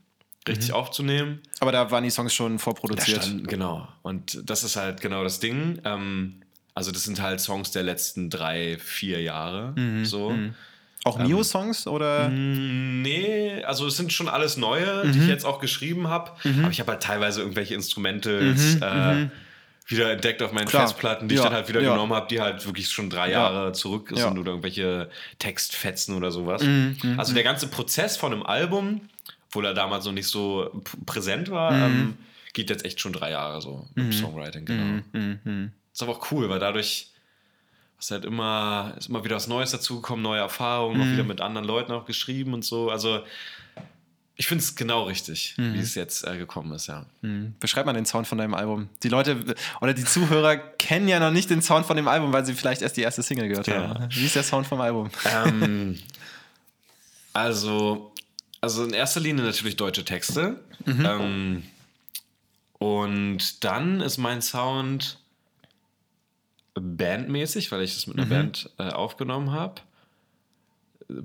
richtig 0.47 0.71
mhm. 0.71 0.75
aufzunehmen. 0.75 1.41
Aber 1.61 1.73
da 1.73 1.91
waren 1.91 2.05
die 2.05 2.11
Songs 2.11 2.35
schon 2.35 2.59
vorproduziert. 2.59 3.25
Stand, 3.25 3.49
genau. 3.49 3.89
Und 4.03 4.43
das 4.49 4.65
ist 4.65 4.77
halt 4.77 5.01
genau 5.01 5.23
das 5.25 5.41
Ding. 5.41 5.81
Ähm, 5.85 6.43
also, 6.75 6.93
das 6.93 7.05
sind 7.05 7.21
halt 7.21 7.41
Songs 7.41 7.73
der 7.73 7.83
letzten 7.83 8.31
drei, 8.31 8.79
vier 8.79 9.21
Jahre. 9.21 9.73
Mhm. 9.77 10.05
So. 10.05 10.31
Mhm. 10.31 10.55
Auch 11.05 11.19
Mio-Songs 11.19 11.87
oder? 11.87 12.29
Mm, 12.29 13.03
nee, 13.03 13.63
also 13.65 13.87
es 13.87 13.97
sind 13.97 14.13
schon 14.13 14.29
alles 14.29 14.57
neue, 14.57 15.03
die 15.05 15.19
ich 15.19 15.25
mhm. 15.25 15.29
jetzt 15.29 15.45
auch 15.45 15.61
geschrieben 15.61 16.09
habe. 16.09 16.33
Mhm. 16.45 16.65
Aber 16.65 16.73
ich 16.73 16.81
habe 16.81 16.93
halt 16.93 17.03
teilweise 17.03 17.41
irgendwelche 17.41 17.75
Instrumentals. 17.75 18.77
Mhm. 18.77 18.83
Äh, 18.83 19.29
wieder 19.89 20.13
entdeckt 20.13 20.43
auf 20.43 20.53
meinen 20.53 20.69
Klar. 20.69 20.87
Festplatten, 20.87 21.29
die 21.29 21.35
ja. 21.35 21.41
ich 21.41 21.45
dann 21.47 21.55
halt 21.55 21.69
wieder 21.69 21.81
ja. 21.81 21.93
genommen 21.93 22.13
habe, 22.13 22.29
die 22.29 22.41
halt 22.41 22.65
wirklich 22.67 22.91
schon 22.91 23.09
drei 23.09 23.31
ja. 23.31 23.51
Jahre 23.51 23.73
zurück 23.73 24.13
sind 24.15 24.39
oder 24.39 24.51
irgendwelche 24.51 25.11
Textfetzen 25.39 26.15
oder 26.15 26.31
sowas. 26.31 26.63
Mhm. 26.63 26.97
mhm. 27.03 27.19
Also 27.19 27.35
der 27.35 27.43
ganze 27.43 27.69
Prozess 27.69 28.17
von 28.17 28.33
einem 28.33 28.43
Album, 28.43 29.09
obwohl 29.49 29.65
er 29.65 29.75
damals 29.75 30.05
noch 30.05 30.13
nicht 30.13 30.29
so 30.29 30.83
präsent 31.07 31.51
war, 31.51 31.73
mhm. 31.73 31.83
ähm, 31.83 32.19
geht 32.53 32.69
jetzt 32.71 32.85
echt 32.85 33.01
schon 33.01 33.15
drei 33.15 33.31
Jahre 33.31 33.63
so 33.63 33.89
mit 33.95 34.07
mhm. 34.07 34.13
Songwriting, 34.13 34.67
genau. 34.67 35.03
Mhm. 35.13 35.41
mhm. 35.43 35.73
Ist 35.93 36.03
aber 36.03 36.13
auch 36.13 36.31
cool, 36.31 36.49
weil 36.49 36.61
dadurch 36.61 37.11
ist 37.99 38.11
halt 38.13 38.25
immer, 38.25 38.95
ist 38.97 39.09
immer 39.09 39.25
wieder 39.25 39.37
was 39.37 39.49
Neues 39.49 39.73
dazugekommen, 39.73 40.23
neue 40.23 40.39
Erfahrungen, 40.39 41.01
auch 41.01 41.07
wieder 41.07 41.25
mit 41.25 41.41
anderen 41.41 41.67
Leuten 41.67 41.91
auch 41.91 42.05
geschrieben 42.05 42.55
und 42.55 42.65
so. 42.65 42.91
Also 42.91 43.25
ich 44.41 44.47
finde 44.47 44.63
es 44.63 44.77
genau 44.77 45.03
richtig, 45.03 45.55
mhm. 45.57 45.75
wie 45.75 45.81
es 45.81 45.97
jetzt 45.97 46.25
äh, 46.25 46.39
gekommen 46.39 46.73
ist, 46.73 46.87
ja. 46.87 47.05
Mhm. 47.23 47.55
Beschreib 47.59 47.87
mal 47.87 47.93
den 47.93 48.07
Sound 48.07 48.29
von 48.29 48.39
deinem 48.39 48.55
Album. 48.55 48.89
Die 49.03 49.09
Leute 49.09 49.57
oder 49.81 49.93
die 49.95 50.05
Zuhörer 50.05 50.57
kennen 50.57 51.09
ja 51.09 51.19
noch 51.19 51.33
nicht 51.33 51.51
den 51.51 51.61
Sound 51.61 51.87
von 51.87 51.97
dem 51.97 52.07
Album, 52.07 52.33
weil 52.33 52.47
sie 52.47 52.55
vielleicht 52.55 52.81
erst 52.81 52.97
die 52.97 53.01
erste 53.01 53.25
Single 53.25 53.49
gehört 53.49 53.67
ja. 53.67 53.89
haben. 53.89 54.07
Wie 54.11 54.25
ist 54.25 54.37
der 54.37 54.45
Sound 54.45 54.69
vom 54.69 54.81
Album? 54.81 55.11
Ähm, 55.25 55.99
also, 57.33 58.15
also 58.61 58.85
in 58.85 58.93
erster 58.93 59.19
Linie 59.19 59.45
natürlich 59.45 59.75
deutsche 59.75 60.05
Texte. 60.05 60.61
Mhm. 60.85 61.05
Ähm, 61.05 61.63
und 62.79 63.65
dann 63.65 64.01
ist 64.01 64.19
mein 64.19 64.41
Sound 64.41 65.19
bandmäßig, 66.75 67.73
weil 67.73 67.83
ich 67.83 67.95
das 67.95 68.07
mit 68.07 68.17
einer 68.19 68.27
mhm. 68.27 68.31
Band 68.31 68.71
äh, 68.79 68.85
aufgenommen 68.91 69.51
habe. 69.51 69.81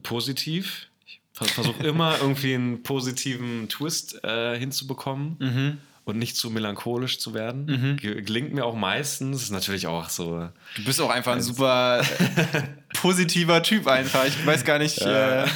Positiv 0.02 0.88
Versuche 1.34 1.84
immer 1.88 2.18
irgendwie 2.20 2.54
einen 2.54 2.84
positiven 2.84 3.68
Twist 3.70 4.24
äh, 4.24 4.58
hinzubekommen. 4.58 5.36
Mhm. 5.40 5.78
Und 6.06 6.18
nicht 6.18 6.36
zu 6.36 6.50
melancholisch 6.50 7.20
zu 7.20 7.34
werden. 7.34 7.66
Mhm. 7.66 8.26
Gelingt 8.26 8.54
mir 8.54 8.66
auch 8.66 8.76
meistens. 8.76 9.42
Ist 9.42 9.52
natürlich 9.52 9.88
auch 9.88 10.10
so. 10.10 10.50
Du 10.76 10.84
bist 10.84 11.00
auch 11.00 11.10
einfach 11.10 11.32
ein 11.32 11.42
super 11.42 12.04
positiver 12.94 13.64
Typ 13.64 13.88
einfach. 13.88 14.26
Ich 14.26 14.46
weiß 14.46 14.66
gar 14.66 14.80
nicht. 14.80 15.00
Ja. 15.00 15.46
Äh, 15.46 15.48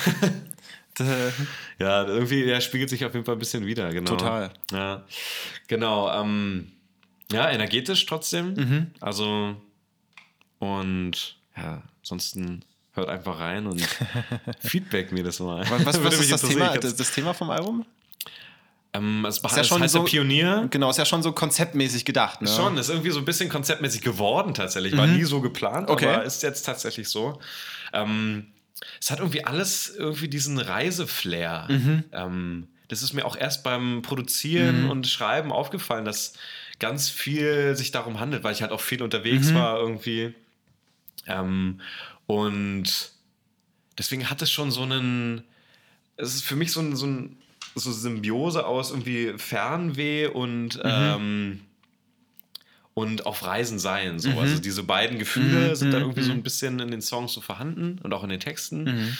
ja, 1.79 2.05
irgendwie, 2.05 2.45
der 2.45 2.61
spiegelt 2.61 2.89
sich 2.89 3.03
auf 3.03 3.13
jeden 3.13 3.25
Fall 3.25 3.35
ein 3.35 3.39
bisschen 3.39 3.65
wieder, 3.65 3.91
genau. 3.91 4.11
Total. 4.11 4.51
Ja, 4.71 5.05
genau. 5.67 6.09
Ähm, 6.13 6.71
ja, 7.31 7.49
energetisch 7.49 8.05
trotzdem. 8.05 8.53
Mhm. 8.53 8.87
Also, 9.01 9.57
und 10.59 11.37
ja, 11.57 11.83
ansonsten 11.99 12.63
Hört 12.97 13.09
einfach 13.09 13.39
rein 13.39 13.67
und 13.67 13.79
Feedback 14.59 15.11
mir 15.11 15.23
das 15.23 15.39
mal. 15.39 15.63
Was, 15.69 15.85
was, 15.85 16.03
was 16.03 16.19
ist 16.19 16.31
das 16.31 16.41
Thema, 16.41 16.75
das, 16.77 16.95
das 16.95 17.11
Thema 17.11 17.33
vom 17.35 17.51
Album? 17.51 17.85
Ähm, 18.93 19.23
es 19.23 19.37
ist 19.37 19.55
ja 19.55 19.63
schon 19.63 19.83
heißt 19.83 19.93
so, 19.93 20.03
Pionier. 20.03 20.67
Genau, 20.71 20.89
ist 20.89 20.97
ja 20.97 21.05
schon 21.05 21.21
so 21.21 21.31
konzeptmäßig 21.31 22.05
gedacht. 22.05 22.41
Ne? 22.41 22.49
Schon, 22.49 22.75
ist 22.75 22.89
irgendwie 22.89 23.11
so 23.11 23.19
ein 23.19 23.25
bisschen 23.25 23.49
konzeptmäßig 23.49 24.01
geworden 24.01 24.55
tatsächlich. 24.55 24.97
War 24.97 25.05
mhm. 25.05 25.17
nie 25.17 25.23
so 25.25 25.41
geplant, 25.41 25.89
okay. 25.89 26.07
aber 26.07 26.23
ist 26.23 26.41
jetzt 26.41 26.63
tatsächlich 26.63 27.07
so. 27.07 27.39
Ähm, 27.93 28.47
es 28.99 29.11
hat 29.11 29.19
irgendwie 29.19 29.45
alles 29.45 29.93
irgendwie 29.95 30.27
diesen 30.27 30.57
Reiseflair. 30.57 31.67
Mhm. 31.69 32.03
Ähm, 32.11 32.67
das 32.87 33.03
ist 33.03 33.13
mir 33.13 33.25
auch 33.25 33.35
erst 33.37 33.63
beim 33.63 34.01
Produzieren 34.01 34.85
mhm. 34.85 34.89
und 34.89 35.07
Schreiben 35.07 35.51
aufgefallen, 35.51 36.05
dass 36.05 36.33
ganz 36.79 37.09
viel 37.09 37.75
sich 37.75 37.91
darum 37.91 38.19
handelt, 38.19 38.43
weil 38.43 38.53
ich 38.53 38.63
halt 38.63 38.71
auch 38.71 38.81
viel 38.81 39.03
unterwegs 39.03 39.51
mhm. 39.51 39.55
war 39.55 39.77
irgendwie. 39.77 40.33
Ähm, 41.27 41.81
und 42.27 43.11
deswegen 43.97 44.29
hat 44.29 44.41
es 44.41 44.51
schon 44.51 44.71
so 44.71 44.83
einen, 44.83 45.43
es 46.17 46.35
ist 46.35 46.43
für 46.43 46.55
mich 46.55 46.71
so 46.71 46.81
ein, 46.81 46.95
so 46.95 47.07
ein 47.07 47.37
so 47.75 47.91
Symbiose 47.91 48.65
aus 48.65 48.91
irgendwie 48.91 49.33
Fernweh 49.37 50.27
und 50.27 50.77
mhm. 50.77 50.81
ähm, 50.83 51.59
und 52.93 53.27
auf 53.27 53.45
Reisen 53.45 53.77
sein. 53.77 54.19
So. 54.19 54.29
Mhm. 54.29 54.39
Also 54.39 54.59
diese 54.59 54.81
beiden 54.81 55.19
Gefühle 55.19 55.69
mhm. 55.69 55.75
sind 55.75 55.91
da 55.91 55.99
irgendwie 55.99 56.23
so 56.23 56.31
ein 56.31 56.37
mhm. 56.37 56.43
bisschen 56.43 56.79
in 56.79 56.89
den 56.89 57.01
Songs 57.01 57.33
so 57.33 57.41
vorhanden 57.41 57.99
und 58.01 58.11
auch 58.11 58.23
in 58.23 58.29
den 58.29 58.39
Texten. 58.39 58.85
Mhm. 58.85 59.17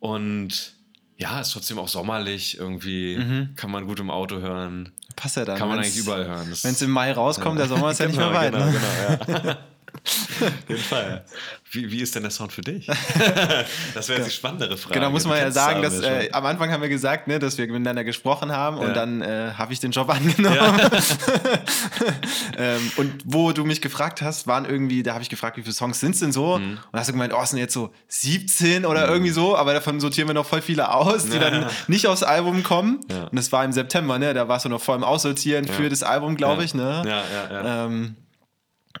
Und 0.00 0.72
ja, 1.18 1.38
ist 1.38 1.50
trotzdem 1.50 1.78
auch 1.78 1.88
sommerlich. 1.88 2.56
Irgendwie 2.56 3.18
mhm. 3.18 3.50
kann 3.54 3.70
man 3.70 3.86
gut 3.86 4.00
im 4.00 4.10
Auto 4.10 4.38
hören. 4.38 4.92
Passt 5.14 5.36
ja 5.36 5.44
dann. 5.44 5.58
Kann 5.58 5.68
man 5.68 5.78
eigentlich 5.78 5.98
überall 5.98 6.26
hören. 6.26 6.46
Wenn 6.46 6.72
es 6.72 6.80
im 6.80 6.90
Mai 6.90 7.12
rauskommt, 7.12 7.58
ja. 7.58 7.66
der 7.66 7.76
Sommer 7.76 7.90
ist 7.90 8.00
ja 8.00 8.06
nicht 8.06 8.16
mehr 8.16 8.28
genau, 8.28 8.38
weit. 8.38 8.52
Genau, 8.52 8.64
ne? 8.64 9.18
genau, 9.26 9.38
ja. 9.44 9.58
Auf 9.94 10.68
jeden 10.68 10.82
Fall. 10.82 11.24
Wie, 11.70 11.90
wie 11.90 12.00
ist 12.00 12.14
denn 12.14 12.22
der 12.22 12.30
Sound 12.30 12.52
für 12.52 12.62
dich? 12.62 12.86
das 13.94 14.08
wäre 14.08 14.20
jetzt 14.20 14.28
die 14.28 14.34
spannendere 14.34 14.76
Frage. 14.76 14.94
Genau, 14.94 15.10
muss 15.10 15.26
man 15.26 15.38
ja 15.38 15.50
sagen, 15.50 15.82
dass 15.82 16.00
äh, 16.00 16.30
am 16.32 16.46
Anfang 16.46 16.70
haben 16.70 16.80
wir 16.80 16.88
gesagt, 16.88 17.28
ne, 17.28 17.38
dass 17.38 17.58
wir 17.58 17.66
miteinander 17.66 18.04
gesprochen 18.04 18.52
haben 18.52 18.78
ja. 18.78 18.84
und 18.84 18.94
dann 18.94 19.20
äh, 19.20 19.52
habe 19.56 19.72
ich 19.72 19.80
den 19.80 19.90
Job 19.90 20.08
angenommen. 20.14 20.56
Ja. 20.56 20.72
ähm, 22.58 22.92
und 22.96 23.12
wo 23.24 23.52
du 23.52 23.64
mich 23.64 23.82
gefragt 23.82 24.22
hast, 24.22 24.46
waren 24.46 24.64
irgendwie, 24.64 25.02
da 25.02 25.12
habe 25.12 25.22
ich 25.22 25.28
gefragt, 25.28 25.56
wie 25.56 25.62
viele 25.62 25.74
Songs 25.74 26.00
sind 26.00 26.14
es 26.14 26.20
denn 26.20 26.32
so? 26.32 26.58
Mhm. 26.58 26.78
Und 26.90 26.98
hast 26.98 27.08
du 27.08 27.12
gemeint, 27.12 27.34
oh, 27.34 27.40
es 27.42 27.50
sind 27.50 27.58
jetzt 27.58 27.74
so 27.74 27.92
17 28.08 28.86
oder 28.86 29.06
mhm. 29.06 29.12
irgendwie 29.12 29.32
so, 29.32 29.56
aber 29.56 29.74
davon 29.74 30.00
sortieren 30.00 30.28
wir 30.28 30.34
noch 30.34 30.46
voll 30.46 30.62
viele 30.62 30.92
aus, 30.92 31.26
die 31.26 31.36
ja. 31.36 31.50
dann 31.50 31.66
nicht 31.86 32.06
aufs 32.06 32.22
Album 32.22 32.62
kommen. 32.62 33.00
Und 33.08 33.36
das 33.36 33.52
war 33.52 33.64
im 33.64 33.72
September, 33.72 34.18
ne? 34.18 34.32
Da 34.32 34.48
warst 34.48 34.64
du 34.64 34.68
noch 34.68 34.80
voll 34.80 34.96
im 34.96 35.04
Aussortieren 35.04 35.66
für 35.66 35.88
das 35.88 36.02
Album, 36.02 36.36
glaube 36.36 36.64
ich, 36.64 36.74
ne? 36.74 37.02
Ja, 37.04 37.22
ja, 37.32 37.52
ja. 37.52 37.86
Ähm, 37.86 38.16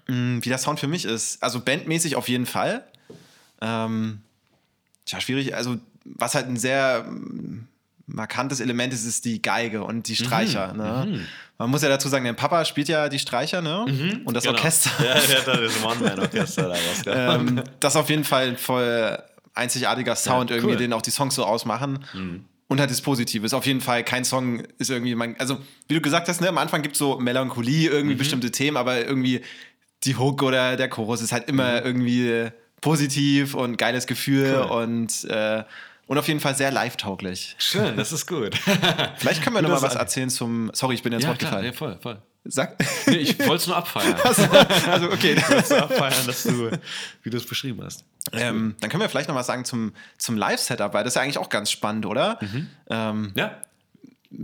wie 0.08 0.48
der 0.48 0.58
Sound 0.58 0.80
für 0.80 0.88
mich 0.88 1.04
ist. 1.04 1.42
Also 1.42 1.60
bandmäßig 1.60 2.16
auf 2.16 2.28
jeden 2.28 2.46
Fall. 2.46 2.84
Ähm, 3.60 4.20
tja, 5.04 5.20
schwierig. 5.20 5.54
Also, 5.54 5.76
was 6.04 6.34
halt 6.34 6.46
ein 6.46 6.56
sehr 6.56 7.04
mm, 7.04 7.66
markantes 8.06 8.60
Element 8.60 8.92
ist, 8.92 9.04
ist 9.04 9.24
die 9.24 9.42
Geige 9.42 9.84
und 9.84 10.08
die 10.08 10.16
Streicher. 10.16 10.72
Mhm. 10.72 10.78
Ne? 10.78 11.06
Mhm. 11.06 11.26
Man 11.58 11.70
muss 11.70 11.82
ja 11.82 11.88
dazu 11.88 12.08
sagen, 12.08 12.24
der 12.24 12.32
Papa 12.32 12.64
spielt 12.64 12.88
ja 12.88 13.08
die 13.08 13.18
Streicher 13.18 13.60
ne? 13.60 13.84
Mhm. 13.88 14.20
und 14.24 14.34
das 14.34 14.44
genau. 14.44 14.56
Orchester. 14.56 14.90
Ja, 15.04 15.14
der 15.14 15.38
hat 15.38 15.46
das 15.46 15.84
One-Man-Orchester 15.84 16.74
ähm, 17.06 17.62
Das 17.80 17.94
ist 17.94 18.00
auf 18.00 18.08
jeden 18.08 18.24
Fall 18.24 18.48
ein 18.48 18.56
voll 18.56 19.18
einzigartiger 19.54 20.14
Sound, 20.14 20.50
ja, 20.50 20.56
cool. 20.56 20.62
irgendwie, 20.62 20.84
den 20.84 20.92
auch 20.92 21.02
die 21.02 21.10
Songs 21.10 21.34
so 21.34 21.44
ausmachen. 21.44 22.04
Mhm. 22.14 22.44
Und 22.68 22.80
halt 22.80 22.90
das 22.90 23.00
Positive 23.00 23.44
ist 23.46 23.54
auf 23.54 23.66
jeden 23.66 23.80
Fall, 23.80 24.04
kein 24.04 24.24
Song 24.24 24.62
ist 24.76 24.90
irgendwie, 24.90 25.14
mein, 25.14 25.40
also 25.40 25.58
wie 25.88 25.94
du 25.94 26.02
gesagt 26.02 26.28
hast, 26.28 26.42
ne, 26.42 26.48
am 26.50 26.58
Anfang 26.58 26.82
gibt 26.82 26.94
es 26.94 26.98
so 26.98 27.18
Melancholie, 27.18 27.88
irgendwie 27.88 28.14
mhm. 28.14 28.18
bestimmte 28.18 28.50
Themen, 28.50 28.76
aber 28.76 29.06
irgendwie 29.06 29.40
die 30.04 30.16
Hook 30.16 30.42
oder 30.42 30.76
der 30.76 30.88
Chorus 30.88 31.22
ist 31.22 31.32
halt 31.32 31.48
immer 31.48 31.80
mhm. 31.80 31.86
irgendwie 31.86 32.50
positiv 32.80 33.54
und 33.54 33.76
geiles 33.76 34.06
Gefühl 34.06 34.64
cool. 34.64 34.82
und, 34.82 35.24
äh, 35.24 35.64
und 36.06 36.18
auf 36.18 36.28
jeden 36.28 36.40
Fall 36.40 36.54
sehr 36.54 36.70
live-tauglich. 36.70 37.56
Schön, 37.58 37.96
das 37.96 38.12
ist 38.12 38.26
gut. 38.26 38.56
Vielleicht 39.16 39.42
können 39.42 39.56
wir 39.56 39.62
noch 39.62 39.70
mal 39.70 39.82
was 39.82 39.94
erzählen 39.94 40.30
zum. 40.30 40.70
Sorry, 40.72 40.94
ich 40.94 41.02
bin 41.02 41.12
jetzt 41.12 41.24
ja, 41.24 41.28
Wort 41.28 41.38
gefallen. 41.38 41.66
Ja, 41.66 41.72
voll, 41.72 41.98
voll. 42.00 42.22
Sag. 42.44 42.78
Nee, 43.06 43.16
ich 43.16 43.38
wollte 43.40 43.56
es 43.56 43.66
nur 43.66 43.76
abfeiern. 43.76 44.14
Also, 44.24 44.42
also 44.90 45.10
okay. 45.10 45.34
Ich 45.36 45.48
wollte 45.48 45.62
es 45.62 45.70
nur 45.70 45.82
abfeiern, 45.82 46.26
dass 46.26 46.44
du, 46.44 46.70
wie 47.22 47.30
du 47.30 47.36
es 47.36 47.44
beschrieben 47.44 47.82
hast. 47.84 48.04
Ähm, 48.32 48.74
dann 48.80 48.88
können 48.88 49.02
wir 49.02 49.08
vielleicht 49.08 49.28
noch 49.28 49.34
was 49.34 49.46
sagen 49.46 49.66
zum, 49.66 49.92
zum 50.16 50.36
Live-Setup, 50.36 50.94
weil 50.94 51.04
das 51.04 51.12
ist 51.12 51.16
ja 51.16 51.22
eigentlich 51.22 51.38
auch 51.38 51.50
ganz 51.50 51.70
spannend, 51.70 52.06
oder? 52.06 52.38
Mhm. 52.40 52.68
Ähm, 52.88 53.32
ja 53.34 53.58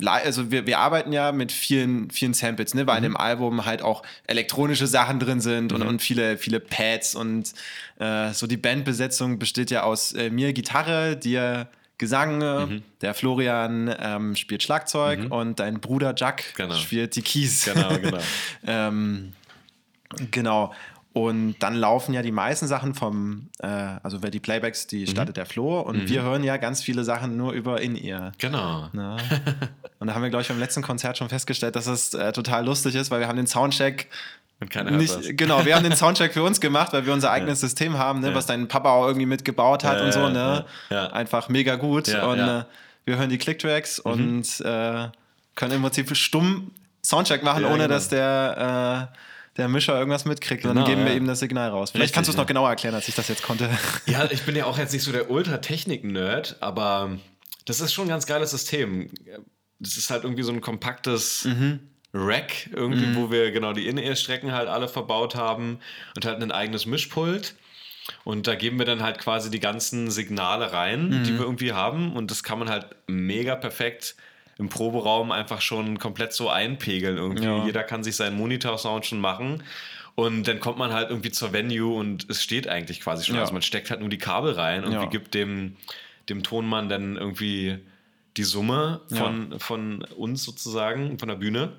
also 0.03 0.51
wir, 0.51 0.67
wir 0.67 0.79
arbeiten 0.79 1.13
ja 1.13 1.33
mit 1.33 1.53
vielen, 1.53 2.11
vielen 2.11 2.33
Samples, 2.33 2.75
ne, 2.75 2.87
weil 2.87 3.01
mhm. 3.01 3.05
in 3.05 3.13
dem 3.13 3.17
Album 3.17 3.67
halt 3.67 3.83
auch 3.83 4.03
elektronische 4.27 4.87
Sachen 4.87 5.21
drin 5.21 5.41
sind 5.41 5.73
mhm. 5.73 5.83
und, 5.83 5.87
und 5.87 6.03
viele, 6.03 6.39
viele 6.39 6.61
Pads 6.61 7.15
und 7.15 7.53
äh, 7.99 8.33
so 8.33 8.47
die 8.47 8.57
Bandbesetzung 8.57 9.39
besteht 9.39 9.71
ja 9.71 9.83
aus 9.83 10.13
äh, 10.13 10.31
mir 10.31 10.53
Gitarre, 10.53 11.17
dir 11.17 11.69
Gesang, 11.97 12.39
mhm. 12.39 12.83
der 13.03 13.15
Florian 13.15 13.95
ähm, 14.01 14.35
spielt 14.35 14.65
Schlagzeug 14.65 15.21
mhm. 15.21 15.33
und 15.33 15.61
dein 15.61 15.79
Bruder 15.79 16.13
Jack 16.17 16.55
genau. 16.57 16.75
spielt 16.75 17.15
die 17.15 17.23
Keys. 17.23 17.67
Genau, 17.67 17.97
genau. 17.99 18.19
ähm, 18.67 19.33
genau. 20.33 20.75
Und 21.15 21.55
dann 21.61 21.77
laufen 21.77 22.13
ja 22.13 22.23
die 22.23 22.33
meisten 22.33 22.67
Sachen 22.67 22.93
vom, 22.93 23.49
äh, 23.61 23.69
also 24.03 24.25
wer 24.25 24.33
die 24.33 24.41
Playbacks, 24.41 24.89
die 24.89 25.03
mhm. 25.03 25.07
startet 25.07 25.37
der 25.37 25.47
Flo 25.47 25.81
und 25.81 26.03
mhm. 26.03 26.09
wir 26.09 26.23
hören 26.23 26.43
ja 26.43 26.57
ganz 26.57 26.83
viele 26.83 27.05
Sachen 27.05 27.37
nur 27.37 27.53
über 27.53 27.81
In-Ear. 27.81 28.33
Genau. 28.39 28.89
Ne? 28.93 29.17
und 30.01 30.09
da 30.09 30.15
haben 30.15 30.23
wir, 30.23 30.31
glaube 30.31 30.43
ich, 30.43 30.49
beim 30.49 30.59
letzten 30.59 30.83
Konzert 30.83 31.17
schon 31.17 31.29
festgestellt, 31.29 31.77
dass 31.77 31.87
es 31.87 32.15
äh, 32.15 32.33
total 32.33 32.67
lustig 32.67 32.97
ist, 32.97 33.13
weil 33.13 33.21
wir 33.21 33.29
haben 33.29 33.37
den 33.37 33.47
Soundcheck 33.47 34.09
und 34.61 34.71
keiner 34.73 34.91
nicht, 34.91 35.15
das. 35.15 35.27
Genau, 35.31 35.65
wir 35.65 35.77
haben 35.77 35.85
den 35.85 35.95
Soundcheck 35.97 36.33
für 36.33 36.43
uns 36.43 36.61
gemacht, 36.61 36.93
weil 36.93 37.07
wir 37.07 37.13
unser 37.13 37.31
eigenes 37.31 37.63
ja. 37.63 37.69
System 37.69 37.97
haben, 37.97 38.19
ne, 38.19 38.31
ja. 38.31 38.35
was 38.35 38.47
dein 38.47 38.67
Papa 38.67 38.91
auch 38.91 39.07
irgendwie 39.07 39.27
mitgebaut 39.27 39.85
hat 39.85 39.99
ja, 39.99 40.05
und 40.05 40.13
so, 40.13 40.29
ne? 40.29 40.65
Einfach 40.91 41.49
mega 41.49 41.77
gut. 41.77 42.09
und 42.09 42.41
äh, 42.41 42.65
wir 43.05 43.19
hören 43.19 43.31
die 43.31 43.39
Clicktracks 43.39 44.05
mhm. 44.05 44.13
und 44.13 44.61
äh, 44.63 45.09
können 45.55 45.73
im 45.73 45.83
Prinzip 45.83 46.17
stumm 46.17 46.73
Soundcheck 47.05 47.45
machen, 47.45 47.65
ohne 47.67 47.85
genau. 47.85 47.89
dass 47.89 48.09
der 48.09 49.11
äh, 49.13 49.17
der 49.57 49.69
Mischer 49.69 49.97
irgendwas 49.97 50.25
mitkriegt 50.25 50.63
genau, 50.63 50.73
und 50.73 50.77
dann 50.79 50.87
geben 50.87 51.05
wir 51.05 51.15
ihm 51.15 51.27
das 51.27 51.39
Signal 51.39 51.71
raus. 51.71 51.91
Vielleicht 51.91 52.05
Richtig, 52.05 52.15
kannst 52.15 52.29
du 52.29 52.33
es 52.33 52.37
noch 52.37 52.47
genauer 52.47 52.71
erklären, 52.71 52.95
als 52.95 53.09
ich 53.09 53.15
das 53.15 53.29
jetzt 53.29 53.43
konnte. 53.43 53.71
Ja, 54.07 54.29
ich 54.31 54.43
bin 54.43 54.57
ja 54.57 54.67
auch 54.67 54.79
jetzt 54.79 54.93
nicht 54.93 55.03
so 55.03 55.13
der 55.13 55.31
Ultra-Technik-Nerd, 55.31 56.57
aber 56.61 57.19
das 57.65 57.81
ist 57.81 57.93
schon 57.93 58.07
ein 58.07 58.09
ganz 58.09 58.27
geiles 58.27 58.51
System. 58.51 59.11
Das 59.79 59.97
ist 59.97 60.11
halt 60.11 60.25
irgendwie 60.25 60.43
so 60.43 60.53
ein 60.53 60.61
kompaktes 60.61 61.45
mhm. 61.45 61.81
Rack, 62.13 62.71
irgendwie, 62.73 63.07
mhm. 63.07 63.17
wo 63.17 63.31
wir 63.31 63.51
genau 63.51 63.73
die 63.73 63.87
In-Ear-Strecken 63.87 64.53
halt 64.53 64.69
alle 64.69 64.89
verbaut 64.89 65.35
haben 65.35 65.79
und 66.17 66.25
halt 66.27 66.43
ein 66.43 66.53
eigenes 66.53 66.87
Mischpult. 66.87 67.55
Und 68.25 68.47
da 68.47 68.55
geben 68.55 68.79
wir 68.79 68.87
dann 68.87 69.03
halt 69.03 69.19
quasi 69.19 69.51
die 69.51 69.61
ganzen 69.61 70.11
Signale 70.11 70.73
rein, 70.73 71.09
mhm. 71.09 71.25
die 71.25 71.33
wir 71.33 71.41
irgendwie 71.41 71.73
haben. 71.73 72.15
Und 72.15 72.31
das 72.31 72.43
kann 72.43 72.59
man 72.59 72.69
halt 72.69 72.87
mega 73.07 73.57
perfekt 73.57 74.17
im 74.59 74.69
Proberaum 74.69 75.33
einfach 75.33 75.61
schon 75.61 75.99
komplett 75.99 76.33
so 76.33 76.49
einpegeln 76.49 77.17
irgendwie. 77.17 77.45
Ja. 77.45 77.65
Jeder 77.65 77.83
kann 77.83 78.05
sich 78.05 78.17
seinen 78.17 78.37
Monitor-Sound 78.37 79.07
schon 79.07 79.21
machen. 79.21 79.63
Und 80.15 80.47
dann 80.47 80.61
kommt 80.61 80.79
man 80.79 80.93
halt 80.93 81.11
irgendwie 81.11 81.33
zur 81.33 81.53
Venue 81.53 81.93
und 81.93 82.31
es 82.31 82.43
steht 82.43 82.69
eigentlich 82.69 83.01
quasi 83.01 83.25
schon. 83.25 83.35
Ja. 83.35 83.41
Also 83.41 83.53
man 83.53 83.63
steckt 83.63 83.91
halt 83.91 84.01
nur 84.01 84.09
die 84.09 84.19
Kabel 84.19 84.53
rein 84.53 84.85
und 84.85 84.93
ja. 84.93 85.05
gibt 85.07 85.35
dem, 85.35 85.77
dem 86.29 86.45
Tonmann 86.45 86.89
dann 86.89 87.17
irgendwie 87.17 87.79
die 88.37 88.45
Summe 88.45 89.01
von, 89.09 89.53
ja. 89.53 89.59
von 89.59 90.03
uns 90.17 90.45
sozusagen, 90.45 91.19
von 91.19 91.29
der 91.29 91.37
Bühne. 91.37 91.73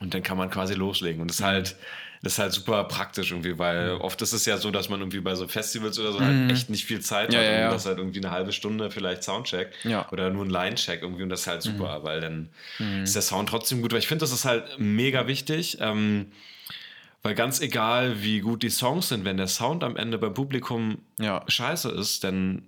Und 0.00 0.14
dann 0.14 0.22
kann 0.22 0.36
man 0.36 0.50
quasi 0.50 0.74
loslegen. 0.74 1.22
Und 1.22 1.28
das 1.28 1.40
ist 1.40 1.44
halt 1.44 1.76
das 2.22 2.34
ist 2.34 2.38
halt 2.38 2.52
super 2.52 2.84
praktisch 2.84 3.30
irgendwie, 3.30 3.58
weil 3.58 3.94
mhm. 3.94 4.00
oft 4.00 4.20
ist 4.22 4.32
es 4.32 4.44
ja 4.44 4.56
so, 4.56 4.70
dass 4.70 4.88
man 4.88 5.00
irgendwie 5.00 5.20
bei 5.20 5.34
so 5.34 5.46
Festivals 5.46 5.98
oder 5.98 6.12
so 6.12 6.20
halt 6.20 6.34
mhm. 6.34 6.50
echt 6.50 6.70
nicht 6.70 6.84
viel 6.84 7.00
Zeit 7.00 7.32
ja, 7.32 7.40
hat. 7.40 7.46
Ja, 7.46 7.66
und 7.66 7.74
das 7.74 7.86
halt 7.86 7.98
irgendwie 7.98 8.18
eine 8.18 8.30
halbe 8.30 8.52
Stunde 8.52 8.90
vielleicht 8.90 9.22
Soundcheck 9.22 9.72
oder 10.10 10.30
nur 10.30 10.44
ein 10.44 10.50
Line-Check 10.50 11.02
irgendwie 11.02 11.22
und 11.22 11.28
das 11.28 11.42
ist 11.42 11.46
halt 11.46 11.62
super, 11.62 12.00
mhm. 12.00 12.04
weil 12.04 12.20
dann 12.20 12.48
mhm. 12.78 13.02
ist 13.04 13.14
der 13.14 13.22
Sound 13.22 13.48
trotzdem 13.48 13.82
gut. 13.82 13.92
Weil 13.92 14.00
ich 14.00 14.08
finde, 14.08 14.22
das 14.22 14.32
ist 14.32 14.44
halt 14.44 14.78
mega 14.78 15.26
wichtig. 15.26 15.78
Ähm, 15.80 16.32
weil 17.22 17.34
ganz 17.34 17.60
egal, 17.60 18.22
wie 18.22 18.40
gut 18.40 18.62
die 18.62 18.70
Songs 18.70 19.08
sind, 19.08 19.24
wenn 19.24 19.36
der 19.36 19.48
Sound 19.48 19.82
am 19.82 19.96
Ende 19.96 20.18
beim 20.18 20.34
Publikum 20.34 20.98
scheiße 21.48 21.90
ist, 21.90 22.22
dann 22.24 22.62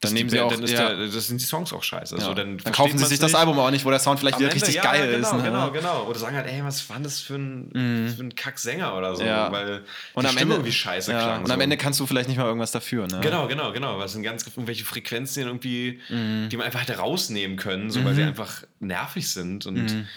dann 0.00 0.14
nehmen 0.14 0.30
sie 0.30 0.40
auch, 0.40 0.50
dann 0.50 0.64
ja. 0.66 0.94
der, 0.94 1.08
das 1.08 1.26
sind 1.26 1.42
die 1.42 1.44
Songs 1.44 1.74
auch 1.74 1.82
scheiße. 1.82 2.16
Ja. 2.16 2.22
Also 2.22 2.32
dann, 2.32 2.56
dann 2.56 2.72
kaufen 2.72 2.96
sie 2.96 3.04
sich 3.04 3.18
das 3.18 3.34
Album 3.34 3.58
auch 3.58 3.70
nicht, 3.70 3.84
wo 3.84 3.90
der 3.90 3.98
Sound 3.98 4.18
vielleicht 4.18 4.38
wieder 4.38 4.52
richtig 4.52 4.76
ja, 4.76 4.82
geil 4.82 5.10
genau, 5.12 5.28
ist. 5.28 5.34
Ne? 5.34 5.42
Genau, 5.42 5.70
genau. 5.70 6.04
Oder 6.04 6.18
sagen 6.18 6.36
halt, 6.36 6.46
ey, 6.46 6.64
was 6.64 6.88
war 6.88 6.98
das 7.00 7.20
für 7.20 7.34
ein, 7.34 7.68
mhm. 7.72 8.08
für 8.08 8.22
ein 8.22 8.34
Kacksänger 8.34 8.96
oder 8.96 9.14
so, 9.14 9.22
weil 9.24 9.82
und 10.14 10.22
die 10.22 10.28
am 10.28 10.32
Stimme 10.32 10.40
Ende, 10.40 10.54
irgendwie 10.54 10.72
scheiße 10.72 11.10
klang. 11.10 11.40
Und 11.42 11.48
so. 11.48 11.52
am 11.52 11.60
Ende 11.60 11.76
kannst 11.76 12.00
du 12.00 12.06
vielleicht 12.06 12.28
nicht 12.28 12.38
mal 12.38 12.46
irgendwas 12.46 12.72
dafür. 12.72 13.06
Ne? 13.08 13.20
Genau, 13.20 13.46
genau, 13.46 13.72
genau. 13.72 13.98
Weil 13.98 14.06
es 14.06 14.12
sind 14.12 14.22
ganz 14.22 14.46
irgendwelche 14.46 14.86
Frequenzen 14.86 15.42
irgendwie, 15.42 16.00
mhm. 16.08 16.48
die 16.48 16.56
man 16.56 16.64
einfach 16.64 16.80
hätte 16.80 16.96
rausnehmen 16.96 17.58
können, 17.58 17.90
so, 17.90 18.02
weil 18.02 18.14
sie 18.14 18.22
mhm. 18.22 18.28
einfach 18.28 18.62
nervig 18.78 19.28
sind 19.30 19.66
und 19.66 19.92
mhm. 19.92 20.08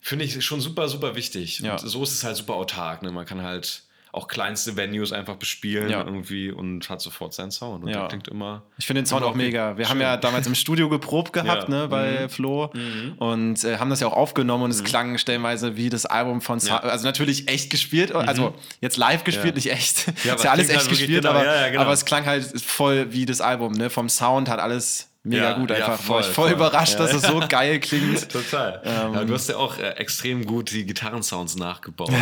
finde 0.00 0.24
ich 0.24 0.42
schon 0.42 0.62
super, 0.62 0.88
super 0.88 1.16
wichtig. 1.16 1.62
Und 1.62 1.80
so 1.80 2.02
ist 2.02 2.12
es 2.12 2.24
halt 2.24 2.36
super 2.36 2.54
autark. 2.54 3.02
Ne? 3.02 3.12
Man 3.12 3.26
kann 3.26 3.42
halt 3.42 3.82
auch 4.12 4.28
kleinste 4.28 4.76
Venues 4.76 5.10
einfach 5.10 5.36
bespielen 5.36 5.88
ja. 5.88 6.04
irgendwie 6.04 6.50
und 6.50 6.88
hat 6.90 7.00
sofort 7.00 7.32
seinen 7.32 7.50
Sound. 7.50 7.82
Und 7.82 7.90
ja. 7.90 8.08
klingt 8.08 8.28
immer. 8.28 8.62
Ich 8.76 8.86
finde 8.86 9.00
den 9.00 9.06
Sound 9.06 9.24
auch 9.24 9.34
mega. 9.34 9.78
Wir 9.78 9.86
schön. 9.86 9.90
haben 9.92 10.00
ja 10.02 10.18
damals 10.18 10.46
im 10.46 10.54
Studio 10.54 10.90
geprobt 10.90 11.32
gehabt, 11.32 11.70
ja. 11.70 11.74
ne, 11.74 11.88
bei 11.88 12.24
mhm. 12.24 12.28
Flo 12.28 12.70
mhm. 12.74 13.14
und 13.16 13.64
äh, 13.64 13.78
haben 13.78 13.88
das 13.88 14.00
ja 14.00 14.08
auch 14.08 14.12
aufgenommen 14.12 14.64
und 14.64 14.70
es 14.70 14.82
mhm. 14.82 14.86
klang 14.86 15.18
stellenweise 15.18 15.76
wie 15.78 15.88
das 15.88 16.04
Album 16.04 16.42
von 16.42 16.58
ja. 16.58 16.78
also 16.78 17.06
natürlich 17.06 17.48
echt 17.48 17.70
gespielt, 17.70 18.10
mhm. 18.10 18.20
also 18.20 18.54
jetzt 18.82 18.98
live 18.98 19.24
gespielt, 19.24 19.54
nicht 19.54 19.72
echt. 19.72 20.12
Ja, 20.24 20.34
ist 20.34 20.44
ja 20.44 20.50
alles 20.50 20.68
echt 20.68 20.80
halt 20.80 20.88
gespielt, 20.90 21.22
genau, 21.22 21.30
aber, 21.30 21.70
genau. 21.70 21.80
aber 21.80 21.92
es 21.92 22.04
klang 22.04 22.26
halt 22.26 22.60
voll 22.60 23.14
wie 23.14 23.24
das 23.24 23.40
Album, 23.40 23.72
ne? 23.72 23.88
Vom 23.88 24.10
Sound 24.10 24.50
hat 24.50 24.60
alles 24.60 25.11
mega 25.24 25.50
ja, 25.50 25.52
gut 25.58 25.70
einfach. 25.70 25.88
Ja, 25.88 25.96
voll, 25.96 26.22
voll, 26.22 26.32
voll, 26.32 26.52
überrascht, 26.52 26.98
dass 26.98 27.14
es 27.14 27.22
so 27.22 27.40
geil 27.48 27.80
klingt. 27.80 28.28
Total. 28.32 28.82
Ähm, 28.84 29.14
ja, 29.14 29.24
du 29.24 29.34
hast 29.34 29.48
ja 29.48 29.56
auch 29.56 29.78
äh, 29.78 29.90
extrem 29.92 30.44
gut 30.44 30.70
die 30.70 30.84
Gitarrensounds 30.84 31.56
nachgebaut. 31.56 32.12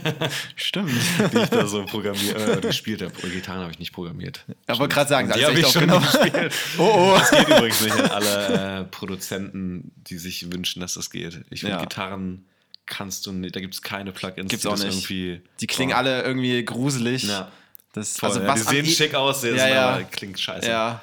Stimmt. 0.56 0.90
Die 1.32 1.38
ich 1.38 1.48
da 1.48 1.66
so 1.66 1.84
programmiert, 1.84 2.36
äh, 2.36 2.60
gespielt 2.60 3.02
habe. 3.02 3.12
Gitarren 3.28 3.62
habe 3.62 3.72
ich 3.72 3.78
nicht 3.78 3.92
programmiert. 3.92 4.44
Ich 4.68 4.78
wollte 4.78 4.94
gerade 4.94 5.08
sagen, 5.08 5.32
die 5.34 5.44
habe 5.44 5.58
ich 5.58 5.66
schon 5.66 5.82
genau. 5.82 6.00
gespielt. 6.00 6.52
oh, 6.78 6.82
oh. 6.82 7.16
Das 7.18 7.30
geht 7.30 7.48
übrigens 7.48 7.80
nicht 7.80 8.00
an 8.00 8.10
alle 8.10 8.80
äh, 8.80 8.84
Produzenten, 8.84 9.92
die 9.96 10.18
sich 10.18 10.52
wünschen, 10.52 10.80
dass 10.80 10.94
das 10.94 11.10
geht. 11.10 11.40
Ich 11.50 11.60
finde, 11.60 11.78
Gitarren 11.78 12.46
kannst 12.86 13.26
du 13.26 13.32
nicht, 13.32 13.56
da 13.56 13.60
gibt 13.60 13.74
es 13.74 13.82
keine 13.82 14.12
Plugins. 14.12 14.50
Gibt's 14.50 14.66
auch 14.66 14.76
nicht. 14.76 14.84
Irgendwie, 14.84 15.40
die 15.60 15.66
klingen 15.66 15.92
oh. 15.92 15.96
alle 15.96 16.22
irgendwie 16.22 16.64
gruselig. 16.64 17.24
Ja. 17.24 17.50
Das, 17.92 18.18
Voll, 18.18 18.30
also 18.30 18.44
was 18.44 18.66
die 18.66 18.74
sehen 18.74 18.86
schick 18.86 19.14
aus, 19.14 19.44
ja, 19.44 19.54
ja. 19.54 19.88
aber 19.90 20.04
klingt 20.04 20.38
scheiße. 20.38 20.68
Ja. 20.68 21.00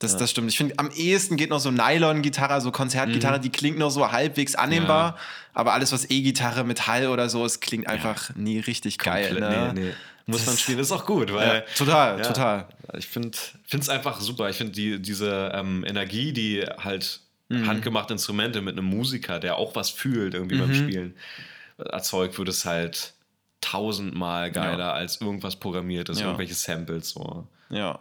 Das, 0.00 0.12
ja. 0.12 0.18
das 0.18 0.30
stimmt. 0.30 0.50
Ich 0.50 0.56
finde, 0.56 0.78
am 0.78 0.90
ehesten 0.90 1.36
geht 1.36 1.50
noch 1.50 1.60
so 1.60 1.70
Nylon-Gitarre, 1.70 2.60
so 2.62 2.72
Konzertgitarre, 2.72 3.36
mhm. 3.36 3.42
die 3.42 3.50
klingt 3.50 3.78
noch 3.78 3.90
so 3.90 4.10
halbwegs 4.10 4.54
annehmbar. 4.54 5.14
Ja. 5.14 5.18
Aber 5.52 5.74
alles, 5.74 5.92
was 5.92 6.10
E-Gitarre, 6.10 6.64
Metall 6.64 7.08
oder 7.08 7.28
so 7.28 7.44
ist, 7.44 7.60
klingt 7.60 7.86
einfach 7.86 8.30
ja. 8.30 8.34
nie 8.36 8.58
richtig 8.60 8.98
Komplett, 8.98 9.38
geil. 9.38 9.40
Ne? 9.40 9.72
Nee, 9.74 9.80
nee. 9.80 9.92
Muss 10.26 10.46
man 10.46 10.56
spielen, 10.56 10.78
ist 10.78 10.90
auch 10.90 11.04
gut. 11.04 11.32
Weil, 11.32 11.66
total, 11.76 12.22
total. 12.22 12.66
Ich 12.96 13.08
finde 13.08 13.36
es 13.70 13.88
einfach 13.88 14.20
super. 14.20 14.48
Ich 14.48 14.56
finde 14.56 14.72
die, 14.72 15.00
diese 15.00 15.52
ähm, 15.54 15.84
Energie, 15.86 16.32
die 16.32 16.64
halt 16.78 17.20
mhm. 17.48 17.66
handgemachte 17.66 18.14
Instrumente 18.14 18.62
mit 18.62 18.78
einem 18.78 18.86
Musiker, 18.86 19.38
der 19.38 19.56
auch 19.56 19.74
was 19.74 19.90
fühlt 19.90 20.32
irgendwie 20.32 20.56
mhm. 20.56 20.60
beim 20.60 20.74
Spielen, 20.74 21.14
erzeugt, 21.76 22.38
wird 22.38 22.48
es 22.48 22.64
halt 22.64 23.12
tausendmal 23.60 24.50
geiler 24.50 24.94
als 24.94 25.20
irgendwas 25.20 25.56
programmiertes, 25.56 26.20
ja. 26.20 26.26
irgendwelche 26.26 26.54
Samples. 26.54 27.10
So. 27.10 27.46
Ja. 27.68 27.98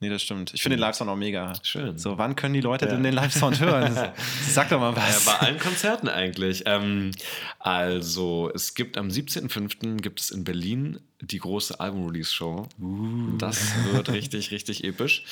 Nee, 0.00 0.10
das 0.10 0.22
stimmt. 0.22 0.54
Ich 0.54 0.62
finde 0.62 0.76
den 0.76 0.80
Live-Sound 0.80 1.10
auch 1.10 1.16
mega. 1.16 1.52
Schön. 1.62 1.98
So, 1.98 2.18
wann 2.18 2.36
können 2.36 2.54
die 2.54 2.60
Leute 2.60 2.84
ja. 2.84 2.92
denn 2.92 3.02
den 3.02 3.14
Live-Sound 3.14 3.58
hören? 3.60 4.12
Sag 4.48 4.68
doch 4.68 4.78
mal 4.78 4.94
was. 4.94 5.26
Ja, 5.26 5.32
bei 5.32 5.46
allen 5.46 5.58
Konzerten 5.58 6.08
eigentlich. 6.08 6.62
Ähm, 6.66 7.10
also, 7.58 8.48
es 8.54 8.74
gibt 8.74 8.96
am 8.96 9.08
17.05. 9.08 9.96
gibt 10.00 10.20
es 10.20 10.30
in 10.30 10.44
Berlin 10.44 11.00
die 11.20 11.38
große 11.38 11.80
Album-Release-Show. 11.80 12.68
Uh. 12.80 13.36
Das 13.38 13.72
wird 13.92 14.10
richtig, 14.10 14.52
richtig 14.52 14.84
episch. 14.84 15.24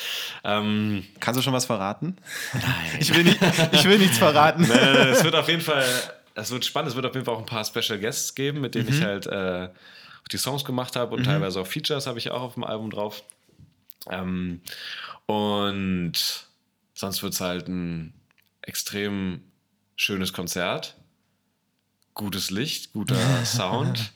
Ähm, 0.42 1.04
Kannst 1.20 1.38
du 1.38 1.42
schon 1.42 1.52
was 1.52 1.66
verraten? 1.66 2.16
Nein. 2.52 2.64
Ich 2.98 3.14
will, 3.14 3.22
nicht, 3.22 3.38
ich 3.70 3.84
will 3.84 3.98
nichts 3.98 4.18
verraten. 4.18 4.64
Es 5.06 5.22
wird 5.22 5.36
auf 5.36 5.48
jeden 5.48 5.60
Fall, 5.60 5.84
es 6.34 6.50
wird 6.50 6.64
spannend. 6.64 6.90
Es 6.90 6.96
wird 6.96 7.06
auf 7.06 7.14
jeden 7.14 7.24
Fall 7.24 7.34
auch 7.34 7.40
ein 7.40 7.46
paar 7.46 7.64
Special 7.64 7.98
Guests 8.00 8.34
geben, 8.34 8.60
mit 8.60 8.74
denen 8.74 8.88
mhm. 8.88 8.94
ich 8.94 9.02
halt 9.02 9.26
äh, 9.26 9.68
die 10.32 10.38
Songs 10.38 10.64
gemacht 10.64 10.96
habe 10.96 11.14
und 11.14 11.20
mhm. 11.20 11.24
teilweise 11.24 11.60
auch 11.60 11.66
Features 11.66 12.06
habe 12.08 12.18
ich 12.18 12.30
auch 12.30 12.42
auf 12.42 12.54
dem 12.54 12.64
Album 12.64 12.90
drauf. 12.90 13.22
Ähm, 14.10 14.60
und 15.26 16.14
sonst 16.94 17.22
wird 17.22 17.34
es 17.34 17.40
halt 17.40 17.68
ein 17.68 18.14
extrem 18.62 19.42
schönes 19.96 20.32
Konzert. 20.32 20.96
Gutes 22.14 22.50
Licht, 22.50 22.92
guter 22.92 23.16
Sound. 23.44 24.12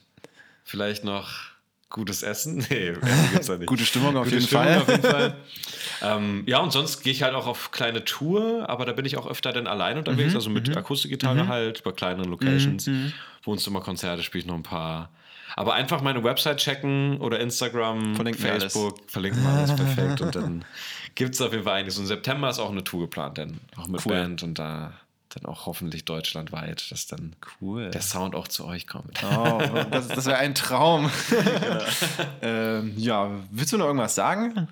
Vielleicht 0.64 1.04
noch 1.04 1.50
gutes 1.90 2.22
Essen. 2.22 2.64
Nee, 2.70 2.90
Essen 2.90 3.30
gibt's 3.32 3.46
da 3.48 3.58
nicht. 3.58 3.66
Gute 3.66 3.84
Stimmung 3.84 4.16
auf, 4.16 4.24
Gute 4.24 4.36
jeden, 4.36 4.46
Stimmung 4.46 4.64
Fall. 4.64 4.78
auf 4.78 4.88
jeden 4.88 5.02
Fall. 5.02 5.36
ähm, 6.02 6.44
ja, 6.46 6.58
und 6.58 6.72
sonst 6.72 7.02
gehe 7.02 7.12
ich 7.12 7.22
halt 7.22 7.34
auch 7.34 7.46
auf 7.46 7.72
kleine 7.72 8.04
Tour, 8.04 8.68
aber 8.68 8.86
da 8.86 8.92
bin 8.92 9.04
ich 9.04 9.16
auch 9.16 9.26
öfter 9.26 9.52
dann 9.52 9.66
allein 9.66 9.98
unterwegs, 9.98 10.30
mhm, 10.30 10.36
also 10.36 10.50
mit 10.50 10.68
mhm. 10.68 10.76
Akustikgitarre 10.76 11.44
mhm. 11.44 11.48
halt, 11.48 11.82
bei 11.82 11.92
kleineren 11.92 12.30
Locations. 12.30 12.86
Mhm. 12.86 13.12
Wohnzimmerkonzerte 13.42 14.22
spiele 14.22 14.42
ich 14.42 14.46
noch 14.46 14.54
ein 14.54 14.62
paar 14.62 15.10
aber 15.56 15.74
einfach 15.74 16.00
meine 16.00 16.22
Website 16.24 16.58
checken 16.58 17.18
oder 17.20 17.40
Instagram, 17.40 18.14
verlinken 18.14 18.42
Facebook, 18.42 18.98
alles. 18.98 19.12
verlinken 19.12 19.42
wir 19.42 19.50
alles 19.50 19.76
perfekt. 19.76 20.20
Und 20.20 20.34
dann 20.34 20.64
gibt 21.14 21.34
es 21.34 21.40
auf 21.40 21.52
jeden 21.52 21.64
Fall 21.64 21.78
einiges. 21.78 21.98
Und 21.98 22.06
September 22.06 22.50
ist 22.50 22.58
auch 22.58 22.70
eine 22.70 22.84
Tour 22.84 23.02
geplant, 23.02 23.38
denn 23.38 23.60
auch 23.76 23.88
mit 23.88 24.04
cool. 24.06 24.12
Band 24.12 24.42
und 24.42 24.58
da 24.58 24.92
dann 25.30 25.46
auch 25.46 25.66
hoffentlich 25.66 26.04
deutschlandweit, 26.04 26.90
dass 26.90 27.06
dann 27.06 27.36
cool. 27.60 27.90
der 27.90 28.02
Sound 28.02 28.34
auch 28.34 28.48
zu 28.48 28.64
euch 28.64 28.86
kommt. 28.86 29.22
Oh, 29.22 29.62
das, 29.90 30.08
das 30.08 30.26
wäre 30.26 30.38
ein 30.38 30.54
Traum. 30.54 31.10
genau. 31.28 31.84
ähm, 32.42 32.94
ja, 32.96 33.30
willst 33.50 33.72
du 33.72 33.78
noch 33.78 33.86
irgendwas 33.86 34.14
sagen? 34.14 34.68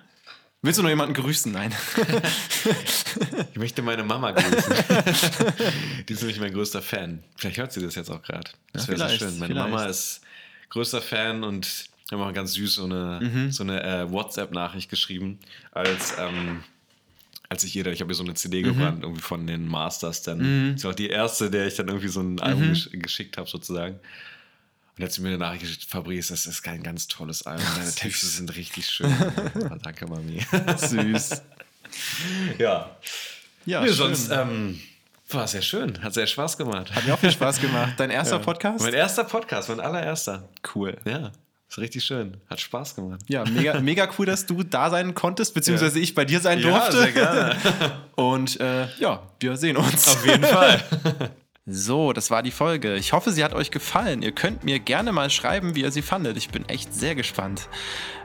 Willst 0.61 0.79
du 0.79 0.83
noch 0.83 0.91
jemanden 0.91 1.15
grüßen? 1.15 1.53
Nein. 1.53 1.73
ich 3.53 3.57
möchte 3.57 3.81
meine 3.81 4.03
Mama 4.03 4.33
grüßen. 4.33 4.75
Die 6.09 6.13
ist 6.13 6.21
nämlich 6.21 6.41
mein 6.41 6.53
größter 6.53 6.83
Fan. 6.83 7.23
Vielleicht 7.37 7.59
hört 7.59 7.73
sie 7.73 7.81
das 7.81 7.95
jetzt 7.95 8.11
auch 8.11 8.23
gerade. 8.23 8.51
Das 8.73 8.89
wäre 8.89 8.99
ja, 8.99 9.09
so 9.09 9.19
schön. 9.19 9.39
Meine 9.39 9.55
vielleicht. 9.55 9.71
Mama 9.71 9.85
ist 9.85 10.21
größter 10.71 11.01
Fan 11.01 11.45
und 11.45 11.89
haben 12.11 12.23
auch 12.23 12.33
ganz 12.33 12.55
süß 12.55 12.75
so 12.75 12.85
eine, 12.85 13.21
mhm. 13.23 13.53
so 13.53 13.63
eine 13.63 13.83
äh, 13.83 14.11
WhatsApp-Nachricht 14.11 14.89
geschrieben, 14.89 15.39
als, 15.73 16.15
ähm, 16.19 16.63
als 17.49 17.65
ich 17.65 17.75
jeder, 17.75 17.93
ich 17.93 18.01
habe 18.01 18.13
ihr 18.13 18.15
so 18.15 18.25
eine 18.25 18.35
CD 18.35 18.63
mhm. 18.63 18.65
gebrannt, 18.65 19.03
irgendwie 19.03 19.23
von 19.23 19.47
den 19.47 19.67
Masters 19.67 20.23
dann. 20.23 20.39
Mhm. 20.39 20.75
Das 20.75 20.85
war 20.85 20.93
auch 20.93 20.97
die 20.97 21.09
erste, 21.09 21.51
der 21.51 21.67
ich 21.67 21.75
dann 21.75 21.89
irgendwie 21.89 22.09
so 22.09 22.21
ein 22.21 22.41
Album 22.41 22.69
mhm. 22.69 22.69
gesch 22.71 22.91
geschickt 22.93 23.37
habe, 23.37 23.49
sozusagen. 23.49 23.99
Und 24.97 25.05
hat 25.05 25.13
sie 25.13 25.21
mir 25.21 25.29
eine 25.29 25.39
Nachricht 25.39 25.63
geschickt, 25.63 25.85
Fabrice, 25.85 26.29
das 26.29 26.47
ist 26.47 26.67
ein 26.67 26.83
ganz 26.83 27.09
tolles 27.09 27.43
Album. 27.43 27.67
Deine 27.77 27.95
Texte 27.95 28.27
sind 28.27 28.57
richtig 28.57 28.87
schön. 28.87 29.15
Danke, 29.83 30.07
Mami. 30.07 30.45
Süß. 30.77 31.43
ja. 32.59 32.97
Ja, 33.67 33.83
nee, 33.83 33.89
sonst, 33.89 34.31
ähm, 34.31 34.81
war 35.35 35.47
sehr 35.47 35.63
schön, 35.63 36.03
hat 36.03 36.15
sehr 36.15 36.27
Spaß 36.27 36.57
gemacht. 36.57 36.95
Hat 36.95 37.07
mir 37.07 37.15
auch 37.15 37.19
viel 37.19 37.31
Spaß 37.31 37.61
gemacht. 37.61 37.95
Dein 37.99 38.11
erster 38.11 38.37
ja. 38.37 38.43
Podcast? 38.43 38.85
Mein 38.85 38.95
erster 38.95 39.25
Podcast, 39.25 39.69
mein 39.69 39.81
allererster. 39.81 40.49
Cool. 40.75 40.97
Ja. 41.05 41.33
Ist 41.69 41.79
richtig 41.79 42.03
schön. 42.05 42.39
Hat 42.49 42.61
Spaß 42.61 42.95
gemacht. 42.95 43.21
Ja, 43.29 43.45
mega, 43.45 43.79
mega 43.81 44.09
cool, 44.19 44.25
dass 44.25 44.47
du 44.47 44.63
da 44.63 44.89
sein 44.89 45.15
konntest, 45.15 45.53
beziehungsweise 45.53 45.99
ja. 45.99 46.03
ich 46.03 46.15
bei 46.15 46.25
dir 46.25 46.41
sein 46.41 46.63
durfte. 46.63 46.97
Ja, 46.97 47.03
sehr 47.03 47.13
gerne. 47.13 47.57
Und 48.17 48.59
äh, 48.59 48.87
ja, 48.99 49.23
wir 49.39 49.57
sehen 49.57 49.77
uns. 49.77 50.09
Auf 50.09 50.27
jeden 50.27 50.45
Fall. 50.45 50.83
So, 51.71 52.15
das 52.15 52.31
war 52.31 52.43
die 52.43 52.51
Folge. 52.51 52.95
Ich 52.95 53.13
hoffe, 53.13 53.31
sie 53.31 53.45
hat 53.45 53.53
euch 53.53 53.71
gefallen. 53.71 54.23
Ihr 54.23 54.33
könnt 54.33 54.65
mir 54.65 54.79
gerne 54.79 55.13
mal 55.13 55.29
schreiben, 55.29 55.75
wie 55.75 55.83
ihr 55.83 55.91
sie 55.91 56.01
fandet. 56.01 56.39
Ich 56.39 56.49
bin 56.49 56.67
echt 56.67 56.95
sehr 56.95 57.15
gespannt. 57.15 57.69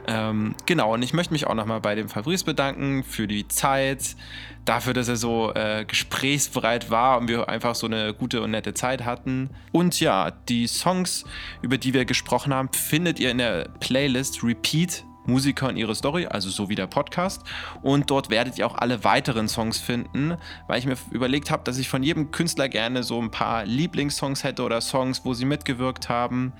Ähm, 0.06 0.54
genau, 0.64 0.94
und 0.94 1.02
ich 1.02 1.12
möchte 1.12 1.34
mich 1.34 1.46
auch 1.46 1.54
nochmal 1.54 1.82
bei 1.82 1.94
dem 1.94 2.08
Fabrice 2.08 2.44
bedanken 2.44 3.04
für 3.04 3.28
die 3.28 3.46
Zeit, 3.46 4.16
dafür, 4.64 4.94
dass 4.94 5.08
er 5.08 5.16
so 5.16 5.52
äh, 5.52 5.84
gesprächsbereit 5.84 6.90
war 6.90 7.18
und 7.18 7.28
wir 7.28 7.50
einfach 7.50 7.74
so 7.74 7.86
eine 7.86 8.14
gute 8.14 8.40
und 8.40 8.50
nette 8.50 8.72
Zeit 8.72 9.04
hatten. 9.04 9.50
Und 9.72 10.00
ja, 10.00 10.30
die 10.30 10.66
Songs, 10.66 11.24
über 11.60 11.76
die 11.76 11.92
wir 11.92 12.06
gesprochen 12.06 12.54
haben, 12.54 12.70
findet 12.72 13.20
ihr 13.20 13.30
in 13.30 13.38
der 13.38 13.68
Playlist 13.78 14.42
Repeat 14.42 15.04
Musiker 15.26 15.68
und 15.68 15.76
ihre 15.76 15.94
Story, 15.94 16.26
also 16.26 16.50
so 16.50 16.68
wie 16.68 16.74
der 16.74 16.86
Podcast. 16.86 17.42
Und 17.82 18.10
dort 18.10 18.30
werdet 18.30 18.58
ihr 18.58 18.66
auch 18.66 18.76
alle 18.76 19.04
weiteren 19.04 19.48
Songs 19.48 19.78
finden, 19.78 20.36
weil 20.66 20.78
ich 20.78 20.86
mir 20.86 20.96
überlegt 21.10 21.50
habe, 21.50 21.64
dass 21.64 21.78
ich 21.78 21.88
von 21.88 22.02
jedem 22.02 22.30
Künstler 22.30 22.68
gerne 22.68 23.02
so 23.02 23.20
ein 23.20 23.30
paar 23.30 23.64
Lieblingssongs 23.64 24.44
hätte 24.44 24.62
oder 24.62 24.80
Songs, 24.80 25.24
wo 25.24 25.34
sie 25.34 25.44
mitgewirkt 25.44 26.08
haben. 26.08 26.52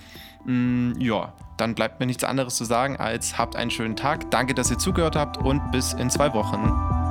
Mm, 0.44 0.92
ja, 0.98 1.32
dann 1.56 1.74
bleibt 1.74 2.00
mir 2.00 2.06
nichts 2.06 2.24
anderes 2.24 2.56
zu 2.56 2.64
sagen 2.64 2.96
als 2.96 3.38
habt 3.38 3.56
einen 3.56 3.70
schönen 3.70 3.96
Tag. 3.96 4.30
Danke, 4.30 4.54
dass 4.54 4.70
ihr 4.70 4.78
zugehört 4.78 5.16
habt 5.16 5.38
und 5.38 5.70
bis 5.70 5.92
in 5.92 6.10
zwei 6.10 6.32
Wochen. 6.34 7.03